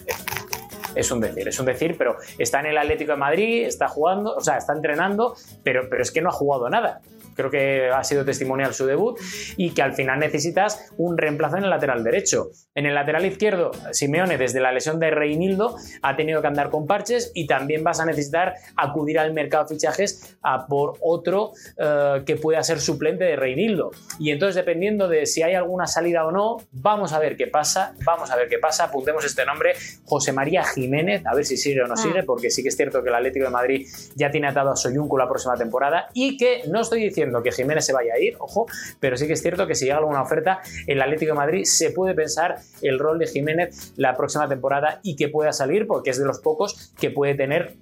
Es 0.94 1.11
un 1.11 1.20
decir, 1.20 1.46
es 1.48 1.59
un 1.61 1.66
decir, 1.66 1.96
pero 1.96 2.16
está 2.38 2.61
en 2.61 2.66
el 2.66 2.79
Atlético 2.79 3.12
de 3.12 3.18
Madrid, 3.18 3.64
está 3.64 3.88
jugando, 3.88 4.35
o 4.35 4.40
sea, 4.40 4.57
está 4.57 4.72
entrenando, 4.72 5.35
pero, 5.62 5.88
pero 5.88 6.03
es 6.03 6.11
que 6.11 6.20
no 6.20 6.31
ha 6.31 6.33
jugado 6.33 6.68
nada. 6.68 7.00
Creo 7.35 7.51
que 7.51 7.88
ha 7.88 8.05
sido 8.05 8.25
testimonial 8.25 8.75
su 8.75 8.87
debut, 8.87 9.19
y 9.57 9.71
que 9.71 9.83
al 9.83 9.95
final 9.95 10.19
necesitas 10.19 10.93
un 10.97 11.16
reemplazo 11.16 11.57
en 11.57 11.64
el 11.64 11.71
lateral 11.71 12.05
derecho. 12.05 12.51
En 12.75 12.87
el 12.87 12.95
lateral 12.95 13.25
izquierdo, 13.27 13.73
Simeone, 13.93 14.38
desde 14.38 14.61
la 14.61 14.73
lesión 14.73 14.99
de 15.01 15.11
Reinildo, 15.11 15.77
ha 16.03 16.16
tenido 16.16 16.40
que 16.40 16.47
andar 16.49 16.71
con 16.71 16.87
parches 16.87 17.33
y 17.35 17.47
también 17.47 17.85
vas 17.85 18.01
a 18.01 18.07
necesitar 18.07 18.55
acudir 18.77 19.19
al 19.19 19.33
mercado 19.33 19.64
de 19.64 19.75
fichajes 19.75 20.38
a 20.43 20.66
por 20.66 20.95
otro 21.01 21.53
eh, 21.77 22.23
que 22.25 22.37
pueda 22.37 22.62
ser 22.62 22.81
suplente 22.81 23.25
de 23.25 23.37
Reinildo. 23.37 23.90
Y 24.19 24.31
entonces, 24.31 24.57
dependiendo 24.57 25.09
de 25.09 25.27
si 25.27 25.43
hay 25.43 25.55
alguna 25.55 25.87
salida 25.87 26.27
o 26.27 26.33
no, 26.33 26.59
vamos 26.73 27.12
a 27.12 27.19
ver 27.19 27.37
qué 27.37 27.47
pasa, 27.47 27.95
vamos 28.05 28.31
a 28.31 28.37
ver 28.37 28.49
qué 28.49 28.59
pasa, 28.59 28.85
apuntemos 28.85 29.25
este 29.25 29.45
nombre, 29.45 29.75
José 30.05 30.33
María 30.33 30.64
Jiménez, 30.64 31.23
a 31.27 31.35
ver 31.35 31.45
si 31.45 31.57
sigue 31.57 31.83
o 31.83 31.87
no 31.87 31.97
sigue, 31.97 32.23
porque 32.23 32.51
sí 32.51 32.62
que 32.62 32.69
es 32.69 32.77
cierto 32.77 33.03
que 33.03 33.09
el 33.09 33.14
Atlético 33.14 33.47
de 33.47 33.51
Madrid 33.51 33.87
ya 34.14 34.31
tiene 34.31 34.49
atado 34.49 34.71
a 34.71 34.77
Soyuncu 34.77 35.16
la 35.16 35.29
próxima 35.29 35.57
temporada 35.57 36.09
y 36.14 36.37
que 36.37 36.62
no 36.69 36.81
estoy 36.81 37.03
diciendo 37.03 37.19
que 37.42 37.52
Jiménez 37.52 37.85
se 37.85 37.92
vaya 37.92 38.14
a 38.14 38.18
ir, 38.18 38.37
ojo, 38.38 38.66
pero 38.98 39.16
sí 39.16 39.26
que 39.26 39.35
es 39.35 39.42
cierto 39.42 39.66
que 39.66 39.74
si 39.74 39.85
llega 39.85 39.98
alguna 39.98 40.22
oferta, 40.22 40.61
el 40.87 41.00
Atlético 41.00 41.33
de 41.33 41.38
Madrid 41.38 41.64
se 41.64 41.90
puede 41.90 42.14
pensar 42.14 42.56
el 42.83 42.98
rol 42.98 43.18
de 43.18 43.26
Jiménez 43.26 43.92
la 43.96 44.16
próxima 44.16 44.48
temporada 44.48 45.00
y 45.02 45.16
que 45.16 45.28
pueda 45.28 45.52
salir, 45.52 45.87
porque 45.87 46.11
es 46.11 46.18
de 46.18 46.24
los 46.24 46.40
pocos 46.40 46.92
que 46.98 47.11
puede 47.11 47.35
tener 47.35 47.74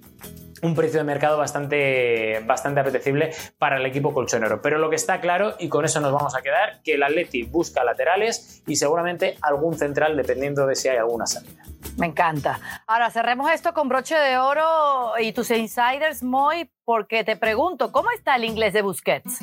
un 0.61 0.75
precio 0.75 0.99
de 0.99 1.03
mercado 1.03 1.37
bastante, 1.37 2.41
bastante 2.45 2.79
apetecible 2.79 3.31
para 3.57 3.77
el 3.77 3.85
equipo 3.85 4.13
colchonero. 4.13 4.61
Pero 4.61 4.77
lo 4.77 4.89
que 4.89 4.95
está 4.95 5.21
claro, 5.21 5.55
y 5.59 5.69
con 5.69 5.85
eso 5.85 5.99
nos 5.99 6.11
vamos 6.11 6.35
a 6.35 6.41
quedar, 6.41 6.81
que 6.83 6.95
el 6.95 7.03
Atleti 7.03 7.43
busca 7.43 7.83
laterales 7.83 8.63
y 8.67 8.75
seguramente 8.75 9.37
algún 9.41 9.77
central, 9.77 10.17
dependiendo 10.17 10.65
de 10.65 10.75
si 10.75 10.87
hay 10.87 10.97
alguna 10.97 11.25
salida. 11.25 11.63
Me 11.97 12.07
encanta. 12.07 12.59
Ahora 12.87 13.09
cerremos 13.09 13.51
esto 13.51 13.73
con 13.73 13.89
broche 13.89 14.15
de 14.15 14.37
oro 14.37 15.13
y 15.19 15.31
tus 15.31 15.51
insiders, 15.51 16.23
Moy, 16.23 16.69
porque 16.83 17.23
te 17.23 17.35
pregunto, 17.35 17.91
¿cómo 17.91 18.11
está 18.11 18.35
el 18.35 18.45
inglés 18.45 18.73
de 18.73 18.81
Busquets? 18.81 19.39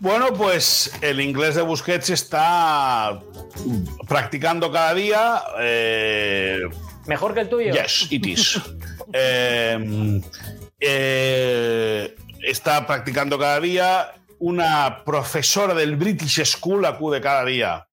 Bueno, 0.00 0.32
pues 0.32 0.92
el 1.02 1.20
inglés 1.20 1.54
de 1.54 1.62
Busquets 1.62 2.10
está 2.10 3.20
practicando 4.06 4.70
cada 4.70 4.94
día. 4.94 5.42
Eh, 5.58 6.60
¿Mejor 7.06 7.34
que 7.34 7.40
el 7.40 7.48
tuyo? 7.48 7.72
Yes, 7.72 8.08
it 8.10 8.26
is. 8.26 8.60
Eh, 9.18 10.20
eh, 10.80 12.14
está 12.42 12.86
practicando 12.86 13.38
cada 13.38 13.60
día. 13.60 14.12
Una 14.38 15.02
profesora 15.04 15.74
del 15.74 15.96
British 15.96 16.44
School 16.44 16.84
acude 16.84 17.20
cada 17.22 17.44
día 17.44 17.86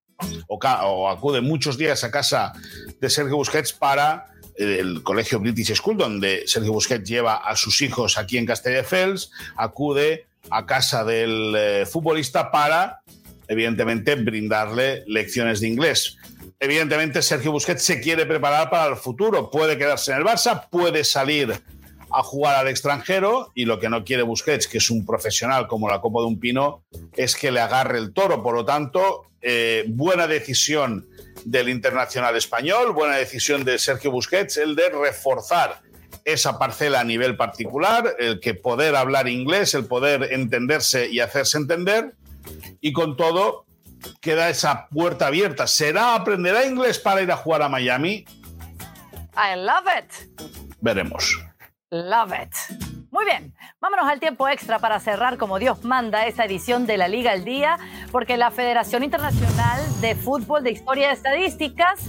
o, 0.48 0.56
o 0.58 1.10
acude 1.10 1.42
muchos 1.42 1.78
días 1.78 2.04
a 2.04 2.12
casa 2.12 2.52
de 3.00 3.10
Sergio 3.10 3.38
Busquets 3.38 3.72
para 3.72 4.26
eh, 4.58 4.78
el 4.80 5.04
colegio 5.04 5.40
British 5.40 5.76
School, 5.76 5.98
donde 5.98 6.44
Sergio 6.46 6.74
Busquets 6.74 7.08
lleva 7.08 7.36
a 7.38 7.56
sus 7.56 7.82
hijos 7.82 8.18
aquí 8.18 8.38
en 8.38 8.46
Castelldefels, 8.46 9.32
acude 9.56 10.28
a 10.50 10.66
casa 10.66 11.04
del 11.06 11.56
eh, 11.56 11.86
futbolista 11.86 12.52
para, 12.52 13.02
evidentemente, 13.48 14.16
brindarle 14.16 15.04
lecciones 15.08 15.62
de 15.62 15.68
inglés. 15.70 16.18
Evidentemente, 16.64 17.22
Sergio 17.22 17.52
Busquets 17.52 17.84
se 17.84 18.00
quiere 18.00 18.26
preparar 18.26 18.70
para 18.70 18.90
el 18.90 18.96
futuro. 18.96 19.52
Puede 19.52 19.78
quedarse 19.78 20.14
en 20.14 20.20
el 20.20 20.24
Barça, 20.24 20.70
puede 20.70 21.04
salir 21.04 21.62
a 22.10 22.24
jugar 22.24 22.56
al 22.56 22.70
extranjero 22.70 23.52
y 23.54 23.66
lo 23.66 23.82
que 23.82 23.90
no 23.90 24.06
quiere 24.06 24.24
Busquets, 24.24 24.70
que 24.70 24.78
es 24.78 24.90
un 24.90 25.06
profesional 25.06 25.68
como 25.68 25.90
la 25.90 26.00
copa 26.00 26.22
de 26.22 26.28
un 26.28 26.40
pino, 26.40 26.86
es 27.18 27.36
que 27.36 27.52
le 27.52 27.60
agarre 27.60 27.98
el 27.98 28.14
toro. 28.14 28.42
Por 28.42 28.56
lo 28.56 28.64
tanto, 28.64 29.26
eh, 29.42 29.84
buena 29.90 30.26
decisión 30.26 31.06
del 31.44 31.68
internacional 31.68 32.38
español, 32.38 32.94
buena 32.94 33.18
decisión 33.18 33.66
de 33.66 33.78
Sergio 33.78 34.12
Busquets, 34.12 34.56
el 34.56 34.78
de 34.78 34.88
reforzar 34.88 35.82
esa 36.24 36.58
parcela 36.58 37.02
a 37.02 37.04
nivel 37.04 37.36
particular, 37.36 38.16
el 38.20 38.40
que 38.40 38.54
poder 38.54 38.96
hablar 38.96 39.28
inglés, 39.28 39.74
el 39.74 39.84
poder 39.84 40.32
entenderse 40.32 41.10
y 41.10 41.20
hacerse 41.20 41.58
entender, 41.58 42.14
y 42.80 42.94
con 42.94 43.18
todo 43.18 43.66
queda 44.22 44.50
esa 44.50 44.88
puerta 44.88 45.28
abierta. 45.28 45.68
¿Será 45.68 46.16
aprenderá 46.16 46.66
inglés 46.66 47.00
para 47.00 47.22
ir 47.22 47.32
a 47.32 47.38
jugar 47.38 47.62
a 47.62 47.70
Miami? 47.70 48.26
I 49.36 49.56
love 49.56 49.88
it. 49.98 50.46
Veremos. 50.82 51.40
Love 51.90 52.34
it. 52.44 52.84
Muy 53.12 53.26
bien, 53.26 53.54
vámonos 53.80 54.10
al 54.10 54.20
tiempo 54.20 54.50
extra 54.50 54.80
para 54.80 55.00
cerrar 55.00 55.38
como 55.38 55.60
Dios 55.60 55.84
manda 55.84 56.26
esa 56.26 56.46
edición 56.46 56.88
de 56.88 56.98
la 56.98 57.08
Liga 57.08 57.32
al 57.32 57.46
Día, 57.46 57.78
porque 58.12 58.38
la 58.38 58.50
Federación 58.50 59.04
Internacional 59.04 59.80
de 60.02 60.16
Fútbol 60.16 60.64
de 60.64 60.72
Historia 60.72 61.10
y 61.10 61.14
Estadísticas 61.14 62.00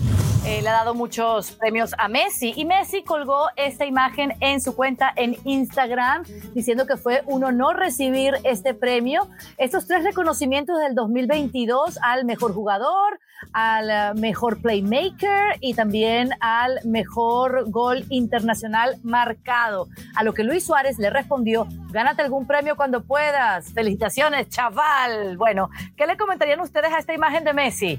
eh, 0.47 0.61
le 0.61 0.69
ha 0.69 0.73
dado 0.73 0.95
muchos 0.95 1.53
premios 1.53 1.95
a 1.97 2.09
Messi 2.09 2.53
y 2.55 2.65
Messi 2.67 3.03
colgó 3.03 3.49
esta 3.57 3.87
imagen 3.87 4.35
en 4.41 4.61
su 4.61 4.77
cuenta 4.77 5.13
en 5.17 5.37
Instagram 5.45 6.25
diciendo 6.53 6.87
que 6.87 6.97
fue 6.99 7.23
un 7.27 7.45
honor 7.45 7.77
recibir 7.77 8.35
este 8.45 8.75
premio. 8.75 9.29
Estos 9.57 9.87
tres 9.87 10.05
reconocimientos 10.05 10.79
del 10.79 10.95
2022 10.95 11.99
al 12.03 12.27
mejor 12.27 12.53
jugador, 12.53 13.21
al 13.53 13.91
eh, 13.91 14.21
mejor 14.21 14.61
playmaker 14.61 15.57
y 15.61 15.73
también 15.75 16.31
al 16.41 16.79
mejor 16.85 17.71
gol 17.71 18.05
internacional 18.11 18.97
marcado. 19.03 19.89
A 20.15 20.25
lo 20.25 20.35
que 20.35 20.45
Luis 20.45 20.65
Suárez 20.65 20.99
le 20.99 21.09
respondió, 21.09 21.67
gánate 21.91 22.21
algún 22.21 22.47
premio 22.47 22.77
cuando 22.77 23.03
puedas. 23.03 23.73
Felicitaciones, 23.73 24.51
chaval. 24.51 25.39
Bueno, 25.39 25.71
¿qué 25.97 26.07
le 26.07 26.17
comentarían 26.17 26.61
ustedes 26.61 26.93
a 26.93 26.99
esta 26.99 27.15
imagen 27.15 27.45
de 27.45 27.55
Messi? 27.55 27.99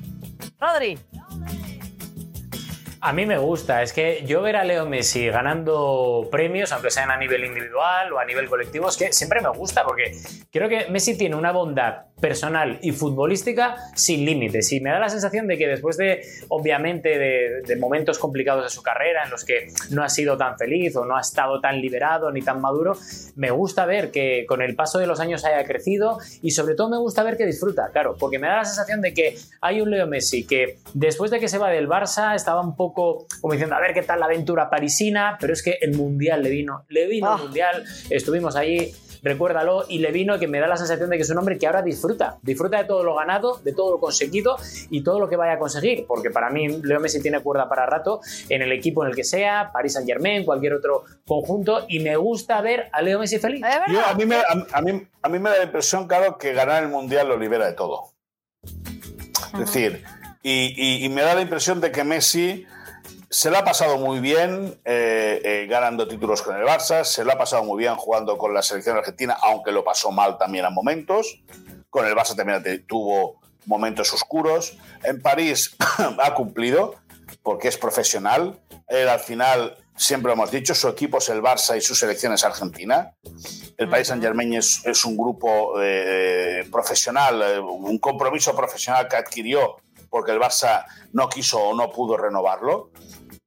Rodri. 0.60 1.00
A 3.08 3.14
mí 3.14 3.28
me 3.28 3.38
gusta, 3.38 3.84
es 3.84 3.94
que 3.94 4.24
yo 4.26 4.42
ver 4.42 4.56
a 4.56 4.64
Leo 4.64 4.88
Messi 4.88 5.28
ganando 5.28 6.28
premios, 6.32 6.72
aunque 6.72 6.90
sean 6.90 7.12
a 7.12 7.18
nivel 7.18 7.46
individual 7.46 8.12
o 8.12 8.18
a 8.18 8.26
nivel 8.26 8.50
colectivo, 8.50 8.90
es 8.90 8.98
que 8.98 9.14
siempre 9.14 9.42
me 9.42 9.50
gusta 9.50 9.84
porque 9.84 10.12
creo 10.52 10.68
que 10.68 10.88
Messi 10.90 11.16
tiene 11.16 11.36
una 11.36 11.52
bondad 11.52 12.06
personal 12.20 12.80
y 12.82 12.92
futbolística 12.94 13.76
sin 13.94 14.26
límites. 14.26 14.72
Y 14.72 14.80
me 14.80 14.90
da 14.90 15.00
la 15.00 15.10
sensación 15.10 15.46
de 15.46 15.58
que 15.58 15.68
después 15.68 15.98
de, 15.98 16.22
obviamente, 16.48 17.20
de, 17.20 17.76
momentos 17.76 18.18
complicados 18.18 18.64
de 18.64 18.70
su 18.70 18.82
carrera 18.82 19.26
en 19.26 19.30
los 19.30 19.44
que 19.44 19.68
no 19.92 20.02
ha 20.02 20.10
sido 20.10 20.38
tan 20.38 20.58
feliz 20.58 20.96
o 20.96 21.06
no 21.06 21.18
ha 21.18 21.22
estado 21.22 21.60
tan 21.60 21.82
liberado 21.82 22.32
ni 22.32 22.42
tan 22.42 22.62
maduro, 22.62 22.94
me 23.36 23.52
gusta 23.52 23.86
ver 23.86 24.12
que 24.12 24.46
con 24.48 24.62
el 24.62 24.76
paso 24.76 24.98
de 24.98 25.06
los 25.06 25.20
años 25.20 25.44
haya 25.46 25.64
crecido 25.66 26.18
y 26.42 26.52
sobre 26.52 26.74
todo 26.74 26.90
me 26.90 26.98
gusta 26.98 27.22
ver 27.22 27.38
que 27.38 27.46
disfruta, 27.46 27.90
claro, 27.92 28.16
porque 28.18 28.40
me 28.40 28.48
da 28.48 28.58
la 28.58 28.66
sensación 28.66 29.02
de 29.02 29.14
que 29.14 29.36
hay 29.62 29.82
un 29.82 29.92
Leo 29.92 30.08
Messi 30.08 30.48
que 30.48 30.80
después 30.94 31.30
de 31.32 31.40
que 31.40 31.50
se 31.50 31.58
va 31.58 31.70
del 31.70 31.90
Barça 31.90 32.34
estaba 32.34 32.62
un 32.62 32.78
poco 32.78 32.95
como 32.96 33.52
diciendo, 33.52 33.76
a 33.76 33.80
ver 33.82 33.94
qué 33.94 34.02
tal 34.02 34.20
la 34.20 34.26
aventura 34.26 34.70
parisina, 34.70 35.38
pero 35.40 35.54
es 35.54 35.62
que 35.62 35.78
el 35.82 35.96
Mundial 35.96 36.42
le 36.42 36.50
vino, 36.50 36.86
le 36.90 37.06
vino 37.08 37.28
el 37.36 37.40
Ah. 37.42 37.44
Mundial, 37.44 37.84
estuvimos 38.10 38.56
allí, 38.56 38.92
recuérdalo, 39.22 39.86
y 39.90 40.00
le 40.00 40.12
vino 40.12 40.38
que 40.40 40.48
me 40.48 40.60
da 40.60 40.68
la 40.68 40.78
sensación 40.78 41.10
de 41.10 41.18
que 41.18 41.24
es 41.24 41.30
un 41.32 41.38
hombre 41.40 41.58
que 41.58 41.66
ahora 41.66 41.82
disfruta, 41.82 42.38
disfruta 42.44 42.78
de 42.78 42.84
todo 42.86 43.04
lo 43.04 43.16
ganado, 43.16 43.58
de 43.64 43.74
todo 43.74 43.92
lo 43.92 44.00
conseguido 44.00 44.56
y 44.92 45.04
todo 45.04 45.20
lo 45.20 45.28
que 45.28 45.36
vaya 45.36 45.54
a 45.54 45.58
conseguir, 45.60 46.06
porque 46.08 46.30
para 46.30 46.50
mí 46.52 46.68
Leo 46.84 47.00
Messi 47.00 47.22
tiene 47.22 47.40
cuerda 47.42 47.68
para 47.68 47.86
rato 47.88 48.22
en 48.50 48.62
el 48.62 48.72
equipo 48.72 49.04
en 49.04 49.10
el 49.10 49.16
que 49.16 49.24
sea, 49.24 49.72
Paris 49.74 49.94
Saint 49.94 50.08
Germain, 50.08 50.46
cualquier 50.46 50.74
otro 50.74 51.04
conjunto, 51.26 51.86
y 51.90 52.00
me 52.00 52.16
gusta 52.18 52.62
ver 52.62 52.88
a 52.92 53.02
Leo 53.02 53.18
Messi 53.20 53.40
feliz. 53.40 53.64
A, 53.64 54.14
mí 54.14 54.26
me, 54.26 54.36
a, 54.36 54.44
a 54.74 54.82
mí, 54.82 55.08
a 55.24 55.30
mí 55.30 55.40
me 55.40 55.50
da 55.50 55.58
la 55.58 55.64
impresión, 55.64 56.08
claro, 56.08 56.38
que 56.38 56.54
ganar 56.54 56.84
el 56.84 56.90
Mundial 56.90 57.28
lo 57.28 57.38
libera 57.38 57.66
de 57.66 57.74
todo. 57.74 58.12
Es 59.54 59.60
decir, 59.60 60.04
y, 60.44 60.74
y- 60.78 61.06
y 61.06 61.10
me 61.10 61.24
da 61.24 61.34
la 61.34 61.42
impresión 61.42 61.82
de 61.82 61.92
que 61.92 62.04
Messi 62.04 62.66
se 63.36 63.50
lo 63.50 63.58
ha 63.58 63.66
pasado 63.66 63.98
muy 63.98 64.22
bien 64.22 64.80
eh, 64.86 65.42
eh, 65.44 65.68
ganando 65.70 66.08
títulos 66.08 66.42
con 66.42 66.56
el 66.56 66.64
Barça, 66.64 67.04
se 67.04 67.26
lo 67.26 67.34
ha 67.34 67.38
pasado 67.38 67.66
muy 67.66 67.78
bien 67.80 67.96
jugando 67.96 68.38
con 68.38 68.54
la 68.54 68.62
selección 68.62 68.96
argentina, 68.96 69.36
aunque 69.42 69.74
lo 69.74 69.84
pasó 69.84 70.10
mal 70.10 70.38
también 70.38 70.64
a 70.64 70.70
momentos. 70.70 71.44
Con 71.90 72.06
el 72.06 72.16
Barça 72.16 72.34
también 72.34 72.86
tuvo 72.88 73.42
momentos 73.66 74.14
oscuros. 74.14 74.78
En 75.04 75.22
París 75.22 75.76
ha 76.24 76.34
cumplido 76.34 76.96
porque 77.44 77.68
es 77.68 77.78
profesional. 77.78 78.58
Él 78.88 79.10
al 79.10 79.20
final, 79.20 79.80
siempre 79.98 80.30
lo 80.30 80.36
hemos 80.36 80.52
dicho, 80.52 80.74
su 80.74 80.88
equipo 80.88 81.18
es 81.18 81.28
el 81.28 81.42
Barça 81.42 81.78
y 81.78 81.82
su 81.82 81.94
selección 81.94 82.32
es 82.32 82.46
Argentina. 82.46 83.16
El 83.76 83.90
Paris 83.90 84.08
Saint 84.08 84.24
Germain 84.24 84.54
es, 84.54 84.82
es 84.86 85.04
un 85.04 85.18
grupo 85.18 85.74
eh, 85.82 86.66
profesional, 86.72 87.60
un 87.60 87.98
compromiso 87.98 88.56
profesional 88.56 89.10
que 89.10 89.18
adquirió 89.18 89.76
porque 90.16 90.32
el 90.32 90.40
Barça 90.40 90.86
no 91.12 91.28
quiso 91.28 91.60
o 91.60 91.76
no 91.76 91.92
pudo 91.92 92.16
renovarlo. 92.16 92.92